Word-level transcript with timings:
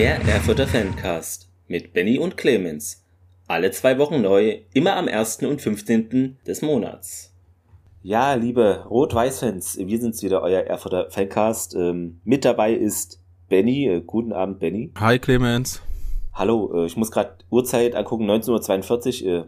Der 0.00 0.18
Erfurter 0.22 0.66
Fancast 0.66 1.50
mit 1.68 1.92
Benny 1.92 2.18
und 2.18 2.38
Clemens. 2.38 3.04
Alle 3.46 3.70
zwei 3.70 3.98
Wochen 3.98 4.22
neu, 4.22 4.60
immer 4.72 4.96
am 4.96 5.08
1. 5.08 5.42
und 5.42 5.60
15. 5.60 6.38
des 6.46 6.62
Monats. 6.62 7.34
Ja, 8.02 8.32
liebe 8.32 8.86
Rot-Weiß-Fans, 8.88 9.76
wir 9.78 10.00
sind's 10.00 10.22
wieder, 10.22 10.40
euer 10.40 10.62
Erfurter 10.62 11.10
Fancast. 11.10 11.74
Ähm, 11.74 12.22
mit 12.24 12.46
dabei 12.46 12.72
ist 12.72 13.20
Benny. 13.50 13.88
Äh, 13.88 14.00
guten 14.00 14.32
Abend, 14.32 14.58
Benny. 14.58 14.90
Hi, 14.98 15.18
Clemens. 15.18 15.82
Hallo, 16.32 16.72
äh, 16.82 16.86
ich 16.86 16.96
muss 16.96 17.10
gerade 17.10 17.34
Uhrzeit 17.50 17.94
angucken, 17.94 18.22
1942. 18.22 19.26
Äh, 19.26 19.44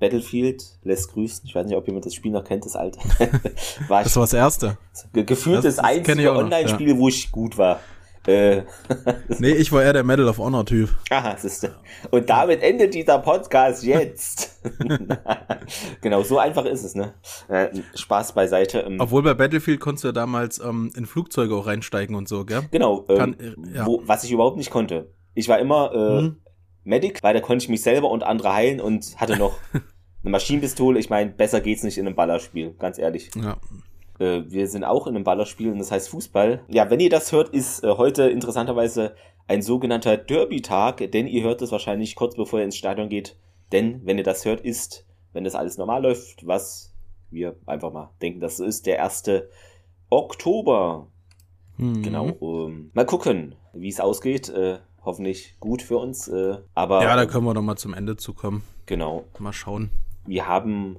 Battlefield 0.00 0.64
lässt 0.84 1.12
grüßen. 1.12 1.42
Ich 1.44 1.54
weiß 1.54 1.66
nicht, 1.66 1.76
ob 1.76 1.86
jemand 1.86 2.06
das 2.06 2.14
Spiel 2.14 2.32
noch 2.32 2.44
kennt, 2.44 2.64
das 2.64 2.76
alte. 2.76 2.98
war 3.88 4.04
das 4.04 4.16
war 4.16 4.22
das 4.22 4.32
erste. 4.32 4.78
Ge 5.12 5.24
gefühlt 5.24 5.58
das, 5.58 5.76
das 5.76 5.84
einzige 5.84 6.34
Online-Spiel, 6.34 6.92
ja. 6.92 6.96
wo 6.96 7.08
ich 7.08 7.30
gut 7.30 7.58
war. 7.58 7.80
Äh, 8.26 8.62
nee, 9.38 9.50
ich 9.50 9.72
war 9.72 9.82
eher 9.82 9.92
der 9.92 10.04
Medal 10.04 10.28
of 10.28 10.38
Honor 10.38 10.64
Typ. 10.64 10.90
Aha, 11.10 11.36
siehste. 11.36 11.74
Und 12.10 12.30
damit 12.30 12.62
endet 12.62 12.94
dieser 12.94 13.18
Podcast 13.18 13.82
jetzt. 13.82 14.60
genau, 16.00 16.22
so 16.22 16.38
einfach 16.38 16.64
ist 16.64 16.84
es, 16.84 16.94
ne? 16.94 17.14
Äh, 17.48 17.68
Spaß 17.94 18.34
beiseite. 18.34 18.80
Ähm, 18.80 18.98
Obwohl 19.00 19.22
bei 19.22 19.34
Battlefield 19.34 19.80
konntest 19.80 20.04
du 20.04 20.08
ja 20.08 20.12
damals 20.12 20.60
ähm, 20.60 20.92
in 20.96 21.06
Flugzeuge 21.06 21.54
auch 21.54 21.66
reinsteigen 21.66 22.14
und 22.14 22.28
so, 22.28 22.44
gell? 22.44 22.62
Genau, 22.70 23.04
ähm, 23.08 23.18
Kann, 23.18 23.40
äh, 23.40 23.54
ja. 23.74 23.86
wo, 23.86 24.02
was 24.04 24.22
ich 24.22 24.30
überhaupt 24.30 24.56
nicht 24.56 24.70
konnte. 24.70 25.12
Ich 25.34 25.48
war 25.48 25.58
immer 25.58 25.92
äh, 25.92 26.18
hm. 26.20 26.36
Medic, 26.84 27.22
weil 27.22 27.34
da 27.34 27.40
konnte 27.40 27.64
ich 27.64 27.68
mich 27.68 27.82
selber 27.82 28.10
und 28.10 28.22
andere 28.22 28.52
heilen 28.52 28.80
und 28.80 29.20
hatte 29.20 29.36
noch 29.36 29.58
eine 29.72 30.30
Maschinenpistole. 30.30 30.98
Ich 31.00 31.10
meine, 31.10 31.30
besser 31.30 31.60
geht's 31.60 31.82
nicht 31.82 31.98
in 31.98 32.06
einem 32.06 32.14
Ballerspiel, 32.14 32.74
ganz 32.78 32.98
ehrlich. 32.98 33.30
Ja. 33.34 33.56
Äh, 34.18 34.42
wir 34.46 34.68
sind 34.68 34.84
auch 34.84 35.06
in 35.06 35.14
einem 35.14 35.24
Ballerspiel 35.24 35.70
und 35.70 35.78
das 35.78 35.90
heißt 35.90 36.08
Fußball. 36.10 36.62
Ja, 36.68 36.90
wenn 36.90 37.00
ihr 37.00 37.10
das 37.10 37.32
hört, 37.32 37.50
ist 37.50 37.84
äh, 37.84 37.94
heute 37.96 38.24
interessanterweise 38.24 39.14
ein 39.48 39.62
sogenannter 39.62 40.16
Derby-Tag, 40.16 41.10
denn 41.12 41.26
ihr 41.26 41.42
hört 41.42 41.62
es 41.62 41.72
wahrscheinlich 41.72 42.14
kurz 42.14 42.36
bevor 42.36 42.60
ihr 42.60 42.64
ins 42.64 42.76
Stadion 42.76 43.08
geht. 43.08 43.36
Denn 43.72 44.00
wenn 44.04 44.18
ihr 44.18 44.24
das 44.24 44.44
hört, 44.44 44.60
ist, 44.60 45.06
wenn 45.32 45.44
das 45.44 45.54
alles 45.54 45.78
normal 45.78 46.02
läuft, 46.02 46.46
was 46.46 46.94
wir 47.30 47.56
einfach 47.66 47.92
mal 47.92 48.10
denken, 48.20 48.40
das 48.40 48.60
ist 48.60 48.86
der 48.86 49.02
1. 49.02 49.24
Oktober. 50.10 51.08
Mhm. 51.78 52.02
Genau. 52.02 52.28
Ähm, 52.40 52.90
mal 52.92 53.06
gucken, 53.06 53.54
wie 53.72 53.88
es 53.88 54.00
ausgeht. 54.00 54.48
Äh, 54.50 54.78
hoffentlich 55.04 55.56
gut 55.58 55.82
für 55.82 55.98
uns. 55.98 56.28
Äh, 56.28 56.58
aber 56.74 57.02
ja, 57.02 57.16
da 57.16 57.26
können 57.26 57.44
wir 57.44 57.54
noch 57.54 57.62
mal 57.62 57.76
zum 57.76 57.94
Ende 57.94 58.16
zu 58.16 58.34
kommen. 58.34 58.62
Genau. 58.86 59.24
Mal 59.38 59.52
schauen. 59.52 59.90
Wir 60.26 60.46
haben 60.46 60.98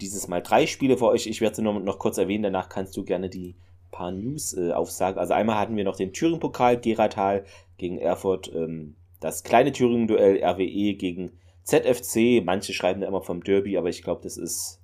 dieses 0.00 0.28
Mal 0.28 0.42
drei 0.42 0.66
Spiele 0.66 0.96
für 0.96 1.06
euch. 1.06 1.26
Ich 1.26 1.40
werde 1.40 1.56
sie 1.56 1.62
noch, 1.62 1.78
noch 1.78 1.98
kurz 1.98 2.18
erwähnen, 2.18 2.44
danach 2.44 2.68
kannst 2.68 2.96
du 2.96 3.04
gerne 3.04 3.28
die 3.28 3.56
paar 3.90 4.12
News 4.12 4.54
äh, 4.54 4.72
aufsagen. 4.72 5.18
Also 5.18 5.34
einmal 5.34 5.58
hatten 5.58 5.76
wir 5.76 5.84
noch 5.84 5.96
den 5.96 6.12
Thüringen-Pokal, 6.12 6.80
Geratal 6.80 7.44
gegen 7.76 7.98
Erfurt, 7.98 8.50
ähm, 8.54 8.96
das 9.20 9.42
kleine 9.42 9.72
Thüringen-Duell 9.72 10.42
RWE 10.42 10.94
gegen 10.94 11.32
ZFC. 11.64 12.42
Manche 12.44 12.72
schreiben 12.72 13.00
da 13.00 13.08
immer 13.08 13.22
vom 13.22 13.42
Derby, 13.42 13.76
aber 13.76 13.88
ich 13.88 14.02
glaube, 14.02 14.22
das 14.22 14.36
ist 14.36 14.80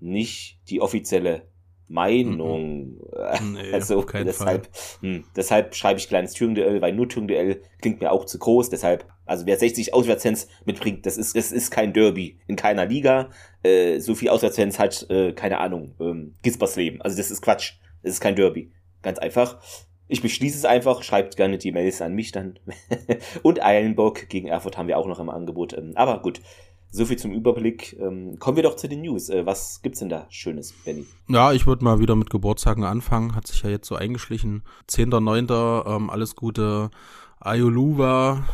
nicht 0.00 0.58
die 0.68 0.80
offizielle 0.80 1.42
Meinung. 1.88 3.00
Nee, 3.42 3.72
also 3.72 4.04
deshalb, 4.04 4.68
hm, 5.00 5.24
deshalb 5.34 5.74
schreibe 5.74 5.98
ich 5.98 6.08
kleines 6.08 6.32
Thüringen-Duell, 6.34 6.80
weil 6.80 6.92
nur 6.92 7.08
Thüringen-Duell 7.08 7.62
klingt 7.80 8.00
mir 8.00 8.12
auch 8.12 8.24
zu 8.24 8.38
groß. 8.38 8.70
Deshalb, 8.70 9.06
also 9.24 9.46
wer 9.46 9.56
60 9.56 9.94
Auswärtsfans 9.94 10.48
mitbringt, 10.64 11.06
das 11.06 11.16
ist, 11.16 11.34
das 11.36 11.50
ist 11.50 11.70
kein 11.70 11.92
Derby 11.92 12.38
in 12.46 12.56
keiner 12.56 12.86
Liga. 12.86 13.30
Äh, 13.62 14.00
so 14.00 14.14
viel 14.14 14.28
Auswärtsfans 14.28 14.78
hat, 14.78 15.06
äh, 15.10 15.32
keine 15.32 15.58
Ahnung, 15.58 15.94
ähm, 16.00 16.34
Gispersleben. 16.42 17.00
Also 17.02 17.16
das 17.16 17.30
ist 17.30 17.42
Quatsch. 17.42 17.74
Das 18.02 18.12
ist 18.12 18.20
kein 18.20 18.36
Derby. 18.36 18.72
Ganz 19.02 19.18
einfach. 19.18 19.58
Ich 20.08 20.22
beschließe 20.22 20.56
es 20.56 20.64
einfach, 20.64 21.02
schreibt 21.02 21.36
gerne 21.36 21.58
die 21.58 21.72
Mails 21.72 22.00
an 22.00 22.14
mich 22.14 22.30
dann. 22.30 22.58
Und 23.42 23.64
Eilenburg 23.64 24.28
gegen 24.28 24.46
Erfurt 24.46 24.78
haben 24.78 24.88
wir 24.88 24.98
auch 24.98 25.06
noch 25.06 25.18
im 25.18 25.30
Angebot. 25.30 25.72
Ähm, 25.72 25.92
aber 25.96 26.22
gut, 26.22 26.40
so 26.96 27.04
viel 27.04 27.18
zum 27.18 27.32
Überblick. 27.32 27.96
Ähm, 28.00 28.38
kommen 28.38 28.56
wir 28.56 28.62
doch 28.62 28.76
zu 28.76 28.88
den 28.88 29.02
News. 29.02 29.28
Äh, 29.28 29.46
was 29.46 29.80
gibt's 29.82 30.00
denn 30.00 30.08
da 30.08 30.26
Schönes, 30.30 30.72
Benny? 30.84 31.06
Ja, 31.28 31.52
ich 31.52 31.66
würde 31.66 31.84
mal 31.84 32.00
wieder 32.00 32.16
mit 32.16 32.30
Geburtstagen 32.30 32.84
anfangen. 32.84 33.34
Hat 33.34 33.46
sich 33.46 33.62
ja 33.62 33.70
jetzt 33.70 33.86
so 33.86 33.94
eingeschlichen. 33.94 34.62
10.9. 34.88 35.96
Ähm, 35.96 36.10
alles 36.10 36.34
Gute. 36.34 36.90
Ayoluwa, 37.38 38.44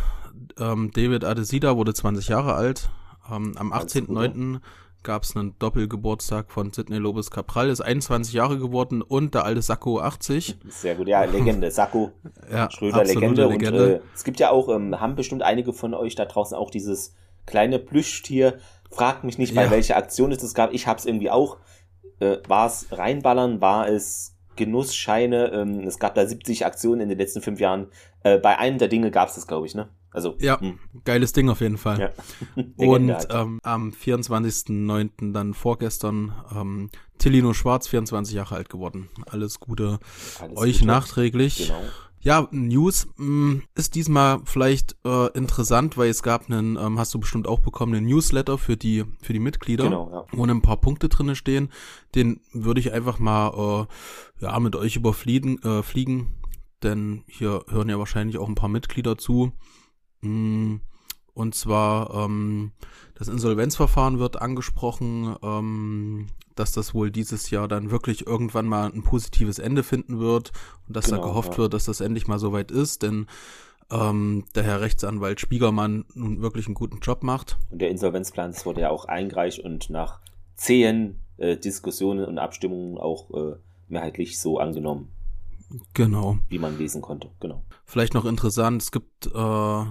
ähm, 0.58 0.90
David 0.92 1.24
Adesida 1.24 1.76
wurde 1.76 1.94
20 1.94 2.28
Jahre 2.28 2.54
alt. 2.54 2.90
Ähm, 3.30 3.54
am 3.56 3.72
18.9. 3.72 4.60
gab 5.02 5.22
es 5.22 5.36
einen 5.36 5.58
Doppelgeburtstag 5.58 6.50
von 6.50 6.72
Sidney 6.72 6.98
Lopez 6.98 7.30
Capral, 7.30 7.70
ist 7.70 7.80
21 7.80 8.34
Jahre 8.34 8.58
geworden 8.58 9.02
und 9.02 9.34
der 9.34 9.44
alte 9.44 9.62
Sakko 9.62 10.00
80. 10.00 10.58
Sehr 10.68 10.94
gut, 10.94 11.08
ja, 11.08 11.24
Legende, 11.24 11.70
Sakko, 11.70 12.12
ja, 12.50 12.70
Schröder 12.70 13.04
Legende. 13.04 13.46
Legende. 13.46 13.84
Und 13.84 13.90
äh, 13.90 14.00
es 14.14 14.24
gibt 14.24 14.40
ja 14.40 14.50
auch, 14.50 14.68
ähm, 14.68 15.00
haben 15.00 15.14
bestimmt 15.14 15.42
einige 15.42 15.72
von 15.72 15.94
euch 15.94 16.14
da 16.14 16.24
draußen 16.24 16.56
auch 16.56 16.70
dieses 16.70 17.14
kleine 17.46 17.78
Plüschtier. 17.78 18.58
Fragt 18.90 19.24
mich 19.24 19.38
nicht, 19.38 19.54
bei 19.54 19.64
ja. 19.64 19.70
welcher 19.70 19.96
Aktion 19.96 20.32
es 20.32 20.38
das 20.38 20.54
gab. 20.54 20.72
Ich 20.72 20.86
hab's 20.86 21.06
irgendwie 21.06 21.30
auch. 21.30 21.58
Äh, 22.20 22.38
war 22.46 22.66
es 22.66 22.86
reinballern? 22.90 23.60
War 23.60 23.88
es 23.88 24.36
Genussscheine? 24.56 25.50
Ähm, 25.52 25.80
es 25.86 25.98
gab 25.98 26.14
da 26.14 26.26
70 26.26 26.66
Aktionen 26.66 27.00
in 27.00 27.08
den 27.08 27.18
letzten 27.18 27.40
fünf 27.40 27.58
Jahren. 27.58 27.88
Äh, 28.22 28.38
bei 28.38 28.58
einem 28.58 28.78
der 28.78 28.88
Dinge 28.88 29.10
gab's 29.10 29.34
das, 29.34 29.46
glaube 29.46 29.66
ich, 29.66 29.74
ne? 29.74 29.88
Also, 30.12 30.36
ja, 30.40 30.58
mh. 30.60 30.74
geiles 31.04 31.32
Ding 31.32 31.48
auf 31.48 31.60
jeden 31.60 31.78
Fall. 31.78 31.98
Ja. 31.98 32.64
Und 32.76 33.12
halt. 33.12 33.28
ähm, 33.30 33.60
am 33.62 33.90
24.09. 33.90 35.32
dann 35.32 35.54
vorgestern 35.54 36.34
ähm, 36.54 36.90
Tillino 37.18 37.54
Schwarz, 37.54 37.88
24 37.88 38.34
Jahre 38.34 38.56
alt 38.56 38.68
geworden. 38.68 39.08
Alles 39.26 39.58
Gute 39.58 39.98
Alles 40.40 40.58
euch 40.58 40.78
Gute. 40.80 40.86
nachträglich. 40.86 41.68
Genau. 41.68 41.80
Ja, 42.24 42.46
News 42.52 43.08
mh, 43.16 43.26
mm, 43.26 43.62
ist 43.74 43.96
diesmal 43.96 44.40
vielleicht 44.44 44.96
äh, 45.04 45.26
interessant, 45.36 45.98
weil 45.98 46.08
es 46.08 46.22
gab 46.22 46.48
einen, 46.48 46.76
ähm, 46.76 46.98
hast 46.98 47.12
du 47.12 47.18
bestimmt 47.18 47.48
auch 47.48 47.58
bekommen, 47.58 47.94
einen 47.94 48.06
Newsletter 48.06 48.58
für 48.58 48.76
die 48.76 49.04
für 49.20 49.32
die 49.32 49.40
Mitglieder, 49.40 49.84
genau, 49.84 50.08
ja. 50.10 50.24
wo 50.30 50.46
ein 50.46 50.62
paar 50.62 50.80
Punkte 50.80 51.08
drinne 51.08 51.34
stehen. 51.34 51.70
Den 52.14 52.40
würde 52.52 52.80
ich 52.80 52.92
einfach 52.92 53.18
mal 53.18 53.88
äh, 54.40 54.44
ja 54.44 54.58
mit 54.60 54.76
euch 54.76 54.94
überfliegen, 54.94 55.60
äh, 55.64 55.82
fliegen, 55.82 56.34
denn 56.84 57.24
hier 57.26 57.64
hören 57.68 57.88
ja 57.88 57.98
wahrscheinlich 57.98 58.38
auch 58.38 58.48
ein 58.48 58.54
paar 58.54 58.68
Mitglieder 58.68 59.18
zu. 59.18 59.52
Mm, 60.20 60.76
und 61.34 61.54
zwar 61.54 62.14
ähm, 62.14 62.72
das 63.14 63.28
Insolvenzverfahren 63.28 64.18
wird 64.18 64.40
angesprochen. 64.40 65.36
Ähm, 65.42 66.26
dass 66.54 66.72
das 66.72 66.94
wohl 66.94 67.10
dieses 67.10 67.50
Jahr 67.50 67.68
dann 67.68 67.90
wirklich 67.90 68.26
irgendwann 68.26 68.66
mal 68.66 68.90
ein 68.92 69.02
positives 69.02 69.58
Ende 69.58 69.82
finden 69.82 70.20
wird 70.20 70.52
und 70.86 70.96
dass 70.96 71.06
genau, 71.06 71.18
da 71.18 71.22
gehofft 71.24 71.52
ja. 71.52 71.58
wird, 71.58 71.74
dass 71.74 71.86
das 71.86 72.00
endlich 72.00 72.26
mal 72.26 72.38
soweit 72.38 72.70
ist, 72.70 73.02
denn 73.02 73.26
ähm, 73.90 74.44
der 74.54 74.62
Herr 74.62 74.80
Rechtsanwalt 74.80 75.40
Spiegermann 75.40 76.04
nun 76.14 76.40
wirklich 76.42 76.66
einen 76.66 76.74
guten 76.74 77.00
Job 77.00 77.22
macht. 77.22 77.58
Und 77.70 77.80
der 77.80 77.90
Insolvenzplan, 77.90 78.52
das 78.52 78.64
wurde 78.64 78.82
ja 78.82 78.90
auch 78.90 79.04
eingereicht 79.04 79.60
und 79.60 79.90
nach 79.90 80.20
zehn 80.54 81.18
äh, 81.36 81.56
Diskussionen 81.56 82.24
und 82.24 82.38
Abstimmungen 82.38 82.98
auch 82.98 83.30
äh, 83.30 83.56
mehrheitlich 83.88 84.40
so 84.40 84.58
angenommen. 84.58 85.12
Genau. 85.94 86.38
Wie 86.48 86.58
man 86.58 86.78
lesen 86.78 87.00
konnte, 87.00 87.30
genau. 87.40 87.62
Vielleicht 87.84 88.14
noch 88.14 88.26
interessant, 88.26 88.82
es 88.82 88.92
gibt 88.92 89.26
äh, 89.26 89.84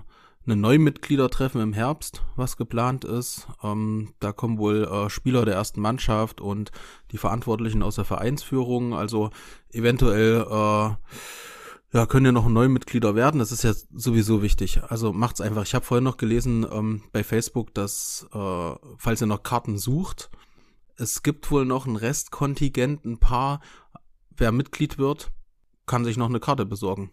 eine 0.51 0.59
Neumitgliedertreffen 0.59 1.62
im 1.62 1.73
Herbst, 1.73 2.23
was 2.35 2.57
geplant 2.57 3.06
ist. 3.06 3.47
Ähm, 3.63 4.13
da 4.19 4.34
kommen 4.34 4.57
wohl 4.57 4.84
äh, 4.84 5.09
Spieler 5.09 5.45
der 5.45 5.56
ersten 5.56 5.81
Mannschaft 5.81 6.41
und 6.41 6.72
die 7.12 7.17
Verantwortlichen 7.17 7.81
aus 7.84 7.95
der 7.95 8.06
Vereinsführung. 8.06 8.94
Also 8.94 9.29
eventuell 9.72 10.41
äh, 10.41 10.95
ja, 11.94 12.06
können 12.06 12.25
ja 12.25 12.31
noch 12.31 12.50
Neumitglieder 12.50 13.16
werden. 13.16 13.39
Das 13.39 13.51
ist 13.51 13.63
ja 13.63 13.73
sowieso 13.94 14.41
wichtig. 14.41 14.81
Also 14.84 15.13
macht's 15.13 15.41
einfach. 15.41 15.63
Ich 15.63 15.73
habe 15.73 15.85
vorhin 15.85 16.03
noch 16.03 16.17
gelesen 16.17 16.66
ähm, 16.69 17.04
bei 17.13 17.24
Facebook, 17.24 17.74
dass 17.74 18.27
äh, 18.33 18.71
falls 18.97 19.21
ihr 19.21 19.27
noch 19.27 19.44
Karten 19.44 19.77
sucht, 19.77 20.30
es 20.97 21.24
gibt 21.24 21.50
wohl 21.50 21.65
noch 21.65 21.86
ein 21.86 21.95
Restkontingent, 21.95 23.06
ein 23.06 23.19
paar. 23.19 23.62
Wer 24.36 24.51
Mitglied 24.51 24.97
wird, 24.97 25.31
kann 25.86 26.04
sich 26.04 26.18
noch 26.18 26.30
eine 26.30 26.39
Karte 26.39 26.65
besorgen. 26.65 27.12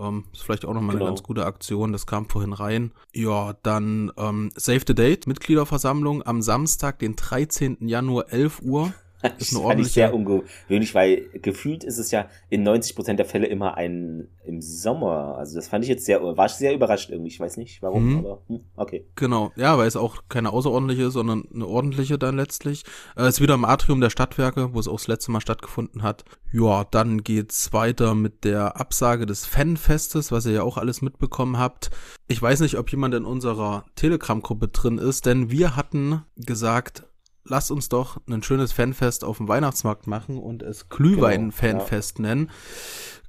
Ähm, 0.00 0.24
ist 0.32 0.42
vielleicht 0.42 0.64
auch 0.64 0.74
nochmal 0.74 0.94
genau. 0.94 1.06
eine 1.06 1.14
ganz 1.14 1.22
gute 1.22 1.44
Aktion. 1.44 1.92
Das 1.92 2.06
kam 2.06 2.28
vorhin 2.28 2.52
rein. 2.52 2.92
Ja, 3.12 3.54
dann 3.62 4.10
ähm, 4.16 4.50
Save 4.56 4.82
the 4.86 4.94
Date, 4.94 5.26
Mitgliederversammlung 5.26 6.24
am 6.26 6.42
Samstag, 6.42 6.98
den 6.98 7.16
13. 7.16 7.86
Januar, 7.86 8.32
11 8.32 8.62
Uhr. 8.62 8.92
Ist 9.38 9.54
eine 9.54 9.64
ordentliche... 9.64 9.90
sehr 9.90 10.14
ungewöhnlich, 10.14 10.94
weil 10.94 11.28
gefühlt 11.42 11.84
ist 11.84 11.98
es 11.98 12.10
ja 12.10 12.28
in 12.48 12.66
90% 12.66 13.14
der 13.14 13.26
Fälle 13.26 13.46
immer 13.46 13.76
ein 13.76 14.28
im 14.44 14.60
Sommer. 14.60 15.36
Also 15.38 15.56
das 15.56 15.68
fand 15.68 15.84
ich 15.84 15.90
jetzt 15.90 16.04
sehr, 16.06 16.22
war 16.22 16.46
ich 16.46 16.52
sehr 16.52 16.74
überrascht 16.74 17.10
irgendwie. 17.10 17.30
Ich 17.30 17.40
weiß 17.40 17.56
nicht 17.56 17.82
warum, 17.82 18.10
mhm. 18.10 18.18
aber 18.18 18.42
hm, 18.48 18.60
okay. 18.76 19.06
Genau, 19.14 19.52
ja, 19.56 19.78
weil 19.78 19.86
es 19.86 19.96
auch 19.96 20.24
keine 20.28 20.52
außerordentliche, 20.52 21.10
sondern 21.10 21.44
eine 21.54 21.66
ordentliche 21.66 22.18
dann 22.18 22.36
letztlich. 22.36 22.84
Äh, 23.16 23.28
ist 23.28 23.40
wieder 23.40 23.54
im 23.54 23.64
Atrium 23.64 24.00
der 24.00 24.10
Stadtwerke, 24.10 24.74
wo 24.74 24.80
es 24.80 24.88
auch 24.88 24.96
das 24.96 25.08
letzte 25.08 25.30
Mal 25.30 25.40
stattgefunden 25.40 26.02
hat. 26.02 26.24
Ja, 26.52 26.84
dann 26.84 27.22
geht's 27.22 27.72
weiter 27.72 28.14
mit 28.14 28.44
der 28.44 28.80
Absage 28.80 29.26
des 29.26 29.46
Fanfestes, 29.46 30.32
was 30.32 30.46
ihr 30.46 30.52
ja 30.52 30.62
auch 30.62 30.78
alles 30.78 31.02
mitbekommen 31.02 31.58
habt. 31.58 31.90
Ich 32.26 32.40
weiß 32.40 32.60
nicht, 32.60 32.76
ob 32.76 32.90
jemand 32.90 33.14
in 33.14 33.24
unserer 33.24 33.84
Telegram-Gruppe 33.94 34.68
drin 34.68 34.98
ist, 34.98 35.26
denn 35.26 35.50
wir 35.50 35.76
hatten 35.76 36.22
gesagt, 36.36 37.04
lasst 37.50 37.70
uns 37.70 37.88
doch 37.88 38.18
ein 38.28 38.42
schönes 38.42 38.72
Fanfest 38.72 39.24
auf 39.24 39.36
dem 39.38 39.48
Weihnachtsmarkt 39.48 40.06
machen 40.06 40.38
und 40.38 40.62
es 40.62 40.88
Glühwein-Fanfest 40.88 42.16
genau, 42.16 42.28
ja. 42.28 42.34
nennen. 42.34 42.50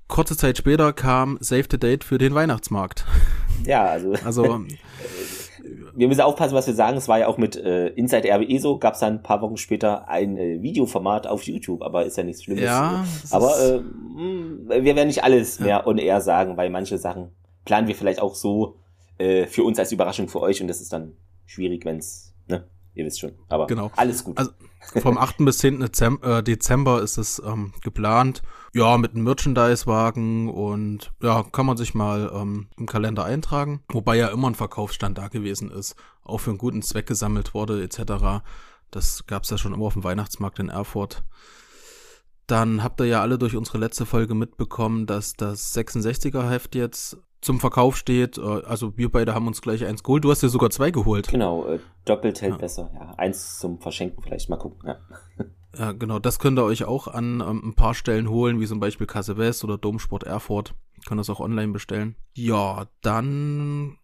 kurze 0.07 0.37
Zeit 0.37 0.57
später 0.57 0.93
kam 0.93 1.37
Save 1.41 1.65
the 1.69 1.79
Date 1.79 2.03
für 2.03 2.17
den 2.17 2.33
Weihnachtsmarkt. 2.33 3.05
Ja, 3.65 3.85
also. 3.85 4.13
Also. 4.25 4.61
wir 5.95 6.07
müssen 6.07 6.21
aufpassen, 6.21 6.53
was 6.53 6.67
wir 6.67 6.73
sagen. 6.73 6.97
Es 6.97 7.07
war 7.07 7.19
ja 7.19 7.27
auch 7.27 7.37
mit 7.37 7.55
äh, 7.55 7.87
Inside 7.87 8.27
RWE 8.31 8.59
so, 8.59 8.77
gab 8.77 8.93
es 8.93 8.99
dann 8.99 9.15
ein 9.15 9.23
paar 9.23 9.41
Wochen 9.41 9.57
später 9.57 10.07
ein 10.07 10.37
äh, 10.37 10.61
Videoformat 10.61 11.27
auf 11.27 11.43
YouTube, 11.43 11.81
aber 11.81 12.05
ist 12.05 12.17
ja 12.17 12.23
nichts 12.23 12.43
Schlimmes. 12.43 12.63
Ja, 12.63 13.05
aber 13.31 13.59
äh, 13.59 13.79
mh, 13.79 14.83
wir 14.83 14.95
werden 14.95 15.07
nicht 15.07 15.23
alles 15.23 15.59
ja. 15.59 15.65
mehr 15.65 15.87
on 15.87 15.97
air 15.97 16.21
sagen, 16.21 16.57
weil 16.57 16.69
manche 16.69 16.97
Sachen 16.97 17.31
planen 17.65 17.87
wir 17.87 17.95
vielleicht 17.95 18.21
auch 18.21 18.35
so 18.35 18.77
äh, 19.17 19.45
für 19.47 19.63
uns 19.63 19.79
als 19.79 19.91
Überraschung 19.91 20.27
für 20.27 20.41
euch 20.41 20.61
und 20.61 20.67
das 20.67 20.81
ist 20.81 20.93
dann 20.93 21.13
schwierig, 21.45 21.85
wenn 21.85 21.97
es, 21.97 22.33
ne? 22.47 22.65
Ihr 22.93 23.05
wisst 23.05 23.19
schon. 23.19 23.33
Aber 23.47 23.67
genau. 23.67 23.91
alles 23.95 24.23
gut. 24.23 24.37
Also 24.37 24.51
vom 25.01 25.17
8. 25.17 25.37
bis 25.39 25.59
10. 25.59 25.79
Dezember, 25.79 26.41
Dezember 26.41 27.01
ist 27.01 27.17
es 27.17 27.41
ähm, 27.45 27.73
geplant. 27.81 28.41
Ja, 28.73 28.97
mit 28.97 29.13
einem 29.13 29.23
Merchandise-Wagen 29.23 30.49
und 30.49 31.11
ja, 31.21 31.43
kann 31.51 31.65
man 31.65 31.77
sich 31.77 31.93
mal 31.93 32.31
ähm, 32.33 32.67
im 32.77 32.87
Kalender 32.87 33.23
eintragen. 33.23 33.83
Wobei 33.89 34.17
ja 34.17 34.27
immer 34.29 34.49
ein 34.49 34.55
Verkaufsstand 34.55 35.17
da 35.17 35.27
gewesen 35.27 35.71
ist, 35.71 35.95
auch 36.23 36.39
für 36.39 36.51
einen 36.51 36.57
guten 36.57 36.81
Zweck 36.81 37.07
gesammelt 37.07 37.53
wurde, 37.53 37.81
etc. 37.83 38.43
Das 38.89 39.25
gab's 39.27 39.49
ja 39.49 39.57
schon 39.57 39.73
immer 39.73 39.85
auf 39.85 39.93
dem 39.93 40.03
Weihnachtsmarkt 40.03 40.59
in 40.59 40.69
Erfurt. 40.69 41.23
Dann 42.47 42.83
habt 42.83 42.99
ihr 42.99 43.05
ja 43.05 43.21
alle 43.21 43.37
durch 43.37 43.55
unsere 43.55 43.77
letzte 43.77 44.05
Folge 44.05 44.35
mitbekommen, 44.35 45.05
dass 45.05 45.33
das 45.33 45.73
66er 45.75 46.49
Heft 46.49 46.75
jetzt 46.75 47.17
zum 47.41 47.59
Verkauf 47.59 47.97
steht. 47.97 48.37
Äh, 48.37 48.41
also 48.41 48.97
wir 48.97 49.11
beide 49.11 49.33
haben 49.33 49.47
uns 49.47 49.61
gleich 49.61 49.85
eins 49.85 50.03
geholt. 50.03 50.23
Du 50.23 50.31
hast 50.31 50.41
dir 50.41 50.49
sogar 50.49 50.69
zwei 50.69 50.91
geholt. 50.91 51.27
Genau, 51.27 51.65
äh, 51.65 51.79
doppelt 52.05 52.41
hält 52.41 52.53
ja. 52.53 52.57
besser. 52.57 52.91
Ja, 52.93 53.13
eins 53.17 53.59
zum 53.59 53.79
Verschenken 53.79 54.21
vielleicht. 54.23 54.49
Mal 54.49 54.57
gucken. 54.57 54.79
Ja. 54.87 54.97
ja, 55.77 55.91
genau. 55.91 56.19
Das 56.19 56.39
könnt 56.39 56.57
ihr 56.59 56.63
euch 56.63 56.85
auch 56.85 57.07
an 57.07 57.41
ähm, 57.41 57.61
ein 57.65 57.73
paar 57.73 57.93
Stellen 57.93 58.29
holen, 58.29 58.59
wie 58.59 58.67
zum 58.67 58.79
Beispiel 58.79 59.07
Kasse 59.07 59.37
West 59.37 59.63
oder 59.63 59.77
Domsport 59.77 60.23
Erfurt. 60.23 60.75
Könnt 61.05 61.19
das 61.19 61.29
auch 61.29 61.39
online 61.39 61.73
bestellen. 61.73 62.15
Ja, 62.33 62.85
dann 63.01 63.97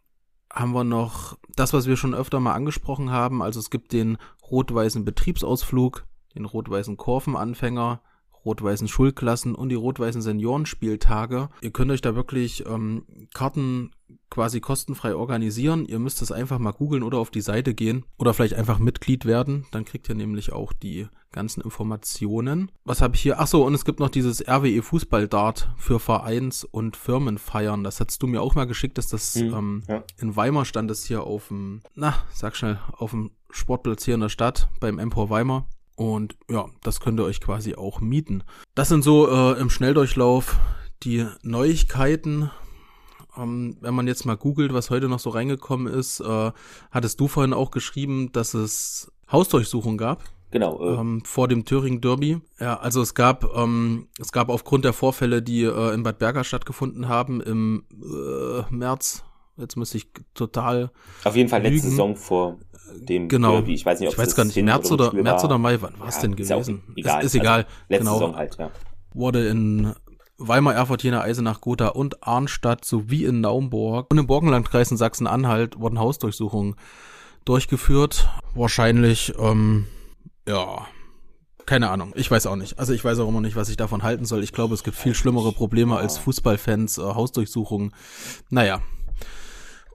haben 0.52 0.74
wir 0.74 0.84
noch 0.84 1.38
das, 1.56 1.74
was 1.74 1.88
wir 1.88 1.98
schon 1.98 2.16
öfter 2.16 2.40
mal 2.40 2.54
angesprochen 2.54 3.12
haben. 3.12 3.44
Also 3.44 3.60
es 3.60 3.70
gibt 3.70 3.94
den 3.94 4.18
rot-weißen 4.50 5.06
Betriebsausflug, 5.06 6.06
den 6.36 6.46
rot-weißen 6.46 6.98
Kurvenanfänger, 6.98 8.02
rot-weißen 8.48 8.88
Schulklassen 8.88 9.54
und 9.54 9.70
die 9.70 9.76
rot-weißen 9.76 10.22
Seniorenspieltage. 10.22 11.50
Ihr 11.62 11.72
könnt 11.72 11.92
euch 11.92 12.02
da 12.02 12.16
wirklich 12.16 12.66
ähm, 12.66 13.04
Karten 13.34 13.92
quasi 14.30 14.60
kostenfrei 14.60 15.16
organisieren. 15.16 15.86
Ihr 15.86 16.00
müsst 16.00 16.22
es 16.22 16.32
einfach 16.32 16.60
mal 16.60 16.72
googeln 16.72 17.04
oder 17.04 17.18
auf 17.18 17.30
die 17.30 17.42
Seite 17.42 17.74
gehen 17.74 18.06
oder 18.18 18.34
vielleicht 18.34 18.54
einfach 18.54 18.80
Mitglied 18.80 19.26
werden. 19.26 19.66
Dann 19.72 19.86
kriegt 19.86 20.08
ihr 20.10 20.16
nämlich 20.16 20.54
auch 20.54 20.74
die 20.74 21.08
ganzen 21.32 21.62
Informationen. 21.62 22.72
Was 22.86 23.02
habe 23.02 23.16
ich 23.16 23.22
hier? 23.22 23.40
Ach 23.40 23.48
so, 23.48 23.66
und 23.66 23.74
es 23.74 23.86
gibt 23.86 24.00
noch 24.00 24.10
dieses 24.10 24.48
RWE 24.48 24.82
Fußball 24.82 25.28
Dart 25.28 25.70
für 25.78 26.00
Vereins- 26.00 26.64
und 26.64 26.96
Firmenfeiern. 26.96 27.84
Das 27.84 28.00
hast 28.00 28.22
du 28.24 28.28
mir 28.28 28.42
auch 28.42 28.56
mal 28.56 28.66
geschickt, 28.66 28.98
dass 28.98 29.08
das 29.08 29.36
hm, 29.36 29.54
ähm, 29.54 29.84
ja. 29.88 30.04
in 30.20 30.36
Weimar 30.36 30.66
stand 30.66 30.90
es 30.90 31.06
hier 31.06 31.24
auf 31.24 31.50
dem, 31.50 31.82
na, 31.96 32.16
sag 32.34 32.56
schnell, 32.56 32.80
auf 32.94 33.12
dem 33.12 33.32
Sportplatz 33.50 34.06
hier 34.06 34.16
in 34.16 34.22
der 34.22 34.30
Stadt 34.30 34.70
beim 34.80 35.00
Empor 35.00 35.30
Weimar. 35.30 35.68
Und 35.98 36.38
ja, 36.48 36.68
das 36.84 37.00
könnt 37.00 37.20
ihr 37.20 37.26
euch 37.26 37.42
quasi 37.42 37.74
auch 37.74 38.00
mieten. 38.02 38.44
Das 38.76 38.88
sind 38.88 39.04
so 39.04 39.28
äh, 39.28 39.60
im 39.60 39.72
Schnelldurchlauf 39.72 40.56
die 41.02 41.26
Neuigkeiten. 41.42 42.52
Ähm, 43.36 43.78
wenn 43.82 43.96
man 43.96 44.06
jetzt 44.06 44.24
mal 44.24 44.38
googelt, 44.38 44.74
was 44.74 44.92
heute 44.92 45.10
noch 45.10 45.18
so 45.18 45.32
reingekommen 45.32 45.92
ist, 45.92 46.20
äh, 46.20 46.52
hattest 46.92 47.20
du 47.20 47.28
vorhin 47.28 47.52
auch 47.52 47.72
geschrieben, 47.72 48.32
dass 48.32 48.54
es 48.54 49.12
Hausdurchsuchungen 49.32 49.98
gab. 49.98 50.24
Genau. 50.52 50.80
Äh. 50.80 51.00
Ähm, 51.00 51.24
vor 51.26 51.48
dem 51.48 51.66
Thüringen 51.66 52.00
Derby. 52.00 52.42
Ja, 52.60 52.78
also 52.78 53.02
es 53.02 53.16
gab, 53.16 53.44
ähm, 53.56 54.08
es 54.20 54.32
gab 54.32 54.50
aufgrund 54.50 54.86
der 54.86 54.94
Vorfälle, 54.94 55.42
die 55.42 55.64
äh, 55.64 55.94
in 55.96 56.04
Bad 56.04 56.20
Berger 56.20 56.44
stattgefunden 56.44 57.10
haben, 57.10 57.42
im 57.42 57.86
äh, 57.92 58.62
März, 58.70 59.24
jetzt 59.58 59.76
müsste 59.76 59.98
ich 59.98 60.08
total. 60.34 60.92
Auf 61.24 61.36
jeden 61.36 61.50
Fall 61.50 61.62
letzte 61.62 61.90
Saison 61.90 62.16
vor 62.16 62.58
dem 62.96 63.28
genau. 63.28 63.54
Derby. 63.54 63.74
Ich 63.74 63.86
weiß 63.86 64.00
nicht, 64.00 64.10
ob 64.10 64.14
ich 64.14 64.20
weiß 64.20 64.36
gar 64.36 64.46
nicht, 64.46 64.56
März 64.62 64.92
oder, 64.92 65.14
März 65.14 65.44
oder 65.44 65.58
Mai, 65.58 65.82
wann 65.82 66.00
war 66.00 66.08
es 66.08 66.16
ja, 66.16 66.22
denn 66.22 66.36
gewesen? 66.36 66.84
Ist, 66.90 66.98
egal. 66.98 67.20
ist, 67.22 67.26
ist 67.26 67.36
egal. 67.36 67.58
Also, 67.60 67.70
letzte 67.90 68.04
genau. 68.04 68.14
Saison 68.14 68.36
halt, 68.36 68.58
ja. 68.58 68.72
Wurde 69.14 69.48
in 69.48 69.94
Weimar, 70.38 70.76
Erfurt, 70.76 71.04
Jena, 71.04 71.22
Eisenach, 71.22 71.62
Gotha 71.62 71.88
und 71.88 72.24
Arnstadt 72.26 72.86
sowie 72.86 73.26
in 73.26 73.42
Naumburg 73.42 74.08
und 74.12 74.18
im 74.18 74.28
Borkenlandkreis 74.28 74.92
in 74.92 74.98
Sachsen-Anhalt 74.98 75.80
wurden 75.80 76.00
Hausdurchsuchungen 76.00 76.76
durchgeführt. 77.44 78.30
Wahrscheinlich, 78.54 79.34
ähm, 79.40 79.88
ja, 80.48 80.86
keine 81.66 81.90
Ahnung. 81.90 82.14
Ich 82.16 82.30
weiß 82.30 82.46
auch 82.46 82.56
nicht. 82.56 82.80
Also 82.80 82.94
ich 82.94 83.04
weiß 83.04 83.20
auch 83.20 83.28
immer 83.28 83.42
nicht, 83.42 83.56
was 83.56 83.70
ich 83.70 83.78
davon 83.78 84.04
halten 84.04 84.26
soll. 84.26 84.44
Ich 84.44 84.54
glaube, 84.54 84.74
es 84.74 84.84
gibt 84.84 84.96
viel 84.96 85.16
schlimmere 85.16 85.52
Probleme 85.52 85.98
als 85.98 86.18
Fußballfans, 86.20 86.98
äh, 86.98 87.02
Hausdurchsuchungen. 87.02 87.94
Naja. 88.50 88.82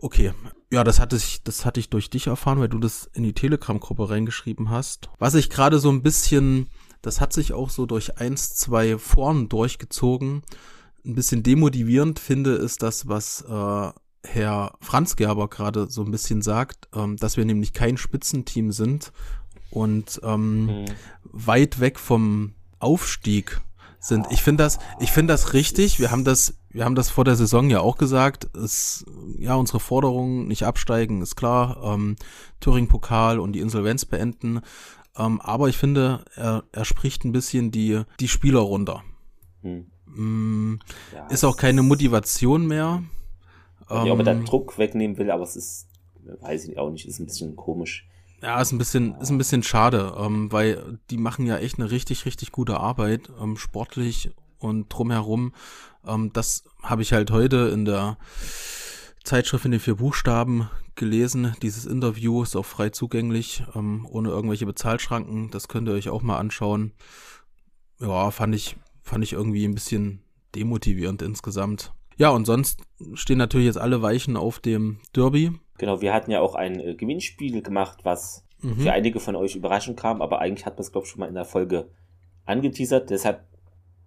Okay. 0.02 0.32
Ja, 0.72 0.82
das 0.82 0.98
hatte 0.98 1.14
ich, 1.14 1.44
das 1.44 1.64
hatte 1.64 1.78
ich 1.78 1.88
durch 1.88 2.10
dich 2.10 2.26
erfahren, 2.26 2.58
weil 2.58 2.68
du 2.68 2.80
das 2.80 3.08
in 3.14 3.22
die 3.22 3.34
Telegram-Gruppe 3.34 4.10
reingeschrieben 4.10 4.68
hast. 4.68 5.08
Was 5.18 5.34
ich 5.34 5.48
gerade 5.48 5.78
so 5.78 5.90
ein 5.90 6.02
bisschen, 6.02 6.68
das 7.02 7.20
hat 7.20 7.32
sich 7.32 7.52
auch 7.52 7.70
so 7.70 7.86
durch 7.86 8.18
eins, 8.18 8.56
zwei 8.56 8.98
Foren 8.98 9.48
durchgezogen, 9.48 10.42
ein 11.06 11.14
bisschen 11.14 11.44
demotivierend 11.44 12.18
finde, 12.18 12.54
ist 12.54 12.82
das, 12.82 13.06
was 13.06 13.42
äh, 13.42 13.92
Herr 14.24 14.74
Franz 14.80 15.14
Gerber 15.14 15.48
gerade 15.48 15.88
so 15.88 16.02
ein 16.02 16.10
bisschen 16.10 16.42
sagt, 16.42 16.88
ähm, 16.94 17.16
dass 17.16 17.36
wir 17.36 17.44
nämlich 17.44 17.72
kein 17.72 17.96
Spitzenteam 17.96 18.72
sind 18.72 19.12
und 19.70 20.20
ähm, 20.24 20.66
mhm. 20.66 20.84
weit 21.22 21.78
weg 21.78 22.00
vom 22.00 22.54
Aufstieg 22.80 23.60
sind. 24.02 24.26
Ich 24.30 24.42
finde 24.42 24.64
das, 24.64 24.78
ich 24.98 25.12
finde 25.12 25.32
das 25.32 25.54
richtig. 25.54 25.98
Wir 25.98 26.10
haben 26.10 26.24
das, 26.24 26.58
wir 26.70 26.84
haben 26.84 26.94
das 26.94 27.08
vor 27.08 27.24
der 27.24 27.36
Saison 27.36 27.70
ja 27.70 27.80
auch 27.80 27.96
gesagt. 27.96 28.50
Es, 28.56 29.06
ja, 29.38 29.54
unsere 29.54 29.80
Forderungen 29.80 30.48
nicht 30.48 30.64
absteigen, 30.64 31.22
ist 31.22 31.36
klar. 31.36 31.80
Ähm, 31.82 32.16
Thüringen-Pokal 32.60 33.38
und 33.38 33.52
die 33.52 33.60
Insolvenz 33.60 34.04
beenden. 34.04 34.60
Ähm, 35.16 35.40
aber 35.40 35.68
ich 35.68 35.78
finde, 35.78 36.24
er, 36.34 36.64
er 36.72 36.84
spricht 36.84 37.24
ein 37.24 37.32
bisschen 37.32 37.70
die, 37.70 38.02
die 38.18 38.28
Spieler 38.28 38.60
runter. 38.60 39.02
Hm. 39.62 39.86
Mm, 40.06 40.80
ja, 41.14 41.26
ist 41.28 41.44
auch 41.44 41.56
keine 41.56 41.82
Motivation 41.82 42.66
mehr. 42.66 43.02
Ähm, 43.88 44.10
ob 44.10 44.18
er 44.18 44.24
da 44.24 44.34
Druck 44.34 44.78
wegnehmen 44.78 45.16
will, 45.16 45.30
aber 45.30 45.44
es 45.44 45.56
ist, 45.56 45.88
weiß 46.40 46.66
ich 46.66 46.78
auch 46.78 46.90
nicht, 46.90 47.06
ist 47.06 47.20
ein 47.20 47.26
bisschen 47.26 47.56
komisch. 47.56 48.08
Ja, 48.42 48.60
ist 48.60 48.72
ein 48.72 48.78
bisschen, 48.78 49.14
ist 49.20 49.30
ein 49.30 49.38
bisschen 49.38 49.62
schade, 49.62 50.14
ähm, 50.18 50.50
weil 50.50 50.98
die 51.10 51.16
machen 51.16 51.46
ja 51.46 51.58
echt 51.58 51.78
eine 51.78 51.92
richtig, 51.92 52.26
richtig 52.26 52.50
gute 52.50 52.80
Arbeit, 52.80 53.30
ähm, 53.40 53.56
sportlich 53.56 54.32
und 54.58 54.88
drumherum. 54.88 55.52
Ähm, 56.04 56.32
das 56.32 56.64
habe 56.82 57.02
ich 57.02 57.12
halt 57.12 57.30
heute 57.30 57.70
in 57.72 57.84
der 57.84 58.18
Zeitschrift 59.22 59.64
in 59.64 59.70
den 59.70 59.80
vier 59.80 59.94
Buchstaben 59.94 60.68
gelesen. 60.96 61.54
Dieses 61.62 61.86
Interview 61.86 62.42
ist 62.42 62.56
auch 62.56 62.66
frei 62.66 62.90
zugänglich, 62.90 63.62
ähm, 63.76 64.06
ohne 64.10 64.30
irgendwelche 64.30 64.66
Bezahlschranken. 64.66 65.52
Das 65.52 65.68
könnt 65.68 65.88
ihr 65.88 65.94
euch 65.94 66.08
auch 66.08 66.22
mal 66.22 66.38
anschauen. 66.38 66.92
Ja, 68.00 68.32
fand 68.32 68.56
ich, 68.56 68.76
fand 69.02 69.22
ich 69.22 69.34
irgendwie 69.34 69.64
ein 69.64 69.74
bisschen 69.74 70.20
demotivierend 70.56 71.22
insgesamt. 71.22 71.92
Ja, 72.16 72.30
und 72.30 72.44
sonst 72.44 72.82
stehen 73.14 73.38
natürlich 73.38 73.66
jetzt 73.66 73.78
alle 73.78 74.02
Weichen 74.02 74.36
auf 74.36 74.58
dem 74.58 74.98
Derby. 75.14 75.52
Genau, 75.78 76.00
wir 76.00 76.12
hatten 76.12 76.30
ja 76.30 76.40
auch 76.40 76.54
ein 76.54 76.80
äh, 76.80 76.94
Gewinnspiel 76.94 77.62
gemacht, 77.62 78.00
was 78.04 78.44
mhm. 78.60 78.80
für 78.80 78.92
einige 78.92 79.20
von 79.20 79.36
euch 79.36 79.56
überraschend 79.56 79.98
kam, 79.98 80.22
aber 80.22 80.40
eigentlich 80.40 80.66
hat 80.66 80.74
man 80.74 80.82
es, 80.82 80.92
glaube 80.92 81.06
ich, 81.06 81.10
schon 81.10 81.20
mal 81.20 81.28
in 81.28 81.34
der 81.34 81.44
Folge 81.44 81.88
angeteasert. 82.44 83.10
Deshalb 83.10 83.44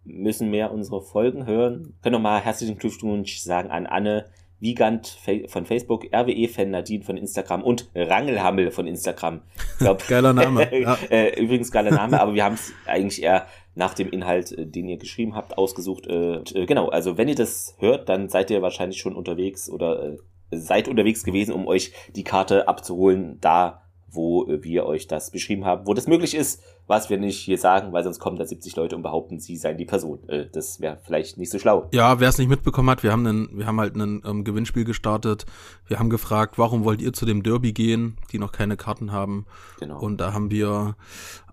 müssen 0.04 0.52
mehr 0.52 0.72
unsere 0.72 1.02
Folgen 1.02 1.46
hören. 1.46 1.96
Können 2.02 2.14
nochmal 2.14 2.42
herzlichen 2.42 2.78
Glückwunsch 2.78 3.40
sagen 3.40 3.72
an 3.72 3.88
Anne 3.88 4.26
Wiegand 4.60 5.18
von 5.48 5.66
Facebook, 5.66 6.06
RWE-Fan 6.14 6.72
Nadine 6.72 7.04
von 7.04 7.18
Instagram 7.18 7.62
und 7.62 7.90
Rangelhammel 7.94 8.72
von 8.72 8.88
Instagram. 8.88 9.42
Glaub, 9.80 10.08
geiler 10.08 10.34
Name. 10.34 10.68
Ja. 10.82 10.98
Äh, 11.10 11.40
übrigens 11.42 11.72
geiler 11.72 11.92
Name, 11.92 12.22
aber 12.22 12.34
wir 12.34 12.44
haben 12.44 12.56
es 12.56 12.72
eigentlich 12.86 13.22
eher 13.22 13.48
nach 13.76 13.94
dem 13.94 14.10
Inhalt, 14.10 14.52
äh, 14.54 14.66
den 14.66 14.88
ihr 14.88 14.98
geschrieben 14.98 15.36
habt, 15.36 15.58
ausgesucht. 15.58 16.08
genau, 16.08 16.88
also 16.90 17.18
wenn 17.18 17.28
ihr 17.28 17.36
das 17.36 17.76
hört, 17.80 18.08
dann 18.08 18.30
seid 18.30 18.50
ihr 18.50 18.62
wahrscheinlich 18.62 19.00
schon 19.00 19.16
unterwegs 19.16 19.70
oder 19.70 20.16
seid 20.52 20.88
unterwegs 20.88 21.24
gewesen, 21.24 21.54
um 21.54 21.68
euch 21.68 21.92
die 22.16 22.24
Karte 22.24 22.68
abzuholen, 22.68 23.40
da 23.42 23.82
wo 24.16 24.48
wir 24.48 24.86
euch 24.86 25.08
das 25.08 25.32
beschrieben 25.32 25.66
haben, 25.66 25.86
wo 25.86 25.94
das 25.94 26.08
möglich 26.08 26.36
ist, 26.36 26.64
was 26.88 27.10
wir 27.10 27.18
nicht 27.18 27.40
hier 27.40 27.58
sagen, 27.58 27.94
weil 27.94 28.04
sonst 28.04 28.20
kommen 28.20 28.38
da 28.38 28.46
70 28.46 28.76
Leute 28.76 28.96
und 28.96 29.02
behaupten, 29.02 29.40
sie 29.40 29.58
seien 29.58 29.78
die 29.78 29.86
Person. 29.86 30.28
Äh, 30.30 30.48
das 30.52 30.80
wäre 30.80 30.98
vielleicht 31.04 31.38
nicht 31.38 31.52
so 31.52 31.60
schlau. 31.60 31.90
Ja, 31.92 32.20
wer 32.20 32.30
es 32.30 32.38
nicht 32.38 32.50
mitbekommen 32.50 32.90
hat, 32.90 33.04
wir 33.04 33.12
haben 33.12 33.26
einen, 33.26 33.58
wir 33.58 33.66
haben 33.66 33.80
halt 33.80 33.96
ein 33.96 34.22
ähm, 34.26 34.44
Gewinnspiel 34.44 34.86
gestartet. 34.86 35.46
Wir 35.88 36.00
haben 36.00 36.10
gefragt, 36.10 36.58
warum 36.58 36.86
wollt 36.86 37.02
ihr 37.02 37.14
zu 37.14 37.26
dem 37.26 37.44
Derby 37.44 37.74
gehen, 37.74 38.18
die 38.32 38.40
noch 38.40 38.52
keine 38.52 38.78
Karten 38.78 39.12
haben? 39.12 39.46
Genau. 39.80 40.00
Und 40.00 40.22
da 40.22 40.34
haben 40.34 40.52
wir 40.52 40.96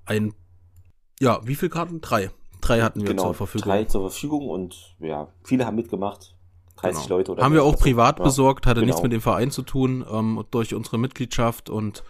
ein, 0.05 0.35
ja, 1.21 1.41
wie 1.45 1.55
viele 1.55 1.71
Karten? 1.71 2.01
Drei. 2.01 2.31
Drei 2.61 2.83
hatten 2.83 3.01
wir 3.01 3.09
genau, 3.09 3.25
zur 3.25 3.35
Verfügung. 3.35 3.69
Drei 3.69 3.85
zur 3.85 4.03
Verfügung 4.03 4.49
und 4.49 4.95
ja, 5.01 5.29
viele 5.43 5.67
haben 5.67 5.77
mitgemacht. 5.77 6.37
30 6.83 7.05
genau. 7.05 7.17
Leute 7.17 7.33
oder 7.33 7.43
Haben 7.43 7.55
wir 7.55 7.65
auch 7.65 7.79
privat 7.79 8.19
ja. 8.19 8.25
besorgt, 8.25 8.67
hatte 8.67 8.81
genau. 8.81 8.87
nichts 8.91 9.03
mit 9.03 9.13
dem 9.13 9.21
Verein 9.21 9.51
zu 9.51 9.63
tun, 9.63 10.05
ähm, 10.11 10.45
durch 10.51 10.75
unsere 10.75 10.99
Mitgliedschaft 10.99 11.71
und 11.71 12.05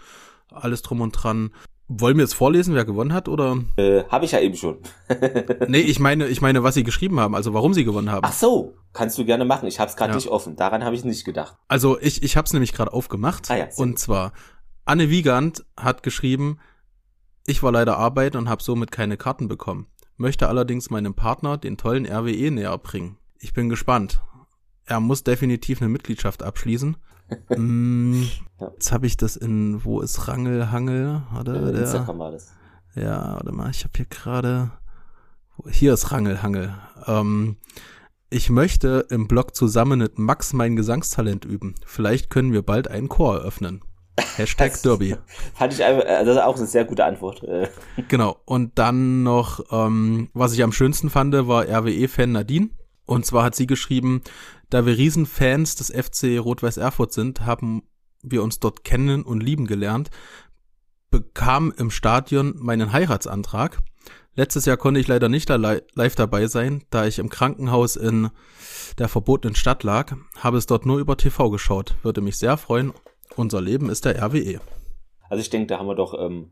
alles 0.50 0.82
drum 0.82 1.00
und 1.00 1.12
dran. 1.12 1.50
wollen 1.88 2.16
wir 2.16 2.24
jetzt 2.24 2.34
vorlesen, 2.34 2.74
wer 2.74 2.84
gewonnen 2.84 3.12
hat, 3.12 3.28
oder? 3.28 3.58
Äh, 3.76 4.04
habe 4.04 4.24
ich 4.24 4.32
ja 4.32 4.40
eben 4.40 4.56
schon. 4.56 4.78
nee, 5.68 5.80
ich 5.80 6.00
meine, 6.00 6.26
ich 6.28 6.40
meine, 6.40 6.62
was 6.62 6.74
sie 6.74 6.84
geschrieben 6.84 7.20
haben, 7.20 7.34
also 7.34 7.52
warum 7.52 7.74
sie 7.74 7.84
gewonnen 7.84 8.10
haben. 8.10 8.24
Ach 8.24 8.32
so, 8.32 8.74
kannst 8.92 9.18
du 9.18 9.24
gerne 9.24 9.44
machen. 9.44 9.68
Ich 9.68 9.78
habe 9.78 9.90
es 9.90 9.96
gerade 9.96 10.12
ja. 10.12 10.16
nicht 10.16 10.28
offen. 10.28 10.56
Daran 10.56 10.84
habe 10.84 10.94
ich 10.94 11.04
nicht 11.04 11.24
gedacht. 11.24 11.56
Also 11.68 11.98
ich, 12.00 12.22
ich 12.22 12.36
habe 12.36 12.46
es 12.46 12.52
nämlich 12.52 12.72
gerade 12.72 12.92
aufgemacht. 12.92 13.50
Ah, 13.50 13.56
ja, 13.56 13.68
und 13.76 13.98
zwar, 13.98 14.32
Anne 14.84 15.10
Wiegand 15.10 15.64
hat 15.76 16.02
geschrieben, 16.02 16.58
ich 17.46 17.62
war 17.62 17.72
leider 17.72 17.98
arbeiten 17.98 18.36
und 18.36 18.48
habe 18.48 18.62
somit 18.62 18.90
keine 18.90 19.16
Karten 19.16 19.48
bekommen. 19.48 19.86
Möchte 20.16 20.48
allerdings 20.48 20.90
meinem 20.90 21.14
Partner 21.14 21.58
den 21.58 21.76
tollen 21.76 22.06
RWE 22.06 22.50
näher 22.50 22.78
bringen. 22.78 23.18
Ich 23.38 23.52
bin 23.52 23.68
gespannt. 23.68 24.22
Er 24.92 25.00
muss 25.00 25.24
definitiv 25.24 25.80
eine 25.80 25.88
Mitgliedschaft 25.88 26.42
abschließen. 26.42 26.98
mm, 27.56 28.24
jetzt 28.60 28.92
habe 28.92 29.06
ich 29.06 29.16
das 29.16 29.36
in, 29.36 29.82
wo 29.86 30.02
ist 30.02 30.28
Rangel, 30.28 30.70
Hangel? 30.70 31.22
Oder 31.40 31.56
in 31.56 31.72
der, 31.72 31.80
Instagram 31.80 32.18
war 32.18 32.32
das. 32.32 32.52
Ja, 32.94 33.36
warte 33.36 33.52
mal, 33.52 33.70
ich 33.70 33.84
habe 33.84 33.92
hier 33.96 34.04
gerade, 34.04 34.70
hier 35.70 35.94
ist 35.94 36.12
Rangel, 36.12 36.42
Hangel. 36.42 36.74
Ähm, 37.06 37.56
ich 38.28 38.50
möchte 38.50 39.06
im 39.08 39.28
Blog 39.28 39.56
zusammen 39.56 40.00
mit 40.00 40.18
Max 40.18 40.52
mein 40.52 40.76
Gesangstalent 40.76 41.46
üben. 41.46 41.74
Vielleicht 41.86 42.28
können 42.28 42.52
wir 42.52 42.60
bald 42.60 42.86
einen 42.88 43.08
Chor 43.08 43.36
eröffnen. 43.36 43.80
Hashtag 44.36 44.72
das 44.72 44.82
Derby. 44.82 45.16
Fand 45.54 45.72
ich 45.72 45.82
einfach, 45.82 46.04
äh, 46.04 46.22
das 46.22 46.36
ist 46.36 46.42
auch 46.42 46.58
eine 46.58 46.66
sehr 46.66 46.84
gute 46.84 47.06
Antwort. 47.06 47.42
Äh. 47.44 47.68
Genau. 48.08 48.36
Und 48.44 48.78
dann 48.78 49.22
noch, 49.22 49.64
ähm, 49.70 50.28
was 50.34 50.52
ich 50.52 50.62
am 50.62 50.72
schönsten 50.72 51.08
fand, 51.08 51.32
war 51.32 51.66
RWE-Fan 51.66 52.32
Nadine. 52.32 52.68
Und 53.06 53.26
zwar 53.26 53.44
hat 53.44 53.54
sie 53.54 53.66
geschrieben, 53.66 54.22
da 54.72 54.86
wir 54.86 54.96
Riesenfans 54.96 55.76
des 55.76 55.90
FC 55.90 56.38
Rot-Weiß 56.38 56.78
Erfurt 56.78 57.12
sind, 57.12 57.44
haben 57.44 57.82
wir 58.22 58.42
uns 58.42 58.58
dort 58.58 58.84
kennen 58.84 59.22
und 59.22 59.42
lieben 59.42 59.66
gelernt, 59.66 60.10
bekam 61.10 61.74
im 61.76 61.90
Stadion 61.90 62.54
meinen 62.56 62.90
Heiratsantrag. 62.90 63.82
Letztes 64.34 64.64
Jahr 64.64 64.78
konnte 64.78 64.98
ich 64.98 65.08
leider 65.08 65.28
nicht 65.28 65.50
live 65.50 66.14
dabei 66.14 66.46
sein, 66.46 66.84
da 66.88 67.06
ich 67.06 67.18
im 67.18 67.28
Krankenhaus 67.28 67.96
in 67.96 68.30
der 68.96 69.08
verbotenen 69.08 69.54
Stadt 69.54 69.82
lag, 69.82 70.16
habe 70.38 70.56
es 70.56 70.64
dort 70.64 70.86
nur 70.86 70.98
über 71.00 71.18
TV 71.18 71.50
geschaut. 71.50 71.96
Würde 72.02 72.22
mich 72.22 72.38
sehr 72.38 72.56
freuen. 72.56 72.94
Unser 73.36 73.60
Leben 73.60 73.90
ist 73.90 74.06
der 74.06 74.22
RWE. 74.22 74.58
Also 75.28 75.42
ich 75.42 75.50
denke, 75.50 75.66
da 75.66 75.80
haben 75.80 75.86
wir 75.86 75.96
doch 75.96 76.14
ähm, 76.18 76.50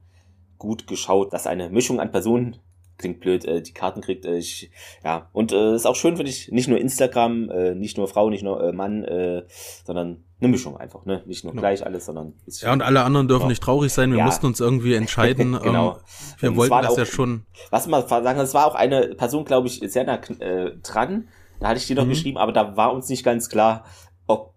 gut 0.59 0.87
geschaut, 0.87 1.33
dass 1.33 1.47
eine 1.47 1.71
Mischung 1.71 2.01
an 2.01 2.11
Personen 2.11 2.59
klingt 3.01 3.21
blöd, 3.21 3.45
äh, 3.45 3.61
die 3.61 3.73
Karten 3.73 4.01
kriegt. 4.01 4.25
Äh, 4.25 4.37
ich, 4.37 4.71
ja, 5.05 5.29
und 5.33 5.53
äh, 5.53 5.75
ist 5.75 5.87
auch 5.87 5.97
schön, 5.97 6.17
finde 6.17 6.31
ich, 6.31 6.53
nicht 6.53 6.69
nur 6.69 6.79
Instagram, 6.79 7.51
äh, 7.51 7.75
nicht 7.75 7.97
nur 7.97 8.07
Frau, 8.07 8.31
nicht 8.31 8.45
nur 8.45 8.63
äh, 8.63 8.73
Mann, 8.73 9.03
äh, 9.05 9.43
sondern 9.85 10.25
eine 10.41 10.49
Mischung 10.49 10.77
einfach, 10.77 11.05
ne? 11.05 11.23
Nicht 11.27 11.45
nur 11.45 11.53
genau. 11.53 11.63
gleich 11.63 11.85
alles, 11.85 12.07
sondern 12.07 12.35
Ja, 12.47 12.73
und 12.73 12.83
alle 12.83 13.03
anderen 13.03 13.29
dürfen 13.29 13.49
nicht 13.49 13.63
traurig 13.63 13.93
sein. 13.93 14.11
Wir 14.13 14.19
ja. 14.19 14.25
mussten 14.25 14.47
uns 14.47 14.61
irgendwie 14.61 14.95
entscheiden. 14.95 15.59
genau. 15.63 15.97
Ähm, 15.97 15.97
wir 16.39 16.51
und 16.51 16.57
wollten 16.57 16.75
das 16.83 16.93
auch, 16.93 16.99
ja 16.99 17.07
schon. 17.07 17.45
Was 17.71 17.87
man 17.87 18.07
sagen, 18.07 18.39
es 18.39 18.55
war 18.55 18.67
auch 18.67 18.75
eine 18.75 19.15
Person, 19.17 19.45
glaube 19.45 19.67
ich, 19.67 19.81
sehr 19.85 20.05
nah 20.05 20.21
äh, 20.39 20.77
dran. 20.83 21.29
Da 21.59 21.69
hatte 21.69 21.79
ich 21.79 21.87
die 21.87 21.95
noch 21.95 22.07
mhm. 22.07 22.11
geschrieben, 22.11 22.39
aber 22.39 22.53
da 22.53 22.77
war 22.77 22.93
uns 22.95 23.09
nicht 23.09 23.25
ganz 23.25 23.51
klar, 23.51 23.85
ob 24.27 24.55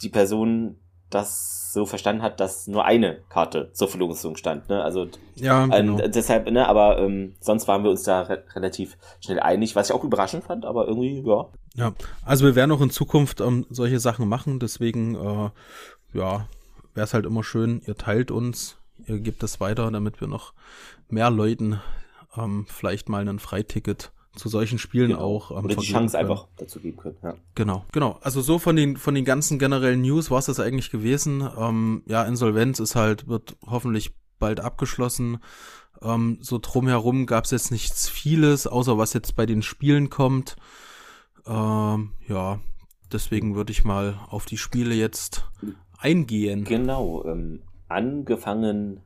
die 0.00 0.08
Person 0.08 0.78
das 1.10 1.55
so 1.76 1.84
verstanden 1.84 2.22
hat, 2.22 2.40
dass 2.40 2.66
nur 2.66 2.86
eine 2.86 3.18
Karte 3.28 3.70
zur 3.74 3.88
Verlosung 3.88 4.36
stand. 4.36 4.70
Ne? 4.70 4.82
Also 4.82 5.08
ja, 5.34 5.66
genau. 5.66 6.00
ähm, 6.00 6.10
deshalb, 6.10 6.50
ne, 6.50 6.66
aber 6.66 6.98
ähm, 6.98 7.34
sonst 7.38 7.68
waren 7.68 7.84
wir 7.84 7.90
uns 7.90 8.02
da 8.02 8.22
re 8.22 8.42
relativ 8.54 8.96
schnell 9.20 9.38
einig, 9.38 9.76
was 9.76 9.90
ich 9.90 9.94
auch 9.94 10.02
überraschend 10.02 10.44
fand, 10.44 10.64
aber 10.64 10.88
irgendwie, 10.88 11.22
ja. 11.24 11.46
Ja, 11.74 11.92
also 12.24 12.46
wir 12.46 12.54
werden 12.54 12.72
auch 12.72 12.80
in 12.80 12.88
Zukunft 12.88 13.42
ähm, 13.42 13.66
solche 13.68 14.00
Sachen 14.00 14.26
machen, 14.26 14.58
deswegen, 14.58 15.14
äh, 15.16 15.50
ja, 16.18 16.48
wäre 16.94 17.04
es 17.04 17.12
halt 17.12 17.26
immer 17.26 17.44
schön, 17.44 17.82
ihr 17.86 17.96
teilt 17.96 18.30
uns, 18.30 18.78
ihr 19.06 19.20
gebt 19.20 19.42
es 19.42 19.60
weiter, 19.60 19.90
damit 19.90 20.22
wir 20.22 20.28
noch 20.28 20.54
mehr 21.10 21.30
Leuten 21.30 21.78
ähm, 22.38 22.64
vielleicht 22.70 23.10
mal 23.10 23.28
ein 23.28 23.38
Freiticket 23.38 24.12
zu 24.36 24.48
solchen 24.48 24.78
Spielen 24.78 25.08
genau. 25.08 25.20
auch 25.20 25.50
ähm, 25.50 25.64
Oder 25.64 25.76
die 25.76 25.86
Chance 25.86 26.16
können. 26.16 26.30
einfach 26.30 26.46
dazu 26.56 26.80
geben 26.80 26.96
können. 26.96 27.16
Ja. 27.22 27.34
Genau, 27.54 27.84
genau. 27.92 28.18
Also 28.22 28.40
so 28.40 28.58
von 28.58 28.76
den 28.76 28.96
von 28.96 29.14
den 29.14 29.24
ganzen 29.24 29.58
generellen 29.58 30.02
News 30.02 30.30
war 30.30 30.38
es 30.38 30.46
das 30.46 30.60
eigentlich 30.60 30.90
gewesen. 30.90 31.48
Ähm, 31.58 32.02
ja, 32.06 32.24
Insolvenz 32.24 32.78
ist 32.78 32.94
halt 32.94 33.26
wird 33.28 33.56
hoffentlich 33.66 34.14
bald 34.38 34.60
abgeschlossen. 34.60 35.38
Ähm, 36.02 36.38
so 36.40 36.58
drumherum 36.60 37.26
gab 37.26 37.44
es 37.44 37.50
jetzt 37.50 37.70
nichts 37.70 38.08
vieles, 38.08 38.66
außer 38.66 38.98
was 38.98 39.12
jetzt 39.12 39.36
bei 39.36 39.46
den 39.46 39.62
Spielen 39.62 40.10
kommt. 40.10 40.56
Ähm, 41.46 42.12
ja, 42.28 42.60
deswegen 43.12 43.54
würde 43.54 43.72
ich 43.72 43.84
mal 43.84 44.20
auf 44.28 44.46
die 44.46 44.58
Spiele 44.58 44.94
jetzt 44.94 45.48
eingehen. 45.98 46.64
Genau, 46.64 47.24
ähm, 47.24 47.62
angefangen, 47.88 49.00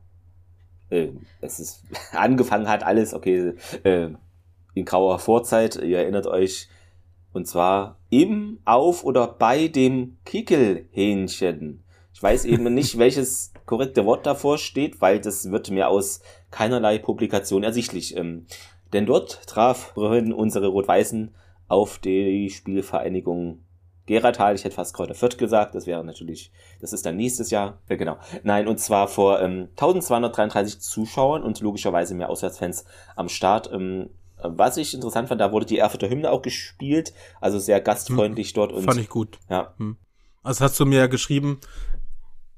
äh, 0.91 1.09
es 1.41 1.61
ist 1.61 1.85
angefangen 2.13 2.69
hat 2.69 2.83
alles, 2.83 3.15
okay, 3.15 3.55
äh, 3.85 4.11
in 4.81 4.85
grauer 4.87 5.19
Vorzeit. 5.19 5.77
Ihr 5.77 5.99
erinnert 5.99 6.27
euch. 6.27 6.69
Und 7.33 7.47
zwar 7.47 7.99
im, 8.09 8.59
auf 8.65 9.05
oder 9.05 9.29
bei 9.29 9.69
dem 9.69 10.19
Kickelhähnchen. 10.25 11.85
Ich 12.13 12.23
weiß 12.23 12.45
eben 12.45 12.75
nicht, 12.75 12.99
welches 12.99 13.53
korrekte 13.67 14.05
Wort 14.05 14.27
davor 14.27 14.59
steht, 14.59 15.01
weil 15.01 15.21
das 15.21 15.51
wird 15.51 15.71
mir 15.71 15.89
aus 15.89 16.23
keinerlei 16.51 16.99
Publikation 16.99 17.63
ersichtlich. 17.63 18.17
Ähm, 18.17 18.47
denn 18.93 19.07
dort 19.07 19.47
traf 19.47 19.97
unsere 19.97 20.67
Rot-Weißen 20.67 21.33
auf 21.69 21.99
die 21.99 22.51
Spielvereinigung 22.51 23.63
Geratal, 24.11 24.57
ich 24.57 24.65
hätte 24.65 24.75
fast 24.75 24.93
Kräuter 24.93 25.15
Fürth 25.15 25.39
gesagt, 25.39 25.77
das 25.77 25.87
wäre 25.87 26.03
natürlich, 26.05 26.51
das 26.81 26.93
ist 26.93 27.07
dann 27.07 27.15
nächstes 27.15 27.51
Jahr, 27.51 27.79
äh, 27.89 27.97
genau. 27.97 28.17
Nein, 28.43 28.67
und 28.67 28.81
zwar 28.81 29.07
vor 29.07 29.41
ähm, 29.41 29.69
1233 29.77 30.81
Zuschauern 30.81 31.45
und 31.45 31.61
logischerweise 31.61 32.17
mehr 32.17 32.29
Auswärtsfans 32.29 32.85
am 33.15 33.29
Start. 33.29 33.71
Ähm, 33.73 34.11
was 34.43 34.77
ich 34.77 34.95
interessant 34.95 35.29
fand, 35.29 35.41
da 35.41 35.53
wurde 35.53 35.67
die 35.67 35.79
Erfurter 35.79 36.09
Hymne 36.09 36.31
auch 36.31 36.43
gespielt, 36.43 37.13
also 37.41 37.59
sehr 37.59 37.81
gastfreundlich 37.81 38.49
hm, 38.49 38.55
dort. 38.55 38.73
Und, 38.73 38.85
fand 38.85 39.01
ich 39.01 39.09
gut. 39.09 39.39
Ja. 39.49 39.75
Hm. 39.79 39.97
Also 40.43 40.65
hast 40.65 40.79
du 40.81 40.87
mir 40.87 40.99
ja 40.99 41.07
geschrieben, 41.07 41.61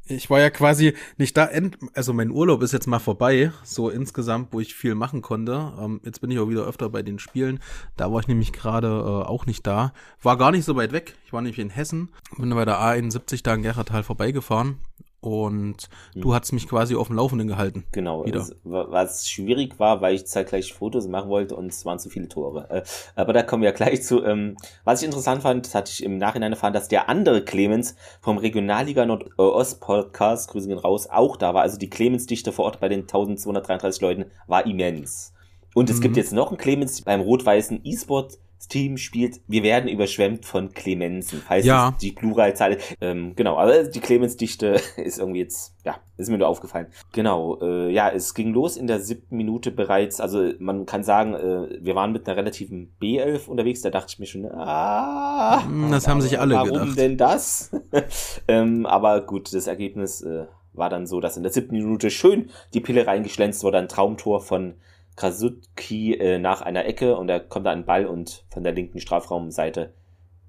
ich 0.04 0.30
war 0.30 0.40
ja 0.40 0.50
quasi 0.50 0.94
nicht 1.16 1.36
da, 1.36 1.48
also 1.94 2.12
mein 2.12 2.30
Urlaub 2.30 2.62
ist 2.62 2.72
jetzt 2.72 2.86
mal 2.86 2.98
vorbei, 2.98 3.52
so 3.64 3.88
insgesamt, 3.88 4.52
wo 4.52 4.60
ich 4.60 4.74
viel 4.74 4.94
machen 4.94 5.22
konnte. 5.22 5.72
Ähm, 5.78 6.00
jetzt 6.04 6.20
bin 6.20 6.30
ich 6.30 6.38
auch 6.38 6.48
wieder 6.48 6.64
öfter 6.64 6.88
bei 6.90 7.02
den 7.02 7.18
Spielen. 7.18 7.60
Da 7.96 8.12
war 8.12 8.20
ich 8.20 8.28
nämlich 8.28 8.52
gerade 8.52 8.88
äh, 8.88 9.28
auch 9.28 9.46
nicht 9.46 9.66
da. 9.66 9.92
War 10.20 10.36
gar 10.36 10.50
nicht 10.50 10.64
so 10.64 10.76
weit 10.76 10.92
weg. 10.92 11.14
Ich 11.24 11.32
war 11.32 11.40
nämlich 11.40 11.58
in 11.58 11.70
Hessen, 11.70 12.10
bin 12.36 12.50
bei 12.50 12.64
der 12.64 12.78
A71 12.78 13.42
da 13.42 13.54
in 13.54 13.62
Gerratal 13.62 14.02
vorbeigefahren 14.02 14.78
und 15.22 15.88
du 16.14 16.24
hm. 16.24 16.34
hast 16.34 16.52
mich 16.52 16.68
quasi 16.68 16.96
auf 16.96 17.06
dem 17.06 17.16
Laufenden 17.16 17.46
gehalten. 17.46 17.84
Genau. 17.92 18.24
Es, 18.24 18.56
was 18.64 19.28
schwierig 19.28 19.78
war, 19.78 20.00
weil 20.00 20.16
ich 20.16 20.26
zeitgleich 20.26 20.74
Fotos 20.74 21.06
machen 21.06 21.30
wollte 21.30 21.54
und 21.54 21.66
es 21.66 21.84
waren 21.84 22.00
zu 22.00 22.10
viele 22.10 22.28
Tore. 22.28 22.68
Äh, 22.68 22.82
aber 23.14 23.32
da 23.32 23.44
kommen 23.44 23.62
wir 23.62 23.70
gleich 23.70 24.02
zu. 24.02 24.24
Ähm, 24.24 24.56
was 24.82 25.00
ich 25.00 25.06
interessant 25.06 25.42
fand, 25.42 25.66
das 25.66 25.76
hatte 25.76 25.92
ich 25.92 26.02
im 26.02 26.18
Nachhinein 26.18 26.52
erfahren, 26.52 26.72
dass 26.72 26.88
der 26.88 27.08
andere 27.08 27.44
Clemens 27.44 27.94
vom 28.20 28.36
Regionalliga 28.36 29.06
Nordost 29.06 29.80
Podcast, 29.80 30.50
Grüße 30.50 30.66
gehen 30.66 30.78
raus, 30.78 31.08
auch 31.08 31.36
da 31.36 31.54
war. 31.54 31.62
Also 31.62 31.78
die 31.78 31.88
Clemens-Dichte 31.88 32.50
vor 32.50 32.64
Ort 32.64 32.80
bei 32.80 32.88
den 32.88 33.02
1233 33.02 34.02
Leuten 34.02 34.24
war 34.48 34.66
immens. 34.66 35.32
Und 35.72 35.88
es 35.88 35.98
mhm. 35.98 36.02
gibt 36.02 36.16
jetzt 36.16 36.32
noch 36.32 36.48
einen 36.48 36.58
Clemens 36.58 37.02
beim 37.02 37.20
rot-weißen 37.20 37.80
E-Sport 37.84 38.38
Team 38.68 38.96
spielt, 38.96 39.40
wir 39.46 39.62
werden 39.62 39.88
überschwemmt 39.88 40.44
von 40.44 40.72
Clemensen, 40.72 41.42
falls 41.46 41.66
ja. 41.66 41.96
die 42.00 42.12
Pluralzahl 42.12 42.78
ähm, 43.00 43.34
genau, 43.36 43.58
aber 43.58 43.84
die 43.84 44.00
Clemensdichte 44.00 44.80
ist 44.96 45.18
irgendwie 45.18 45.40
jetzt, 45.40 45.74
ja, 45.84 45.96
ist 46.16 46.30
mir 46.30 46.38
nur 46.38 46.48
aufgefallen. 46.48 46.86
Genau, 47.12 47.60
äh, 47.60 47.90
ja, 47.90 48.10
es 48.10 48.34
ging 48.34 48.52
los 48.52 48.76
in 48.76 48.86
der 48.86 49.00
siebten 49.00 49.36
Minute 49.36 49.70
bereits, 49.70 50.20
also 50.20 50.52
man 50.58 50.86
kann 50.86 51.02
sagen, 51.02 51.34
äh, 51.34 51.78
wir 51.80 51.94
waren 51.94 52.12
mit 52.12 52.26
einer 52.26 52.36
relativen 52.36 52.94
B11 53.00 53.48
unterwegs, 53.48 53.82
da 53.82 53.90
dachte 53.90 54.08
ich 54.10 54.18
mir 54.18 54.26
schon, 54.26 54.46
ah, 54.46 55.64
hm, 55.64 55.90
das 55.90 56.08
haben 56.08 56.20
sich 56.20 56.38
alle 56.38 56.54
warum 56.54 56.68
gedacht. 56.68 56.82
Warum 56.82 56.96
denn 56.96 57.16
das? 57.16 57.70
ähm, 58.48 58.86
aber 58.86 59.20
gut, 59.22 59.52
das 59.52 59.66
Ergebnis 59.66 60.22
äh, 60.22 60.46
war 60.72 60.88
dann 60.88 61.06
so, 61.06 61.20
dass 61.20 61.36
in 61.36 61.42
der 61.42 61.52
siebten 61.52 61.74
Minute 61.74 62.10
schön 62.10 62.50
die 62.74 62.80
Pille 62.80 63.06
reingeschlänzt 63.06 63.62
wurde, 63.64 63.78
ein 63.78 63.88
Traumtor 63.88 64.40
von 64.40 64.74
Krasutki 65.16 66.14
äh, 66.14 66.38
nach 66.38 66.62
einer 66.62 66.86
Ecke 66.86 67.16
und 67.16 67.28
er 67.28 67.40
kommt 67.40 67.66
da 67.66 67.72
an 67.72 67.80
den 67.80 67.86
Ball 67.86 68.06
und 68.06 68.44
von 68.48 68.62
der 68.62 68.72
linken 68.72 69.00
Strafraumseite, 69.00 69.92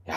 ja, 0.08 0.15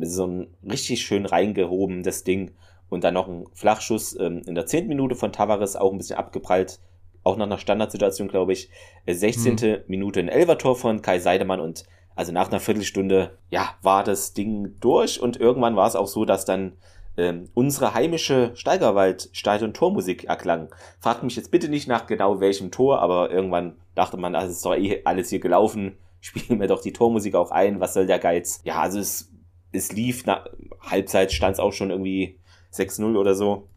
so 0.00 0.26
ein 0.26 0.48
richtig 0.68 1.02
schön 1.02 1.26
reingehoben, 1.26 2.02
das 2.02 2.24
Ding. 2.24 2.52
Und 2.88 3.02
dann 3.02 3.14
noch 3.14 3.28
ein 3.28 3.46
Flachschuss 3.52 4.16
ähm, 4.18 4.42
in 4.46 4.54
der 4.54 4.66
zehnten 4.66 4.88
Minute 4.88 5.16
von 5.16 5.32
Tavares, 5.32 5.74
auch 5.74 5.92
ein 5.92 5.98
bisschen 5.98 6.18
abgeprallt, 6.18 6.78
auch 7.24 7.36
nach 7.36 7.46
einer 7.46 7.58
Standardsituation, 7.58 8.28
glaube 8.28 8.52
ich. 8.52 8.70
Äh, 9.06 9.14
16. 9.14 9.54
Mhm. 9.54 9.78
Minute 9.88 10.20
ein 10.20 10.28
Elvertor 10.28 10.76
von 10.76 11.02
Kai 11.02 11.18
Seidemann 11.18 11.60
und 11.60 11.84
also 12.14 12.32
nach 12.32 12.48
einer 12.48 12.60
Viertelstunde, 12.60 13.38
ja, 13.50 13.74
war 13.82 14.02
das 14.02 14.32
Ding 14.32 14.76
durch 14.80 15.20
und 15.20 15.38
irgendwann 15.38 15.76
war 15.76 15.86
es 15.86 15.96
auch 15.96 16.06
so, 16.06 16.24
dass 16.24 16.44
dann 16.44 16.78
ähm, 17.16 17.48
unsere 17.54 17.94
heimische 17.94 18.52
Steigerwald 18.54 19.30
Stadion 19.32 19.72
Tormusik 19.72 20.24
erklang. 20.24 20.74
Fragt 21.00 21.22
mich 21.22 21.36
jetzt 21.36 21.50
bitte 21.50 21.68
nicht 21.68 21.88
nach 21.88 22.06
genau 22.06 22.40
welchem 22.40 22.70
Tor, 22.70 23.00
aber 23.00 23.30
irgendwann 23.30 23.76
dachte 23.94 24.16
man, 24.16 24.34
das 24.34 24.50
ist 24.50 24.64
doch 24.64 24.74
eh 24.74 25.02
alles 25.04 25.30
hier 25.30 25.40
gelaufen. 25.40 25.96
Spielen 26.20 26.60
wir 26.60 26.68
doch 26.68 26.80
die 26.80 26.92
Tormusik 26.92 27.34
auch 27.34 27.50
ein. 27.50 27.80
Was 27.80 27.94
soll 27.94 28.06
der 28.06 28.18
Geiz? 28.18 28.60
Ja, 28.64 28.80
also 28.80 28.98
es, 28.98 29.32
es 29.72 29.92
lief, 29.92 30.26
nach 30.26 30.46
Halbzeit 30.80 31.32
stand 31.32 31.54
es 31.54 31.60
auch 31.60 31.72
schon 31.72 31.90
irgendwie 31.90 32.38
6-0 32.72 33.16
oder 33.16 33.34
so. 33.34 33.68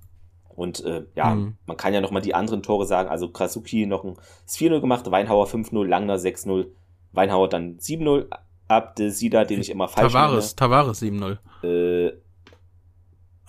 Und 0.59 0.83
äh, 0.83 1.05
ja, 1.15 1.35
mhm. 1.35 1.57
man 1.65 1.77
kann 1.77 1.93
ja 1.93 2.01
noch 2.01 2.11
mal 2.11 2.19
die 2.19 2.35
anderen 2.35 2.61
Tore 2.61 2.85
sagen. 2.85 3.07
Also 3.07 3.29
Krasuki 3.29 3.85
noch 3.85 4.03
ein 4.03 4.17
4-0 4.49 4.81
gemacht, 4.81 5.09
Weinhauer 5.09 5.47
5-0, 5.47 5.85
Langner 5.85 6.17
6-0, 6.17 6.67
Weinhauer 7.13 7.47
dann 7.47 7.77
7-0, 7.77 8.27
Abdesida, 8.67 9.45
den 9.45 9.61
ich 9.61 9.69
immer 9.69 9.87
falsch 9.87 10.11
Tavares, 10.11 10.55
Tavares 10.55 11.01
7-0. 11.01 11.37
Äh, 11.63 12.13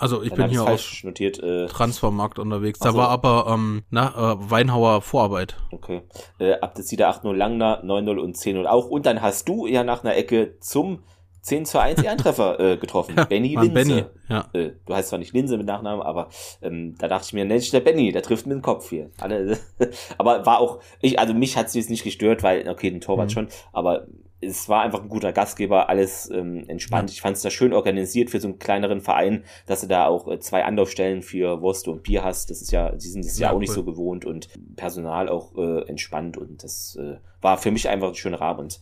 also 0.00 0.22
ich 0.22 0.32
bin 0.32 0.48
hier 0.48 0.64
falsch 0.64 1.04
notiert, 1.04 1.38
äh, 1.42 1.66
Transfermarkt 1.66 2.38
unterwegs. 2.38 2.78
Da 2.78 2.92
so. 2.92 2.98
war 2.98 3.08
aber 3.08 3.46
ähm, 3.48 3.82
na, 3.90 4.32
äh, 4.32 4.50
Weinhauer 4.50 5.02
Vorarbeit. 5.02 5.56
Okay. 5.70 6.02
Äh, 6.38 6.54
Abdesida 6.54 7.10
8-0, 7.10 7.32
Langner 7.34 7.84
9-0 7.84 8.18
und 8.18 8.36
10-0 8.36 8.66
auch. 8.66 8.86
Und 8.88 9.06
dann 9.06 9.22
hast 9.22 9.48
du 9.48 9.66
ja 9.66 9.84
nach 9.84 10.02
einer 10.02 10.16
Ecke 10.16 10.58
zum 10.60 11.00
10 11.42 11.64
zu 11.66 11.80
1 11.80 12.02
Ehrentreffer 12.02 12.60
äh, 12.72 12.76
getroffen. 12.76 13.14
Ja, 13.16 13.24
Benny 13.24 13.56
Linse. 13.56 13.70
Benny, 13.70 14.04
ja. 14.28 14.48
Äh, 14.52 14.72
du 14.84 14.94
heißt 14.94 15.08
zwar 15.08 15.18
nicht 15.18 15.32
Linse 15.32 15.56
mit 15.56 15.66
Nachnamen, 15.66 16.02
aber 16.02 16.28
ähm, 16.62 16.96
da 16.98 17.08
dachte 17.08 17.26
ich 17.26 17.32
mir, 17.32 17.44
nenn 17.44 17.58
dich 17.58 17.70
der 17.70 17.80
Benny, 17.80 18.12
der 18.12 18.22
trifft 18.22 18.46
mit 18.46 18.54
dem 18.54 18.62
Kopf 18.62 18.90
hier. 18.90 19.10
Alle, 19.18 19.58
aber 20.18 20.44
war 20.46 20.60
auch, 20.60 20.80
ich, 21.00 21.18
also 21.18 21.34
mich 21.34 21.56
hat 21.56 21.66
es 21.66 21.74
jetzt 21.74 21.90
nicht 21.90 22.04
gestört, 22.04 22.42
weil, 22.42 22.68
okay, 22.68 22.90
den 22.90 23.00
Torwart 23.00 23.30
mhm. 23.30 23.32
schon, 23.32 23.48
aber 23.72 24.06
es 24.40 24.68
war 24.68 24.82
einfach 24.82 25.02
ein 25.02 25.08
guter 25.08 25.32
Gastgeber, 25.32 25.88
alles 25.88 26.30
ähm, 26.30 26.64
entspannt. 26.68 27.10
Ja. 27.10 27.14
Ich 27.14 27.20
fand 27.20 27.36
es 27.36 27.42
da 27.42 27.50
schön 27.50 27.72
organisiert 27.72 28.30
für 28.30 28.40
so 28.40 28.48
einen 28.48 28.58
kleineren 28.58 29.00
Verein, 29.00 29.44
dass 29.66 29.82
du 29.82 29.86
da 29.86 30.06
auch 30.06 30.28
äh, 30.28 30.40
zwei 30.40 30.64
Anlaufstellen 30.64 31.22
für 31.22 31.60
Wurst 31.60 31.88
und 31.88 32.02
Bier 32.02 32.24
hast. 32.24 32.50
Das 32.50 32.62
ist 32.62 32.72
ja, 32.72 32.90
die 32.92 33.08
sind 33.08 33.24
es 33.24 33.38
ja, 33.38 33.46
ja, 33.46 33.50
auch 33.50 33.54
cool. 33.56 33.60
nicht 33.60 33.72
so 33.72 33.84
gewohnt 33.84 34.24
und 34.24 34.48
Personal 34.76 35.28
auch 35.28 35.56
äh, 35.56 35.88
entspannt 35.88 36.36
und 36.36 36.62
das 36.62 36.96
äh, 37.00 37.16
war 37.40 37.58
für 37.58 37.70
mich 37.70 37.88
einfach 37.88 38.08
ein 38.08 38.14
schöner 38.14 38.40
Rahmen 38.40 38.60
und 38.60 38.80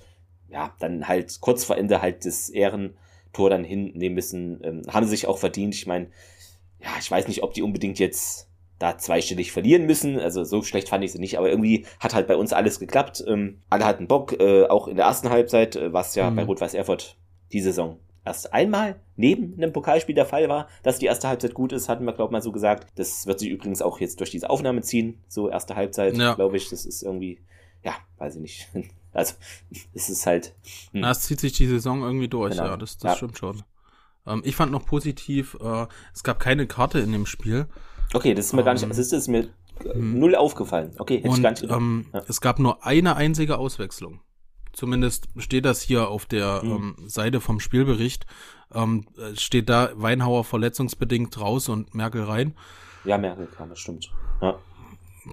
ja, 0.48 0.74
dann 0.78 1.08
halt 1.08 1.40
kurz 1.40 1.64
vor 1.64 1.76
Ende 1.76 2.00
halt 2.00 2.24
das 2.24 2.48
Ehrentor 2.48 3.50
dann 3.50 3.64
hinnehmen 3.64 4.14
müssen. 4.14 4.60
Ähm, 4.62 4.82
haben 4.88 5.04
sie 5.04 5.10
sich 5.10 5.26
auch 5.26 5.38
verdient. 5.38 5.74
Ich 5.74 5.86
meine, 5.86 6.10
ja, 6.80 6.90
ich 6.98 7.10
weiß 7.10 7.28
nicht, 7.28 7.42
ob 7.42 7.52
die 7.52 7.62
unbedingt 7.62 7.98
jetzt 7.98 8.47
da 8.78 8.98
zweistellig 8.98 9.52
verlieren 9.52 9.86
müssen. 9.86 10.18
Also 10.18 10.44
so 10.44 10.62
schlecht 10.62 10.88
fand 10.88 11.04
ich 11.04 11.12
sie 11.12 11.18
nicht, 11.18 11.38
aber 11.38 11.50
irgendwie 11.50 11.86
hat 12.00 12.14
halt 12.14 12.28
bei 12.28 12.36
uns 12.36 12.52
alles 12.52 12.78
geklappt. 12.78 13.24
Ähm, 13.26 13.60
alle 13.70 13.84
hatten 13.84 14.06
Bock, 14.06 14.38
äh, 14.38 14.66
auch 14.66 14.88
in 14.88 14.96
der 14.96 15.06
ersten 15.06 15.30
Halbzeit, 15.30 15.76
äh, 15.76 15.92
was 15.92 16.14
ja 16.14 16.30
mhm. 16.30 16.36
bei 16.36 16.44
Rot-Weiß 16.44 16.74
Erfurt 16.74 17.16
die 17.52 17.60
Saison 17.60 17.98
erst 18.28 18.52
einmal 18.52 19.00
neben 19.16 19.54
einem 19.54 19.72
Pokalspiel 19.72 20.14
der 20.14 20.26
Fall 20.26 20.48
war, 20.48 20.68
dass 20.82 20.98
die 20.98 21.06
erste 21.06 21.28
Halbzeit 21.28 21.54
gut 21.54 21.72
ist, 21.72 21.88
hatten 21.88 22.04
wir, 22.04 22.12
glaube 22.12 22.30
ich, 22.30 22.32
mal 22.32 22.42
so 22.42 22.52
gesagt. 22.52 22.88
Das 22.96 23.26
wird 23.26 23.40
sich 23.40 23.48
übrigens 23.48 23.82
auch 23.82 24.00
jetzt 24.00 24.20
durch 24.20 24.30
diese 24.30 24.50
Aufnahme 24.50 24.82
ziehen, 24.82 25.22
so 25.28 25.48
erste 25.48 25.74
Halbzeit, 25.74 26.16
ja. 26.16 26.34
glaube 26.34 26.56
ich. 26.56 26.68
Das 26.68 26.84
ist 26.84 27.02
irgendwie, 27.02 27.40
ja, 27.82 27.94
weiß 28.18 28.36
ich 28.36 28.42
nicht. 28.42 28.68
Also, 29.10 29.34
es 29.94 30.10
ist 30.10 30.26
halt. 30.26 30.54
Hm. 30.92 31.00
Na, 31.00 31.10
es 31.10 31.22
zieht 31.22 31.40
sich 31.40 31.54
die 31.54 31.66
Saison 31.66 32.02
irgendwie 32.02 32.28
durch, 32.28 32.52
genau. 32.52 32.66
ja, 32.66 32.76
das, 32.76 32.98
das 32.98 33.12
ja. 33.12 33.16
stimmt 33.16 33.38
schon. 33.38 33.62
Ähm, 34.26 34.42
ich 34.44 34.54
fand 34.54 34.70
noch 34.70 34.84
positiv, 34.84 35.56
äh, 35.60 35.86
es 36.14 36.22
gab 36.22 36.38
keine 36.38 36.66
Karte 36.66 37.00
in 37.00 37.10
dem 37.10 37.24
Spiel. 37.24 37.66
Okay, 38.14 38.34
das 38.34 38.46
ist 38.46 38.52
mir 38.52 38.60
ähm, 38.60 38.64
gar 38.64 38.72
nicht, 38.74 38.82
ähm, 38.82 38.88
das 38.88 38.98
ist, 38.98 39.28
mir 39.28 39.48
hm. 39.82 40.18
null 40.18 40.34
aufgefallen. 40.34 40.94
Okay, 40.98 41.18
hätte 41.18 41.28
und, 41.28 41.36
ich 41.36 41.42
gar 41.42 41.50
nicht 41.50 41.62
ähm, 41.64 42.06
ja. 42.12 42.22
Es 42.28 42.40
gab 42.40 42.58
nur 42.58 42.84
eine 42.84 43.16
einzige 43.16 43.58
Auswechslung. 43.58 44.20
Zumindest 44.72 45.28
steht 45.36 45.64
das 45.64 45.82
hier 45.82 46.08
auf 46.08 46.26
der 46.26 46.62
hm. 46.62 46.70
ähm, 46.70 46.96
Seite 47.06 47.40
vom 47.40 47.60
Spielbericht. 47.60 48.26
Ähm, 48.72 49.06
steht 49.34 49.68
da 49.68 49.90
Weinhauer 49.94 50.44
verletzungsbedingt 50.44 51.40
raus 51.40 51.68
und 51.68 51.94
Merkel 51.94 52.22
rein. 52.22 52.54
Ja, 53.04 53.18
Merkel 53.18 53.46
kam, 53.46 53.70
das 53.70 53.78
stimmt. 53.78 54.10
Ja. 54.40 54.58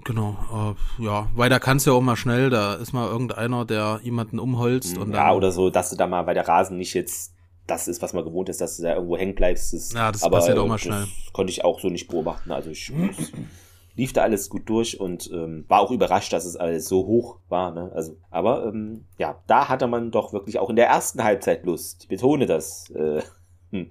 Genau, 0.04 0.76
äh, 0.98 1.02
ja, 1.02 1.28
weil 1.34 1.48
da 1.48 1.58
kannst 1.58 1.86
du 1.86 1.90
ja 1.90 1.96
auch 1.96 2.02
mal 2.02 2.16
schnell, 2.16 2.50
da 2.50 2.74
ist 2.74 2.92
mal 2.92 3.08
irgendeiner, 3.08 3.64
der 3.64 4.00
jemanden 4.02 4.38
umholzt. 4.38 4.98
und 4.98 5.12
Ja, 5.12 5.32
oder 5.32 5.52
so, 5.52 5.70
dass 5.70 5.90
du 5.90 5.96
da 5.96 6.06
mal, 6.06 6.26
weil 6.26 6.34
der 6.34 6.46
Rasen 6.46 6.76
nicht 6.76 6.94
jetzt 6.94 7.35
das 7.66 7.88
ist, 7.88 8.02
was 8.02 8.12
man 8.12 8.24
gewohnt 8.24 8.48
ist, 8.48 8.60
dass 8.60 8.76
du 8.76 8.82
da 8.82 8.94
irgendwo 8.94 9.16
hängen 9.16 9.34
bleibst. 9.34 9.72
Das, 9.72 9.92
ja, 9.92 10.12
das 10.12 10.22
aber, 10.22 10.38
passiert 10.38 10.58
auch 10.58 10.66
mal 10.66 10.78
schnell. 10.78 11.06
konnte 11.32 11.50
ich 11.50 11.64
auch 11.64 11.80
so 11.80 11.88
nicht 11.88 12.08
beobachten. 12.08 12.52
Also 12.52 12.70
ich, 12.70 12.92
lief 13.96 14.12
da 14.12 14.22
alles 14.22 14.50
gut 14.50 14.68
durch 14.68 15.00
und 15.00 15.30
ähm, 15.32 15.64
war 15.68 15.80
auch 15.80 15.90
überrascht, 15.90 16.32
dass 16.32 16.44
es 16.44 16.56
alles 16.56 16.86
so 16.86 17.06
hoch 17.06 17.38
war. 17.48 17.72
Ne? 17.72 17.90
Also, 17.94 18.16
aber 18.30 18.66
ähm, 18.66 19.06
ja, 19.18 19.42
da 19.46 19.68
hatte 19.68 19.86
man 19.86 20.10
doch 20.10 20.32
wirklich 20.32 20.58
auch 20.58 20.70
in 20.70 20.76
der 20.76 20.86
ersten 20.86 21.24
Halbzeit 21.24 21.64
Lust. 21.64 22.02
Ich 22.02 22.08
betone 22.08 22.46
das. 22.46 22.90
Äh, 22.90 23.22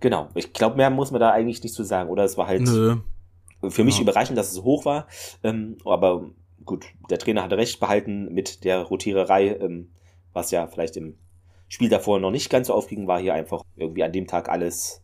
genau. 0.00 0.28
Ich 0.34 0.52
glaube, 0.52 0.76
mehr 0.76 0.90
muss 0.90 1.12
man 1.12 1.20
da 1.20 1.30
eigentlich 1.30 1.62
nicht 1.62 1.74
zu 1.74 1.84
sagen, 1.84 2.10
oder? 2.10 2.24
Es 2.24 2.36
war 2.36 2.48
halt 2.48 2.62
Nö. 2.62 2.96
für 3.68 3.84
mich 3.84 3.96
ja. 3.96 4.02
überraschend, 4.02 4.36
dass 4.36 4.50
es 4.50 4.64
hoch 4.64 4.84
war. 4.84 5.06
Ähm, 5.44 5.78
aber 5.84 6.24
gut, 6.64 6.86
der 7.08 7.18
Trainer 7.18 7.44
hatte 7.44 7.56
recht 7.56 7.78
behalten 7.78 8.32
mit 8.32 8.64
der 8.64 8.82
Rotiererei, 8.82 9.54
ähm, 9.54 9.92
was 10.32 10.50
ja 10.50 10.66
vielleicht 10.66 10.96
im 10.96 11.16
Spiel 11.72 11.88
davor 11.88 12.20
noch 12.20 12.30
nicht 12.30 12.50
ganz 12.50 12.66
so 12.66 12.74
aufging, 12.74 13.06
war 13.06 13.18
hier 13.18 13.32
einfach 13.32 13.62
irgendwie 13.76 14.04
an 14.04 14.12
dem 14.12 14.26
Tag 14.26 14.50
alles 14.50 15.00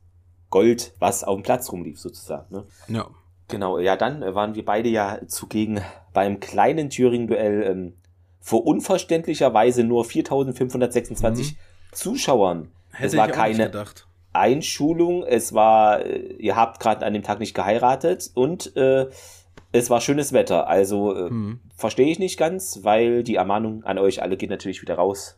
Gold, 0.50 0.92
was 0.98 1.24
auf 1.24 1.35
dem 1.35 1.42
Platz 1.42 1.72
rumlief, 1.72 1.98
sozusagen. 1.98 2.54
Ne? 2.54 2.66
Ja. 2.88 3.07
Genau, 3.48 3.78
ja, 3.78 3.96
dann 3.96 4.20
waren 4.35 4.54
wir 4.54 4.66
beide 4.66 4.90
ja 4.90 5.18
zugegen 5.26 5.81
beim 6.12 6.40
kleinen 6.40 6.90
Thüringen-Duell 6.90 7.62
ähm, 7.62 7.94
vor 8.38 8.66
unverständlicherweise 8.66 9.83
nur 9.83 10.04
4526 10.04 11.52
mhm. 11.52 11.57
Zuschauern. 11.92 12.70
Hätte 12.92 13.07
es 13.07 13.16
war 13.16 13.28
keine 13.28 13.72
Einschulung, 14.35 15.24
es 15.24 15.54
war, 15.54 16.04
äh, 16.04 16.35
ihr 16.35 16.54
habt 16.54 16.81
gerade 16.81 17.07
an 17.07 17.14
dem 17.14 17.22
Tag 17.22 17.40
nicht 17.40 17.54
geheiratet 17.54 18.31
und 18.35 18.76
äh, 18.76 19.07
es 19.72 19.90
war 19.90 20.00
schönes 20.00 20.33
Wetter, 20.33 20.66
also 20.66 21.14
äh, 21.14 21.28
hm. 21.28 21.61
verstehe 21.76 22.11
ich 22.11 22.18
nicht 22.18 22.38
ganz, 22.38 22.81
weil 22.83 23.22
die 23.22 23.35
Ermahnung 23.35 23.85
an 23.85 23.98
euch 23.98 24.22
alle 24.22 24.37
geht 24.37 24.50
natürlich 24.50 24.81
wieder 24.83 24.94
raus. 24.94 25.37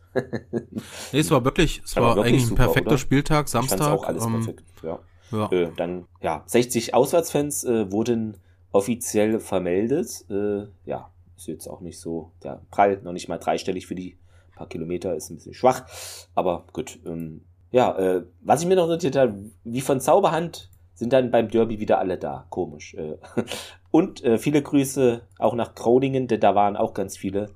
nee, 1.11 1.19
es 1.19 1.31
war 1.31 1.43
wirklich, 1.43 1.81
es 1.83 1.95
war, 1.95 2.03
war 2.03 2.15
wirklich 2.17 2.33
eigentlich 2.33 2.47
super, 2.47 2.63
ein 2.63 2.65
perfekter 2.65 2.91
oder? 2.91 2.97
Spieltag, 2.97 3.49
Samstag. 3.49 3.81
auch 3.91 4.05
alles 4.05 4.25
ähm, 4.25 4.33
perfekt, 4.33 4.63
ja. 4.83 4.99
ja. 5.31 5.51
Äh, 5.51 5.71
dann, 5.75 6.05
ja, 6.21 6.43
60 6.45 6.93
Auswärtsfans 6.93 7.63
äh, 7.65 7.91
wurden 7.91 8.37
offiziell 8.71 9.39
vermeldet. 9.39 10.25
Äh, 10.29 10.67
ja, 10.85 11.11
ist 11.35 11.47
jetzt 11.47 11.67
auch 11.67 11.81
nicht 11.81 11.99
so, 11.99 12.31
der 12.43 12.61
Prall, 12.71 13.01
noch 13.03 13.13
nicht 13.13 13.27
mal 13.27 13.37
dreistellig 13.37 13.87
für 13.87 13.95
die 13.95 14.17
paar 14.61 14.67
Kilometer, 14.67 15.15
ist 15.15 15.29
ein 15.29 15.35
bisschen 15.35 15.53
schwach, 15.53 15.85
aber 16.35 16.65
gut. 16.71 16.99
Ähm, 17.05 17.41
ja, 17.71 17.97
äh, 17.97 18.23
was 18.41 18.61
ich 18.61 18.67
mir 18.67 18.75
noch 18.75 18.87
notiert 18.87 19.15
habe, 19.15 19.33
wie 19.63 19.81
von 19.81 20.01
Zauberhand 20.01 20.69
sind 20.93 21.13
dann 21.13 21.31
beim 21.31 21.49
Derby 21.49 21.79
wieder 21.79 21.99
alle 21.99 22.17
da. 22.17 22.45
Komisch. 22.49 22.93
Äh. 22.93 23.17
Und 23.91 24.23
äh, 24.23 24.37
viele 24.37 24.61
Grüße 24.61 25.21
auch 25.37 25.53
nach 25.53 25.75
Groningen, 25.75 26.27
denn 26.27 26.39
da 26.39 26.55
waren 26.55 26.77
auch 26.77 26.93
ganz 26.93 27.17
viele 27.17 27.49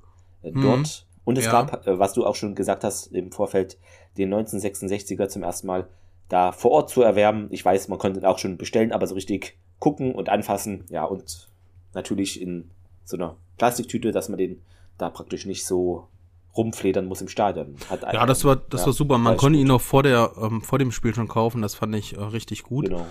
äh, 0.44 0.52
hm. 0.52 0.62
dort. 0.62 0.88
Hm. 0.88 0.94
Und 1.24 1.38
es 1.38 1.46
ja. 1.46 1.52
gab, 1.52 1.88
äh, 1.88 1.98
was 1.98 2.14
du 2.14 2.26
auch 2.26 2.36
schon 2.36 2.56
gesagt 2.56 2.84
hast 2.84 3.08
im 3.08 3.32
Vorfeld, 3.32 3.78
den 4.18 4.34
1966er 4.34 5.28
zum 5.28 5.44
ersten 5.44 5.68
Mal 5.68 5.88
da 6.30 6.52
vor 6.52 6.72
Ort 6.72 6.90
zu 6.90 7.02
erwerben. 7.02 7.48
Ich 7.52 7.64
weiß, 7.64 7.88
man 7.88 8.00
konnte 8.00 8.20
ihn 8.20 8.26
auch 8.26 8.38
schon 8.38 8.58
bestellen, 8.58 8.92
aber 8.92 9.08
so 9.08 9.16
richtig 9.16 9.58
gucken 9.80 10.14
und 10.14 10.30
anfassen. 10.30 10.86
Ja, 10.90 11.06
und 11.06 11.50
natürlich 11.94 12.42
in 12.42 12.70
so 13.04 13.18
einer 13.18 13.36
Plastiktüte, 13.58 14.12
dass 14.12 14.30
man 14.30 14.38
den 14.38 14.62
da 14.98 15.10
praktisch 15.10 15.46
nicht 15.46 15.66
so 15.66 16.08
rumfledern 16.56 17.06
muss 17.06 17.22
im 17.22 17.28
Stadion. 17.28 17.76
ja, 17.90 18.26
das 18.26 18.46
war 18.46 18.56
das 18.56 18.82
ja, 18.82 18.88
war 18.88 18.94
super. 18.94 19.18
Man 19.18 19.38
konnte 19.38 19.60
ihn 19.60 19.68
noch 19.68 19.82
vor 19.82 20.04
der 20.04 20.32
ähm, 20.42 20.62
vor 20.62 20.80
dem 20.80 20.92
Spiel 20.92 21.14
schon 21.14 21.28
kaufen. 21.28 21.62
Das 21.62 21.76
fand 21.76 21.96
ich 21.96 22.16
äh, 22.16 22.22
richtig 22.22 22.64
gut. 22.64 22.86
Genau. 22.86 23.06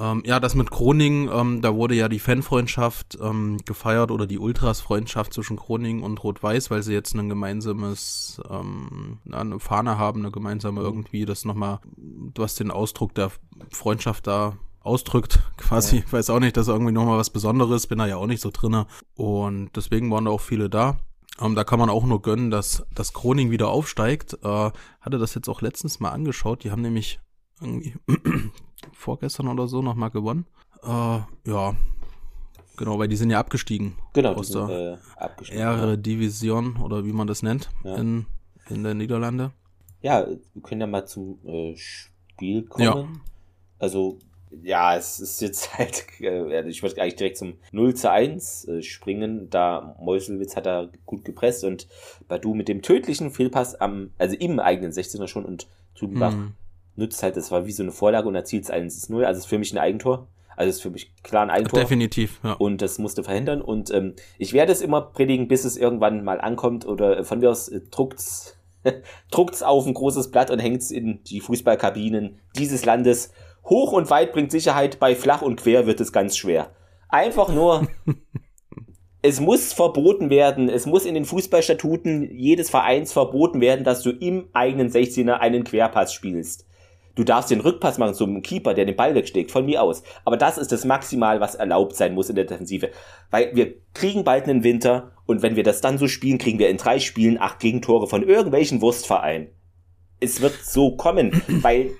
Ähm, 0.00 0.22
ja, 0.24 0.40
das 0.40 0.54
mit 0.54 0.70
Groningen, 0.70 1.28
ähm, 1.30 1.60
da 1.60 1.74
wurde 1.74 1.94
ja 1.94 2.08
die 2.08 2.18
Fanfreundschaft 2.18 3.18
ähm, 3.20 3.58
gefeiert 3.66 4.10
oder 4.10 4.26
die 4.26 4.38
Ultras-Freundschaft 4.38 5.34
zwischen 5.34 5.56
Groningen 5.56 6.02
und 6.02 6.24
Rot-Weiß, 6.24 6.70
weil 6.70 6.82
sie 6.82 6.94
jetzt 6.94 7.14
ein 7.14 7.28
gemeinsames, 7.28 8.40
ähm, 8.48 9.18
eine 9.30 9.60
Fahne 9.60 9.98
haben, 9.98 10.20
eine 10.20 10.30
gemeinsame 10.30 10.80
irgendwie, 10.80 11.26
das 11.26 11.44
nochmal, 11.44 11.80
was 12.34 12.54
den 12.54 12.70
Ausdruck 12.70 13.14
der 13.14 13.30
Freundschaft 13.70 14.26
da 14.26 14.56
ausdrückt, 14.80 15.40
quasi. 15.58 15.96
Ja. 15.96 16.02
Ich 16.06 16.12
weiß 16.12 16.30
auch 16.30 16.40
nicht, 16.40 16.56
dass 16.56 16.68
irgendwie 16.68 16.92
nochmal 16.92 17.18
was 17.18 17.28
Besonderes, 17.28 17.86
bin 17.86 17.98
da 17.98 18.06
ja 18.06 18.16
auch 18.16 18.26
nicht 18.26 18.40
so 18.40 18.50
drinne. 18.50 18.86
Und 19.14 19.76
deswegen 19.76 20.10
waren 20.10 20.24
da 20.24 20.30
auch 20.30 20.40
viele 20.40 20.70
da. 20.70 20.98
Ähm, 21.38 21.54
da 21.54 21.64
kann 21.64 21.78
man 21.78 21.90
auch 21.90 22.06
nur 22.06 22.22
gönnen, 22.22 22.50
dass 22.50 22.86
das 22.94 23.12
Groningen 23.12 23.50
wieder 23.50 23.68
aufsteigt. 23.68 24.38
Äh, 24.42 24.70
hatte 25.00 25.18
das 25.18 25.34
jetzt 25.34 25.48
auch 25.48 25.60
letztens 25.60 26.00
mal 26.00 26.10
angeschaut. 26.10 26.64
Die 26.64 26.70
haben 26.70 26.82
nämlich 26.82 27.20
irgendwie 27.60 27.94
vorgestern 28.92 29.48
oder 29.48 29.68
so 29.68 29.82
nochmal 29.82 30.10
gewonnen. 30.10 30.46
Äh, 30.82 30.88
ja, 31.50 31.74
genau, 32.76 32.98
weil 32.98 33.08
die 33.08 33.16
sind 33.16 33.30
ja 33.30 33.38
abgestiegen. 33.38 33.94
Genau, 34.12 34.34
aus 34.34 34.48
sind, 34.48 34.68
der 34.68 34.92
äh, 34.94 34.96
abgestiegen. 35.16 35.60
Ehre 35.60 35.98
Division 35.98 36.76
oder 36.76 37.04
wie 37.04 37.12
man 37.12 37.26
das 37.26 37.42
nennt 37.42 37.70
ja. 37.84 37.96
in, 37.96 38.26
in 38.68 38.82
der 38.82 38.94
Niederlande. 38.94 39.52
Ja, 40.02 40.26
wir 40.26 40.62
können 40.62 40.80
ja 40.80 40.86
mal 40.86 41.06
zum 41.06 41.38
äh, 41.46 41.76
Spiel 41.76 42.62
kommen. 42.64 42.84
Ja. 42.84 43.06
Also, 43.78 44.18
ja, 44.62 44.96
es 44.96 45.20
ist 45.20 45.40
jetzt 45.42 45.74
halt, 45.78 46.06
äh, 46.20 46.68
ich 46.68 46.82
würde 46.82 47.00
eigentlich 47.00 47.16
direkt 47.16 47.36
zum 47.36 47.54
0 47.72 47.94
zu 47.94 48.10
1 48.10 48.68
äh, 48.68 48.82
springen, 48.82 49.50
da 49.50 49.96
Meuselwitz 50.00 50.56
hat 50.56 50.66
da 50.66 50.88
gut 51.04 51.24
gepresst 51.24 51.64
und 51.64 51.86
Badu 52.28 52.54
mit 52.54 52.68
dem 52.68 52.82
tödlichen 52.82 53.30
Fehlpass 53.30 53.74
am, 53.74 54.10
also 54.18 54.36
im 54.36 54.58
eigenen 54.58 54.92
16er 54.92 55.28
schon 55.28 55.44
und 55.44 55.68
Trübenbach 55.94 56.32
mhm 56.32 56.54
nützt 56.96 57.22
halt, 57.22 57.36
das 57.36 57.50
war 57.50 57.66
wie 57.66 57.72
so 57.72 57.82
eine 57.82 57.92
Vorlage 57.92 58.28
und 58.28 58.34
erzielt 58.34 58.64
es 58.64 58.70
1-0. 58.70 59.24
Also 59.24 59.38
ist 59.38 59.46
für 59.46 59.58
mich 59.58 59.72
ein 59.72 59.78
Eigentor. 59.78 60.28
Also 60.56 60.68
ist 60.68 60.82
für 60.82 60.90
mich 60.90 61.14
klar 61.22 61.42
ein 61.44 61.50
Eigentor. 61.50 61.80
Definitiv, 61.80 62.38
ja. 62.44 62.52
Und 62.52 62.82
das 62.82 62.98
musste 62.98 63.24
verhindern. 63.24 63.62
Und 63.62 63.90
ähm, 63.92 64.14
ich 64.36 64.52
werde 64.52 64.72
es 64.72 64.82
immer 64.82 65.00
predigen, 65.00 65.48
bis 65.48 65.64
es 65.64 65.78
irgendwann 65.78 66.22
mal 66.22 66.38
ankommt 66.38 66.86
oder 66.86 67.18
äh, 67.18 67.24
von 67.24 67.38
mir 67.38 67.50
aus 67.50 67.68
äh, 67.68 67.80
druckt's, 67.90 68.58
druckt's 69.30 69.62
auf 69.62 69.86
ein 69.86 69.94
großes 69.94 70.30
Blatt 70.30 70.50
und 70.50 70.58
hängt's 70.58 70.90
in 70.90 71.22
die 71.24 71.40
Fußballkabinen 71.40 72.40
dieses 72.58 72.84
Landes. 72.84 73.32
hoch 73.64 73.92
und 73.92 74.10
weit 74.10 74.32
bringt 74.32 74.50
Sicherheit, 74.50 74.98
bei 74.98 75.16
flach 75.16 75.40
und 75.40 75.60
quer 75.62 75.86
wird 75.86 76.00
es 76.00 76.12
ganz 76.12 76.36
schwer. 76.36 76.70
Einfach 77.08 77.48
nur, 77.48 77.88
es 79.22 79.40
muss 79.40 79.72
verboten 79.72 80.28
werden, 80.28 80.68
es 80.68 80.84
muss 80.84 81.06
in 81.06 81.14
den 81.14 81.24
Fußballstatuten 81.24 82.30
jedes 82.36 82.68
Vereins 82.68 83.12
verboten 83.12 83.62
werden, 83.62 83.84
dass 83.84 84.02
du 84.02 84.10
im 84.10 84.48
eigenen 84.52 84.90
16er 84.90 85.38
einen 85.38 85.64
Querpass 85.64 86.12
spielst. 86.12 86.66
Du 87.20 87.24
darfst 87.24 87.50
den 87.50 87.60
Rückpass 87.60 87.98
machen 87.98 88.14
zum 88.14 88.40
Keeper, 88.40 88.72
der 88.72 88.86
den 88.86 88.96
Ball 88.96 89.14
wegsteckt, 89.14 89.50
von 89.50 89.66
mir 89.66 89.82
aus. 89.82 90.02
Aber 90.24 90.38
das 90.38 90.56
ist 90.56 90.72
das 90.72 90.86
Maximal, 90.86 91.38
was 91.38 91.54
erlaubt 91.54 91.94
sein 91.94 92.14
muss 92.14 92.30
in 92.30 92.34
der 92.34 92.46
Defensive. 92.46 92.92
Weil 93.30 93.54
wir 93.54 93.74
kriegen 93.92 94.24
bald 94.24 94.44
einen 94.44 94.64
Winter 94.64 95.12
und 95.26 95.42
wenn 95.42 95.54
wir 95.54 95.62
das 95.62 95.82
dann 95.82 95.98
so 95.98 96.08
spielen, 96.08 96.38
kriegen 96.38 96.58
wir 96.58 96.70
in 96.70 96.78
drei 96.78 96.98
Spielen 96.98 97.38
acht 97.38 97.60
Gegentore 97.60 98.06
von 98.06 98.26
irgendwelchen 98.26 98.80
Wurstvereinen. 98.80 99.48
Es 100.18 100.40
wird 100.40 100.54
so 100.64 100.96
kommen, 100.96 101.42
weil 101.48 101.90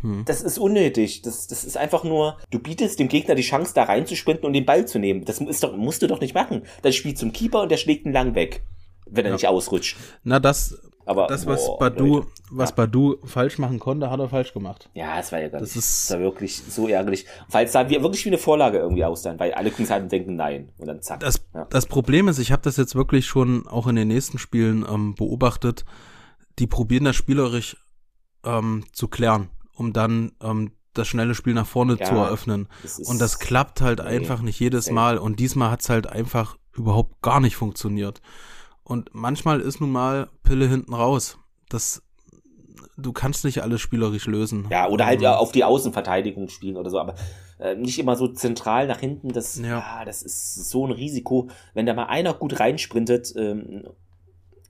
hm. 0.00 0.24
das 0.24 0.40
ist 0.40 0.56
unnötig. 0.56 1.20
Das, 1.20 1.46
das 1.46 1.62
ist 1.62 1.76
einfach 1.76 2.02
nur, 2.02 2.38
du 2.50 2.58
bietest 2.58 2.98
dem 2.98 3.08
Gegner 3.08 3.34
die 3.34 3.42
Chance, 3.42 3.74
da 3.74 3.82
reinzusprinten 3.82 4.46
und 4.46 4.54
den 4.54 4.64
Ball 4.64 4.88
zu 4.88 4.98
nehmen. 4.98 5.26
Das 5.26 5.42
ist 5.42 5.62
doch, 5.62 5.76
musst 5.76 6.00
du 6.00 6.06
doch 6.06 6.22
nicht 6.22 6.34
machen. 6.34 6.62
Dann 6.80 6.94
spielt 6.94 7.18
zum 7.18 7.34
Keeper 7.34 7.60
und 7.60 7.70
der 7.70 7.76
schlägt 7.76 8.06
ihn 8.06 8.14
lang 8.14 8.34
weg, 8.34 8.64
wenn 9.04 9.26
er 9.26 9.32
ja. 9.32 9.34
nicht 9.34 9.46
ausrutscht. 9.46 9.98
Na, 10.22 10.40
das, 10.40 10.80
aber 11.06 11.26
das, 11.26 11.46
was 11.46 11.66
boah, 11.66 11.78
Badu, 11.78 12.24
was 12.50 12.70
ja. 12.70 12.76
Badu 12.76 13.16
falsch 13.24 13.58
machen 13.58 13.78
konnte, 13.78 14.10
hat 14.10 14.20
er 14.20 14.28
falsch 14.28 14.52
gemacht. 14.52 14.90
Ja, 14.94 15.18
es 15.18 15.32
war 15.32 15.40
ja 15.40 15.48
das, 15.48 15.76
ist, 15.76 16.10
das 16.10 16.16
war 16.16 16.20
wirklich 16.20 16.56
so 16.56 16.88
ärgerlich. 16.88 17.26
Es 17.52 17.72
sah 17.72 17.88
wirklich 17.88 18.24
wie 18.24 18.30
eine 18.30 18.38
Vorlage 18.38 18.78
irgendwie 18.78 19.04
aus 19.04 19.22
dann, 19.22 19.38
weil 19.38 19.52
alle 19.54 19.70
Kunsthalten 19.70 20.08
denken 20.08 20.36
nein 20.36 20.72
und 20.78 20.86
dann 20.86 21.02
zack. 21.02 21.20
Das, 21.20 21.44
ja. 21.54 21.66
das 21.70 21.86
Problem 21.86 22.28
ist, 22.28 22.38
ich 22.38 22.52
habe 22.52 22.62
das 22.62 22.76
jetzt 22.76 22.94
wirklich 22.94 23.26
schon 23.26 23.66
auch 23.66 23.86
in 23.86 23.96
den 23.96 24.08
nächsten 24.08 24.38
Spielen 24.38 24.84
ähm, 24.88 25.14
beobachtet. 25.14 25.84
Die 26.58 26.66
probieren 26.66 27.04
das 27.04 27.16
spielerisch 27.16 27.76
ähm, 28.44 28.84
zu 28.92 29.08
klären, 29.08 29.50
um 29.74 29.92
dann 29.92 30.32
ähm, 30.42 30.72
das 30.94 31.08
schnelle 31.08 31.34
Spiel 31.34 31.54
nach 31.54 31.66
vorne 31.66 31.96
ja, 31.98 32.06
zu 32.06 32.14
eröffnen. 32.14 32.68
Das 32.82 32.98
und 32.98 33.20
das 33.20 33.38
klappt 33.38 33.80
halt 33.80 33.98
nee, 33.98 34.04
einfach 34.04 34.40
nicht 34.40 34.60
jedes 34.60 34.90
Mal. 34.90 35.18
Und 35.18 35.40
diesmal 35.40 35.70
hat's 35.70 35.90
halt 35.90 36.06
einfach 36.06 36.56
überhaupt 36.72 37.20
gar 37.20 37.40
nicht 37.40 37.56
funktioniert. 37.56 38.20
Und 38.84 39.10
manchmal 39.14 39.60
ist 39.60 39.80
nun 39.80 39.90
mal 39.90 40.28
Pille 40.42 40.68
hinten 40.68 40.94
raus. 40.94 41.38
Das, 41.70 42.02
du 42.96 43.12
kannst 43.12 43.44
nicht 43.44 43.62
alles 43.62 43.80
spielerisch 43.80 44.26
lösen. 44.26 44.66
Ja, 44.70 44.88
oder 44.88 45.06
halt 45.06 45.22
ja 45.22 45.32
ähm, 45.32 45.38
auf 45.38 45.52
die 45.52 45.64
Außenverteidigung 45.64 46.48
spielen 46.48 46.76
oder 46.76 46.90
so, 46.90 47.00
aber 47.00 47.14
äh, 47.58 47.74
nicht 47.74 47.98
immer 47.98 48.16
so 48.16 48.28
zentral 48.28 48.86
nach 48.86 49.00
hinten. 49.00 49.28
Das, 49.28 49.58
ja. 49.58 49.66
ja. 49.66 50.04
das 50.04 50.22
ist 50.22 50.68
so 50.68 50.86
ein 50.86 50.92
Risiko. 50.92 51.48
Wenn 51.72 51.86
da 51.86 51.94
mal 51.94 52.06
einer 52.06 52.34
gut 52.34 52.60
reinsprintet, 52.60 53.32
ähm, 53.36 53.84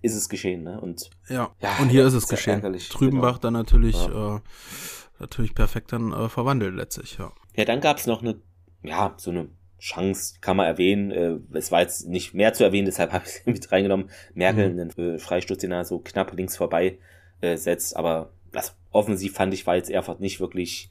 ist 0.00 0.14
es 0.14 0.28
geschehen, 0.28 0.62
ne? 0.62 0.80
Und 0.80 1.10
ja, 1.28 1.50
ja 1.60 1.76
und 1.80 1.88
hier 1.88 2.06
ist 2.06 2.14
es 2.14 2.28
geschehen. 2.28 2.62
Trübenbach 2.90 3.40
genau. 3.40 3.40
dann 3.40 3.52
natürlich, 3.54 4.06
ja. 4.06 4.36
äh, 4.36 4.40
natürlich 5.18 5.54
perfekt 5.54 5.92
dann 5.92 6.12
äh, 6.12 6.28
verwandelt 6.28 6.74
letztlich, 6.74 7.16
ja. 7.18 7.32
Ja, 7.56 7.64
dann 7.64 7.80
gab's 7.80 8.06
noch 8.06 8.22
eine, 8.22 8.40
ja, 8.82 9.14
so 9.16 9.30
eine 9.30 9.48
Chance 9.84 10.36
kann 10.40 10.56
man 10.56 10.66
erwähnen. 10.66 11.10
Äh, 11.10 11.36
es 11.52 11.70
war 11.70 11.82
jetzt 11.82 12.08
nicht 12.08 12.32
mehr 12.32 12.54
zu 12.54 12.64
erwähnen, 12.64 12.86
deshalb 12.86 13.12
habe 13.12 13.24
ich 13.26 13.34
es 13.34 13.46
mit 13.46 13.70
reingenommen. 13.70 14.08
Merkel 14.32 14.72
mhm. 14.72 14.80
einen 14.80 15.14
äh, 15.14 15.18
Freistoß, 15.18 15.58
den 15.58 15.72
er 15.72 15.84
so 15.84 15.98
knapp 15.98 16.32
links 16.32 16.56
vorbei 16.56 16.98
äh, 17.42 17.58
setzt. 17.58 17.94
Aber 17.94 18.30
das 18.50 18.76
offensiv 18.92 19.34
fand 19.34 19.52
ich, 19.52 19.66
war 19.66 19.76
jetzt 19.76 19.90
Erfurt 19.90 20.20
nicht 20.20 20.40
wirklich 20.40 20.90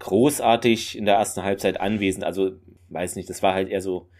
großartig 0.00 0.98
in 0.98 1.06
der 1.06 1.14
ersten 1.14 1.42
Halbzeit 1.42 1.80
anwesend. 1.80 2.22
Also, 2.22 2.52
weiß 2.90 3.16
nicht, 3.16 3.30
das 3.30 3.42
war 3.42 3.54
halt 3.54 3.70
eher 3.70 3.80
so 3.80 4.10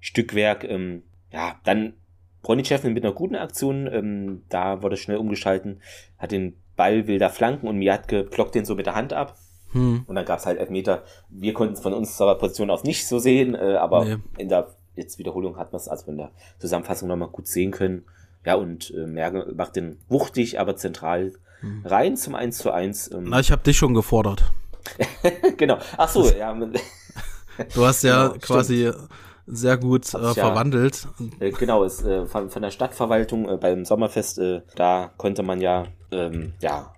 Stückwerk. 0.00 0.64
Ähm, 0.64 1.02
ja, 1.30 1.60
dann 1.64 1.92
Bronicev 2.40 2.84
mit 2.84 3.04
einer 3.04 3.12
guten 3.12 3.36
Aktion. 3.36 3.86
Ähm, 3.92 4.44
da 4.48 4.80
wurde 4.82 4.96
schnell 4.96 5.18
umgeschalten, 5.18 5.82
hat 6.16 6.32
den 6.32 6.56
Ball 6.74 7.06
will 7.06 7.18
da 7.18 7.28
flanken 7.28 7.68
und 7.68 7.76
Miatke 7.76 8.24
blockt 8.24 8.54
den 8.54 8.64
so 8.64 8.76
mit 8.76 8.86
der 8.86 8.94
Hand 8.94 9.12
ab. 9.12 9.36
Hm. 9.72 10.04
Und 10.06 10.14
dann 10.14 10.24
gab 10.24 10.38
es 10.38 10.46
halt 10.46 10.58
Elfmeter. 10.58 11.02
Wir 11.28 11.52
konnten 11.52 11.74
es 11.74 11.80
von 11.80 11.92
unserer 11.92 12.36
Position 12.36 12.70
aus 12.70 12.84
nicht 12.84 13.06
so 13.06 13.18
sehen, 13.18 13.54
äh, 13.54 13.76
aber 13.76 14.04
nee. 14.04 14.16
in 14.38 14.48
der 14.48 14.68
jetzt 14.98 15.18
Wiederholung 15.18 15.56
hat 15.56 15.72
man 15.72 15.80
es 15.80 15.88
also 15.88 16.10
in 16.10 16.18
der 16.18 16.30
Zusammenfassung 16.58 17.08
nochmal 17.08 17.28
gut 17.28 17.46
sehen 17.46 17.70
können. 17.70 18.04
Ja, 18.44 18.54
und 18.54 18.92
äh, 18.94 19.06
Merkel 19.06 19.52
macht 19.54 19.76
den 19.76 19.98
wuchtig, 20.08 20.58
aber 20.60 20.76
zentral 20.76 21.32
hm. 21.60 21.82
rein 21.84 22.16
zum 22.16 22.34
1 22.34 22.58
zu 22.58 22.72
1. 22.72 23.12
Ähm. 23.12 23.24
Na, 23.28 23.40
ich 23.40 23.50
habe 23.50 23.62
dich 23.62 23.76
schon 23.76 23.94
gefordert. 23.94 24.44
genau. 25.56 25.78
Ach 25.96 26.08
so, 26.08 26.28
ja. 26.30 26.54
du 27.74 27.84
hast 27.84 28.02
ja 28.04 28.28
genau, 28.28 28.38
quasi 28.40 28.88
stimmt. 28.88 29.08
sehr 29.46 29.76
gut 29.76 30.14
äh, 30.14 30.34
verwandelt. 30.34 31.08
Äh, 31.40 31.50
genau, 31.50 31.84
ist 31.84 32.04
äh, 32.04 32.26
von, 32.26 32.50
von 32.50 32.62
der 32.62 32.70
Stadtverwaltung 32.70 33.48
äh, 33.48 33.56
beim 33.56 33.84
Sommerfest, 33.84 34.38
äh, 34.38 34.62
da 34.76 35.10
konnte 35.16 35.42
man 35.42 35.60
ja, 35.60 35.84
ähm, 36.10 36.54
ja, 36.60 36.92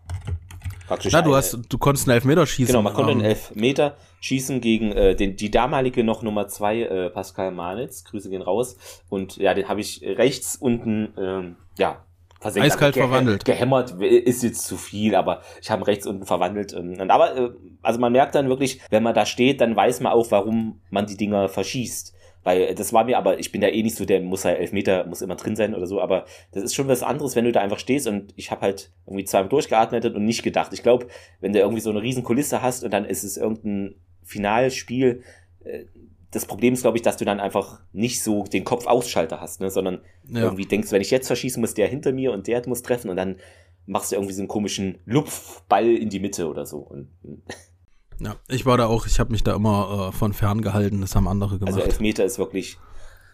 praktisch. 0.90 1.12
Na, 1.12 1.22
du 1.22 1.34
hast, 1.34 1.58
du 1.68 1.78
konntest 1.78 2.08
einen 2.08 2.16
Elfmeter 2.16 2.46
schießen. 2.46 2.72
Genau, 2.72 2.82
man 2.82 2.92
konnte 2.92 3.12
einen 3.12 3.22
Elfmeter 3.22 3.96
schießen 4.20 4.60
gegen 4.60 4.92
äh, 4.92 5.14
den, 5.14 5.36
die 5.36 5.50
damalige 5.50 6.04
noch 6.04 6.22
Nummer 6.22 6.48
zwei 6.48 6.82
äh, 6.82 7.10
Pascal 7.10 7.52
Manitz. 7.52 8.04
Grüße 8.04 8.28
gehen 8.28 8.42
raus. 8.42 8.76
Und 9.08 9.36
ja, 9.36 9.54
den 9.54 9.68
habe 9.68 9.80
ich 9.80 10.02
rechts 10.02 10.56
unten, 10.56 11.14
ähm, 11.16 11.56
ja, 11.78 12.04
versenkt. 12.40 12.66
Eiskalt 12.66 12.94
ge 12.94 13.02
verwandelt. 13.02 13.44
Gehämmert 13.44 14.00
ist 14.00 14.42
jetzt 14.42 14.66
zu 14.66 14.76
viel, 14.76 15.14
aber 15.14 15.42
ich 15.62 15.70
habe 15.70 15.86
rechts 15.86 16.06
unten 16.06 16.26
verwandelt. 16.26 16.72
Ähm, 16.72 16.96
aber, 17.08 17.36
äh, 17.36 17.50
also 17.82 18.00
man 18.00 18.12
merkt 18.12 18.34
dann 18.34 18.48
wirklich, 18.48 18.80
wenn 18.90 19.02
man 19.02 19.14
da 19.14 19.26
steht, 19.26 19.60
dann 19.60 19.76
weiß 19.76 20.00
man 20.00 20.12
auch, 20.12 20.30
warum 20.30 20.80
man 20.90 21.06
die 21.06 21.16
Dinger 21.16 21.48
verschießt. 21.48 22.14
Weil 22.42 22.74
das 22.74 22.92
war 22.92 23.04
mir, 23.04 23.18
aber 23.18 23.38
ich 23.38 23.52
bin 23.52 23.60
da 23.60 23.68
eh 23.68 23.82
nicht 23.82 23.96
so, 23.96 24.04
der 24.04 24.20
muss 24.20 24.44
ja 24.44 24.52
elf 24.52 24.72
Meter, 24.72 25.06
muss 25.06 25.20
immer 25.20 25.36
drin 25.36 25.56
sein 25.56 25.74
oder 25.74 25.86
so, 25.86 26.00
aber 26.00 26.24
das 26.52 26.62
ist 26.62 26.74
schon 26.74 26.88
was 26.88 27.02
anderes, 27.02 27.36
wenn 27.36 27.44
du 27.44 27.52
da 27.52 27.60
einfach 27.60 27.78
stehst 27.78 28.06
und 28.06 28.32
ich 28.36 28.50
habe 28.50 28.62
halt 28.62 28.92
irgendwie 29.06 29.24
zweimal 29.24 29.50
durchgeatmet 29.50 30.06
und 30.06 30.24
nicht 30.24 30.42
gedacht. 30.42 30.72
Ich 30.72 30.82
glaube, 30.82 31.08
wenn 31.40 31.52
du 31.52 31.58
irgendwie 31.58 31.82
so 31.82 31.90
eine 31.90 32.00
riesen 32.00 32.24
Kulisse 32.24 32.62
hast 32.62 32.82
und 32.82 32.92
dann 32.92 33.04
ist 33.04 33.24
es 33.24 33.36
irgendein 33.36 33.94
Finalspiel, 34.22 35.22
äh, 35.64 35.84
das 36.30 36.46
Problem 36.46 36.74
ist, 36.74 36.82
glaube 36.82 36.96
ich, 36.96 37.02
dass 37.02 37.16
du 37.16 37.24
dann 37.24 37.40
einfach 37.40 37.80
nicht 37.92 38.22
so 38.22 38.44
den 38.44 38.64
Kopf 38.64 38.86
ausschalter 38.86 39.40
hast, 39.40 39.60
ne, 39.60 39.70
sondern 39.70 40.00
ja. 40.28 40.42
irgendwie 40.42 40.64
denkst, 40.64 40.92
wenn 40.92 41.02
ich 41.02 41.10
jetzt 41.10 41.26
verschießen 41.26 41.60
muss, 41.60 41.74
der 41.74 41.88
hinter 41.88 42.12
mir 42.12 42.32
und 42.32 42.46
der 42.46 42.66
muss 42.68 42.82
treffen 42.82 43.10
und 43.10 43.16
dann 43.16 43.36
machst 43.86 44.12
du 44.12 44.16
irgendwie 44.16 44.34
so 44.34 44.40
einen 44.40 44.48
komischen 44.48 44.98
Lupfball 45.04 45.88
in 45.88 46.08
die 46.08 46.20
Mitte 46.20 46.48
oder 46.48 46.66
so. 46.66 46.78
Und, 46.78 47.08
ja, 48.20 48.36
ich 48.48 48.66
war 48.66 48.76
da 48.76 48.86
auch, 48.86 49.06
ich 49.06 49.18
habe 49.18 49.32
mich 49.32 49.42
da 49.42 49.54
immer 49.54 50.08
äh, 50.08 50.16
von 50.16 50.32
fern 50.32 50.62
gehalten, 50.62 51.00
das 51.00 51.16
haben 51.16 51.26
andere 51.26 51.58
gemacht. 51.58 51.74
Also 51.74 51.80
Elfmeter 51.80 52.24
ist 52.24 52.38
wirklich, 52.38 52.78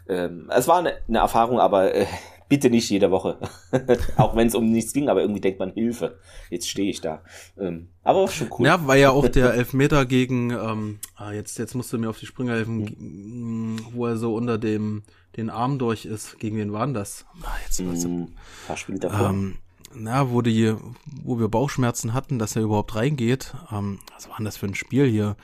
ähm, 0.09 0.51
es 0.55 0.69
war 0.69 0.79
eine, 0.79 0.95
eine 1.09 1.19
Erfahrung, 1.19 1.59
aber 1.59 1.95
äh, 1.95 2.07
bitte 2.49 2.71
nicht 2.71 2.89
jede 2.89 3.11
Woche. 3.11 3.39
auch 4.17 4.37
wenn 4.37 4.47
es 4.47 4.55
um 4.55 4.71
nichts 4.71 4.93
ging, 4.93 5.09
aber 5.09 5.23
irgendwie 5.23 5.41
denkt 5.41 5.59
man, 5.59 5.73
Hilfe, 5.73 6.19
jetzt 6.51 6.69
stehe 6.69 6.89
ich 6.89 7.01
da. 7.01 7.23
Ähm, 7.59 7.89
aber 8.05 8.21
auch 8.21 8.31
schon 8.31 8.49
cool. 8.59 8.67
Ja, 8.67 8.87
war 8.87 8.97
ja 8.97 9.11
auch 9.11 9.27
der 9.27 9.55
Elfmeter 9.55 10.07
gegen, 10.07 10.51
ähm, 10.51 11.01
ah, 11.17 11.33
jetzt, 11.33 11.59
jetzt 11.59 11.75
musst 11.75 11.93
du 11.93 11.99
mir 11.99 12.09
auf 12.09 12.21
die 12.21 12.27
Sprünge 12.27 12.53
helfen, 12.53 12.95
mhm. 12.99 13.87
wo 13.93 14.07
er 14.07 14.17
so 14.17 14.35
unter 14.35 14.59
dem 14.59 15.03
den 15.37 15.51
Arm 15.51 15.79
durch 15.79 16.07
ist. 16.07 16.39
Gegen 16.39 16.57
wen 16.57 16.73
war 16.73 16.87
denn 16.87 16.95
das? 16.95 17.27
Ah, 17.43 17.49
jetzt, 17.65 17.81
mhm, 17.81 18.29
paar 18.67 18.77
Spiele 18.77 19.01
davor. 19.01 19.31
Ähm, 19.31 19.57
na, 19.97 20.31
wo 20.31 20.43
die, 20.43 20.75
wo 21.23 21.39
wir 21.39 21.49
Bauchschmerzen 21.49 22.15
hatten, 22.15 22.39
dass 22.39 22.57
er 22.57 22.63
überhaupt 22.63 22.95
reingeht. 22.95 23.55
Ähm, 23.73 23.99
was 24.15 24.29
war 24.29 24.37
denn 24.37 24.45
das 24.45 24.57
für 24.57 24.67
ein 24.67 24.75
Spiel 24.75 25.07
hier? 25.07 25.37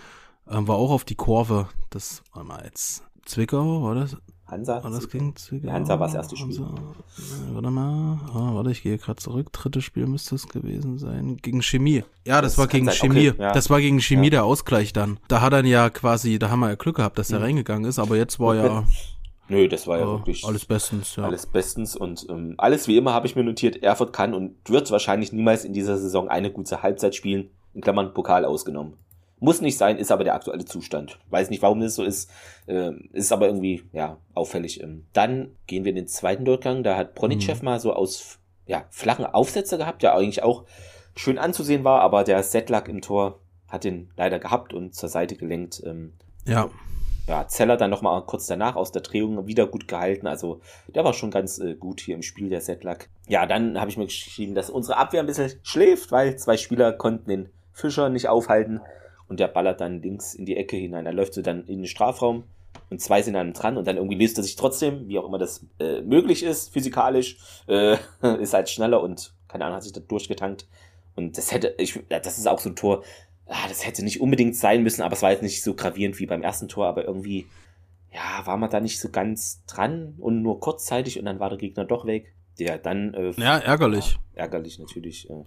Ähm, 0.49 0.69
war 0.69 0.77
auch 0.77 0.91
auf 0.91 1.05
die 1.05 1.15
Kurve. 1.15 1.69
Das 1.91 2.23
war 2.33 2.45
mal 2.45 2.63
jetzt 2.65 3.05
Zwickau, 3.25 3.83
war 3.83 3.95
das? 3.95 4.17
Hansa. 4.47 4.85
War 4.85 4.91
das 4.91 5.09
gegen 5.09 5.35
Zwickau? 5.35 5.73
Hansa 5.73 5.99
war 5.99 6.07
das 6.07 6.15
erste 6.15 6.37
Spiel. 6.37 6.59
Hansa. 6.59 6.83
Warte 7.53 7.71
mal, 7.71 8.21
oh, 8.35 8.55
warte, 8.55 8.71
ich 8.71 8.83
gehe 8.83 8.99
gerade 8.99 9.17
zurück. 9.17 9.51
Drittes 9.53 9.85
Spiel 9.85 10.07
müsste 10.07 10.35
es 10.35 10.47
gewesen 10.47 10.99
sein. 10.99 11.39
Gegen 11.39 11.63
Chemie. 11.63 12.05
Ja, 12.27 12.43
das, 12.43 12.53
das 12.53 12.59
war 12.59 12.67
gegen 12.67 12.87
sein. 12.87 12.95
Chemie. 12.95 13.31
Okay, 13.31 13.43
ja. 13.43 13.53
Das 13.53 13.71
war 13.71 13.81
gegen 13.81 14.01
Chemie 14.01 14.27
ja. 14.27 14.31
der 14.31 14.45
Ausgleich 14.45 14.93
dann. 14.93 15.19
Da 15.29 15.41
hat 15.41 15.55
er 15.55 15.65
ja 15.65 15.89
quasi, 15.89 16.39
da 16.39 16.51
haben 16.51 16.61
wir 16.61 16.69
ja 16.69 16.75
Glück 16.75 16.97
gehabt, 16.97 17.19
dass 17.19 17.31
er 17.31 17.39
mhm. 17.39 17.45
reingegangen 17.47 17.89
ist, 17.89 17.99
aber 17.99 18.17
jetzt 18.17 18.39
war 18.39 18.55
ja 18.55 18.85
Nö, 19.49 19.69
das 19.69 19.87
war 19.87 19.99
ja 19.99 20.07
oh, 20.07 20.19
wirklich 20.19 20.45
alles 20.45 20.65
bestens. 20.65 21.17
Ja. 21.17 21.25
Alles 21.25 21.47
bestens 21.47 21.97
und 21.97 22.27
ähm, 22.31 22.55
alles 22.59 22.89
wie 22.89 22.97
immer 22.97 23.13
habe 23.13 23.27
ich 23.27 23.37
mir 23.37 23.45
notiert. 23.45 23.83
Erfurt 23.83 24.13
kann 24.13 24.35
und 24.35 24.57
wird 24.69 24.91
wahrscheinlich 24.91 25.33
niemals 25.33 25.65
in 25.65 25.73
dieser 25.73 25.99
Saison 25.99 26.29
eine 26.29 26.51
gute 26.51 26.83
Halbzeit 26.83 27.15
spielen. 27.15 27.51
In 27.75 27.81
Klammern 27.81 28.13
Pokal 28.15 28.45
ausgenommen. 28.45 28.99
Muss 29.41 29.61
nicht 29.61 29.77
sein, 29.77 29.97
ist 29.97 30.13
aber 30.13 30.25
der 30.25 30.35
aktuelle 30.35 30.65
Zustand. 30.65 31.19
Weiß 31.31 31.51
nicht, 31.51 31.63
warum 31.63 31.81
das 31.81 31.97
so 31.97 32.05
ist. 32.05 32.31
Äh, 32.67 32.93
ist 33.13 33.33
aber 33.33 33.47
irgendwie 33.47 33.83
ja 33.93 34.19
auffällig. 34.35 34.81
Ähm, 34.83 35.07
dann 35.13 35.51
gehen 35.67 35.85
wir 35.85 35.91
in 35.91 35.97
den 35.97 36.07
zweiten 36.07 36.45
Durchgang. 36.45 36.85
Da 36.85 36.97
hat 36.97 37.15
Pronicev 37.15 37.61
mhm. 37.61 37.65
mal 37.65 37.81
so 37.81 37.93
aus 37.93 38.39
ja, 38.67 38.85
flachen 38.91 39.27
Aufsätze 39.27 39.79
gehabt, 39.79 40.03
der 40.03 40.15
eigentlich 40.15 40.45
auch 40.45 40.65
schön 41.17 41.39
anzusehen 41.39 41.83
war, 41.83 42.01
aber 42.03 42.23
der 42.23 42.43
Setlack 42.43 42.89
im 42.89 43.01
Tor 43.01 43.41
hat 43.69 43.85
den 43.85 44.11
leider 44.17 44.39
gehabt 44.39 44.73
und 44.73 44.95
zur 44.95 45.09
Seite 45.09 45.35
gelenkt. 45.35 45.83
Ähm, 45.85 46.13
ja 46.47 46.71
ja, 47.27 47.47
Zeller 47.47 47.77
dann 47.77 47.91
nochmal 47.91 48.21
kurz 48.23 48.47
danach 48.47 48.77
aus 48.77 48.93
der 48.93 49.03
Drehung 49.03 49.47
wieder 49.47 49.67
gut 49.67 49.89
gehalten. 49.89 50.27
Also 50.27 50.61
der 50.95 51.05
war 51.05 51.13
schon 51.13 51.31
ganz 51.31 51.59
äh, 51.59 51.75
gut 51.75 52.01
hier 52.01 52.15
im 52.15 52.23
Spiel, 52.23 52.49
der 52.49 52.61
Setlack. 52.61 53.09
Ja, 53.29 53.47
dann 53.47 53.81
habe 53.81 53.91
ich 53.91 53.97
mir 53.97 54.07
geschrieben, 54.07 54.55
dass 54.55 54.71
unsere 54.71 54.97
Abwehr 54.97 55.21
ein 55.21 55.27
bisschen 55.27 55.53
schläft, 55.63 56.11
weil 56.13 56.37
zwei 56.37 56.57
Spieler 56.57 56.93
konnten 56.93 57.31
den 57.31 57.49
Fischer 57.73 58.09
nicht 58.09 58.29
aufhalten 58.29 58.81
und 59.29 59.41
der 59.41 59.49
ballert 59.49 59.81
dann 59.81 60.03
links 60.03 60.35
in 60.35 60.47
die 60.47 60.57
Ecke 60.57 60.77
hinein. 60.77 61.07
Er 61.07 61.13
läuft 61.13 61.35
so 61.35 61.43
dann 61.43 61.65
in 61.67 61.79
den 61.79 61.87
Strafraum 61.87 62.45
und 62.91 63.01
zwei 63.01 63.23
sind 63.23 63.35
dann 63.35 63.53
dran 63.53 63.77
und 63.77 63.87
dann 63.87 63.97
irgendwie 63.97 64.17
löst 64.17 64.37
er 64.37 64.45
sich 64.45 64.57
trotzdem, 64.57 65.09
wie 65.09 65.19
auch 65.19 65.27
immer 65.27 65.39
das 65.39 65.65
äh, 65.79 66.03
möglich 66.03 66.43
ist, 66.43 66.73
physikalisch, 66.73 67.39
äh, 67.69 67.97
ist 68.41 68.53
halt 68.53 68.69
schneller 68.69 69.03
und 69.03 69.33
keine 69.49 69.65
Ahnung, 69.65 69.77
hat 69.77 69.85
sich 69.85 69.93
da 69.93 70.01
durchgetankt. 70.01 70.67
Und 71.15 71.37
das 71.37 71.53
hätte, 71.53 71.75
ich, 71.79 72.01
das 72.09 72.39
ist 72.39 72.49
auch 72.49 72.59
so 72.59 72.71
ein 72.71 72.77
Tor, 72.77 73.03
ah, 73.53 73.69
das 73.69 73.87
hätte 73.87 74.03
nicht 74.03 74.21
unbedingt 74.21 74.57
sein 74.57 74.83
müssen, 74.83 75.03
aber 75.03 75.15
es 75.15 75.23
war 75.23 75.31
jetzt 75.31 75.43
nicht 75.43 75.63
so 75.63 75.75
gravierend 75.75 76.19
wie 76.19 76.27
beim 76.27 76.43
ersten 76.43 76.69
Tor, 76.69 76.87
aber 76.87 77.05
irgendwie, 77.05 77.47
ja, 78.13 78.47
war 78.47 78.57
man 78.57 78.71
da 78.71 78.81
nicht 78.81 78.99
so 78.99 79.11
ganz 79.11 79.65
dran 79.67 80.15
und 80.19 80.43
nur 80.43 80.61
kurzzeitig 80.61 81.19
und 81.19 81.25
dann 81.27 81.41
war 81.41 81.51
der 81.51 81.59
Gegner 81.59 81.85
doch 81.85 82.07
weg. 82.07 82.35
Ja, 82.59 82.79
dann. 82.79 83.15
Äh, 83.15 83.33
ja, 83.37 83.59
ärgerlich. 83.59 84.19
Ja, 84.35 84.43
ärgerlich 84.43 84.79
natürlich. 84.79 85.29
Äh, 85.31 85.45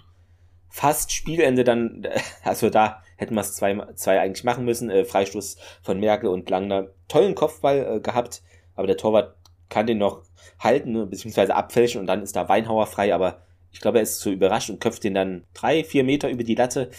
fast 0.69 1.11
Spielende 1.11 1.63
dann, 1.63 2.07
also 2.43 2.69
da 2.69 3.03
hätten 3.17 3.35
wir 3.35 3.41
es 3.41 3.55
zwei, 3.55 3.77
zwei 3.95 4.19
eigentlich 4.19 4.43
machen 4.43 4.65
müssen. 4.65 4.89
Äh, 4.89 5.05
Freistoß 5.05 5.57
von 5.81 5.99
Merkel 5.99 6.29
und 6.29 6.49
Langner. 6.49 6.87
Tollen 7.07 7.35
Kopfball 7.35 7.97
äh, 7.97 7.99
gehabt, 7.99 8.41
aber 8.75 8.87
der 8.87 8.97
Torwart 8.97 9.35
kann 9.69 9.87
den 9.87 9.97
noch 9.97 10.23
halten, 10.59 10.91
ne, 10.91 11.05
beziehungsweise 11.05 11.55
abfälschen 11.55 11.99
und 12.01 12.07
dann 12.07 12.21
ist 12.21 12.35
da 12.35 12.47
Weinhauer 12.47 12.87
frei, 12.87 13.13
aber 13.13 13.41
ich 13.71 13.81
glaube, 13.81 13.97
er 13.97 14.03
ist 14.03 14.19
so 14.19 14.31
überrascht 14.31 14.69
und 14.69 14.79
köpft 14.79 15.03
den 15.03 15.13
dann 15.13 15.43
drei, 15.53 15.83
vier 15.83 16.03
Meter 16.03 16.29
über 16.29 16.43
die 16.43 16.55
Latte. 16.55 16.89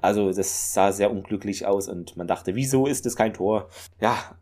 Also 0.00 0.32
das 0.32 0.74
sah 0.74 0.92
sehr 0.92 1.10
unglücklich 1.10 1.66
aus 1.66 1.88
und 1.88 2.16
man 2.16 2.26
dachte, 2.26 2.54
wieso 2.54 2.86
ist 2.86 3.06
das 3.06 3.16
kein 3.16 3.34
Tor? 3.34 3.68
Ja, 4.00 4.36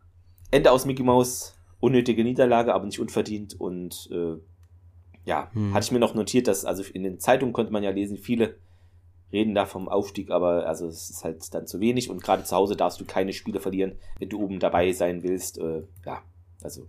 Ende 0.51 0.71
aus 0.71 0.85
Mickey 0.85 1.03
Mouse, 1.03 1.55
unnötige 1.79 2.23
Niederlage, 2.23 2.73
aber 2.73 2.85
nicht 2.85 2.99
unverdient 2.99 3.59
und 3.59 4.09
äh, 4.11 4.37
ja, 5.25 5.49
hm. 5.53 5.73
hatte 5.73 5.85
ich 5.85 5.91
mir 5.91 5.99
noch 5.99 6.13
notiert, 6.13 6.47
dass 6.47 6.65
also 6.65 6.83
in 6.83 7.03
den 7.03 7.19
Zeitungen 7.19 7.53
konnte 7.53 7.73
man 7.73 7.83
ja 7.83 7.89
lesen, 7.89 8.17
viele 8.17 8.55
reden 9.31 9.55
da 9.55 9.65
vom 9.65 9.89
Aufstieg, 9.89 10.31
aber 10.31 10.67
also 10.67 10.87
es 10.87 11.09
ist 11.09 11.23
halt 11.23 11.53
dann 11.53 11.67
zu 11.67 11.79
wenig 11.79 12.09
und 12.09 12.23
gerade 12.23 12.43
zu 12.43 12.55
Hause 12.55 12.75
darfst 12.75 12.99
du 12.99 13.05
keine 13.05 13.33
Spiele 13.33 13.59
verlieren, 13.59 13.93
wenn 14.19 14.29
du 14.29 14.39
oben 14.39 14.59
dabei 14.59 14.91
sein 14.93 15.23
willst. 15.23 15.57
Äh, 15.57 15.83
ja, 16.05 16.21
also. 16.61 16.87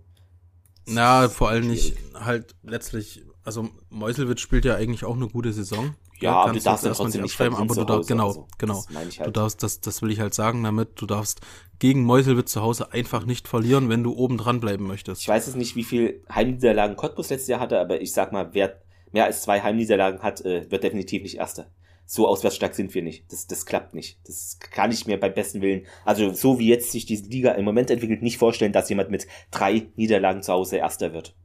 Na, 0.85 1.27
vor 1.27 1.49
allem 1.49 1.67
nicht 1.67 1.97
halt 2.13 2.55
letztlich, 2.63 3.25
also 3.43 3.69
Meuselwitz 3.89 4.39
spielt 4.39 4.63
ja 4.63 4.75
eigentlich 4.75 5.03
auch 5.03 5.15
eine 5.15 5.27
gute 5.27 5.51
Saison. 5.51 5.95
Ja, 6.19 6.33
aber 6.33 6.53
du 6.53 6.59
darfst 6.59 6.85
erstmal 6.85 7.09
nicht 7.09 7.21
abschreiben, 7.21 7.57
aber 7.57 7.75
du 7.75 7.83
darfst, 7.83 8.07
genau, 8.07 8.27
also, 8.27 8.47
genau. 8.57 8.83
Halt. 8.93 9.19
Du 9.25 9.31
darfst, 9.31 9.61
das, 9.61 9.81
das 9.81 10.01
will 10.01 10.11
ich 10.11 10.19
halt 10.19 10.33
sagen 10.33 10.63
damit, 10.63 10.89
du 10.95 11.05
darfst 11.05 11.41
gegen 11.79 12.03
Meuselwitz 12.03 12.51
zu 12.51 12.61
Hause 12.61 12.91
einfach 12.91 13.25
nicht 13.25 13.47
verlieren, 13.47 13.89
wenn 13.89 14.03
du 14.03 14.13
oben 14.13 14.37
dran 14.37 14.59
bleiben 14.59 14.87
möchtest. 14.87 15.21
Ich 15.21 15.27
weiß 15.27 15.45
jetzt 15.45 15.55
nicht, 15.55 15.75
wie 15.75 15.83
viel 15.83 16.23
Heimniederlagen 16.33 16.95
Cottbus 16.95 17.29
letztes 17.29 17.49
Jahr 17.49 17.59
hatte, 17.59 17.79
aber 17.79 18.01
ich 18.01 18.13
sag 18.13 18.31
mal, 18.31 18.49
wer 18.53 18.81
mehr 19.11 19.25
als 19.25 19.43
zwei 19.43 19.61
Heimniederlagen 19.61 20.21
hat, 20.21 20.41
äh, 20.41 20.69
wird 20.71 20.83
definitiv 20.83 21.21
nicht 21.21 21.37
Erster. 21.37 21.69
So 22.09 22.27
auswärtsstark 22.27 22.73
sind 22.73 22.93
wir 22.95 23.03
nicht. 23.03 23.31
Das, 23.31 23.47
das 23.47 23.65
klappt 23.65 23.93
nicht. 23.93 24.17
Das 24.25 24.59
kann 24.59 24.91
ich 24.91 25.07
mir 25.07 25.19
beim 25.19 25.33
besten 25.33 25.61
Willen, 25.61 25.85
also 26.05 26.33
so 26.33 26.57
wie 26.57 26.69
jetzt 26.69 26.91
sich 26.91 27.05
diese 27.05 27.27
Liga 27.27 27.51
im 27.51 27.65
Moment 27.65 27.91
entwickelt, 27.91 28.21
nicht 28.21 28.37
vorstellen, 28.37 28.71
dass 28.71 28.89
jemand 28.89 29.11
mit 29.11 29.27
drei 29.51 29.87
Niederlagen 29.97 30.41
zu 30.41 30.53
Hause 30.53 30.77
Erster 30.77 31.13
wird. 31.13 31.35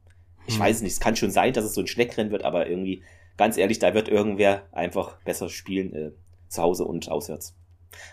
Ich 0.47 0.55
hm. 0.55 0.61
weiß 0.61 0.81
nicht, 0.81 0.93
es 0.93 0.99
kann 0.99 1.15
schon 1.15 1.31
sein, 1.31 1.53
dass 1.53 1.65
es 1.65 1.73
so 1.73 1.81
ein 1.81 1.87
Schneckrennen 1.87 2.31
wird, 2.31 2.43
aber 2.43 2.67
irgendwie 2.67 3.03
ganz 3.37 3.57
ehrlich, 3.57 3.79
da 3.79 3.93
wird 3.93 4.09
irgendwer 4.09 4.63
einfach 4.71 5.17
besser 5.23 5.49
spielen 5.49 5.93
äh, 5.93 6.11
zu 6.47 6.61
Hause 6.61 6.85
und 6.85 7.09
auswärts. 7.09 7.55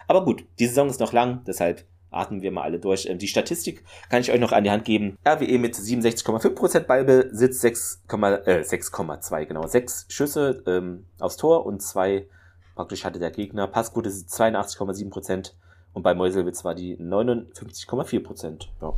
Aber 0.08 0.24
gut, 0.24 0.44
die 0.58 0.66
Saison 0.66 0.88
ist 0.88 1.00
noch 1.00 1.12
lang, 1.12 1.42
deshalb 1.46 1.84
atmen 2.10 2.42
wir 2.42 2.50
mal 2.50 2.62
alle 2.62 2.78
durch. 2.78 3.06
Ähm, 3.06 3.18
die 3.18 3.28
Statistik 3.28 3.84
kann 4.08 4.20
ich 4.20 4.30
euch 4.30 4.40
noch 4.40 4.52
an 4.52 4.64
die 4.64 4.70
Hand 4.70 4.84
geben. 4.84 5.16
RWE 5.26 5.58
mit 5.58 5.74
67,5% 5.74 6.80
Ballbesitz, 6.80 7.64
6,2 7.64 8.44
äh, 8.46 8.60
6,2 8.60 9.44
genau, 9.46 9.66
6 9.66 10.06
Schüsse 10.08 10.62
ähm, 10.66 11.06
aufs 11.18 11.36
Tor 11.36 11.66
und 11.66 11.80
zwei 11.82 12.26
praktisch 12.74 13.04
hatte 13.04 13.18
der 13.18 13.30
Gegner. 13.30 13.66
Passquote 13.66 14.08
ist 14.08 14.28
82,7% 14.30 15.52
und 15.92 16.02
bei 16.02 16.14
Meuselwitz 16.14 16.64
war 16.64 16.74
die 16.74 16.96
59,4%. 16.96 18.68
Ja. 18.80 18.94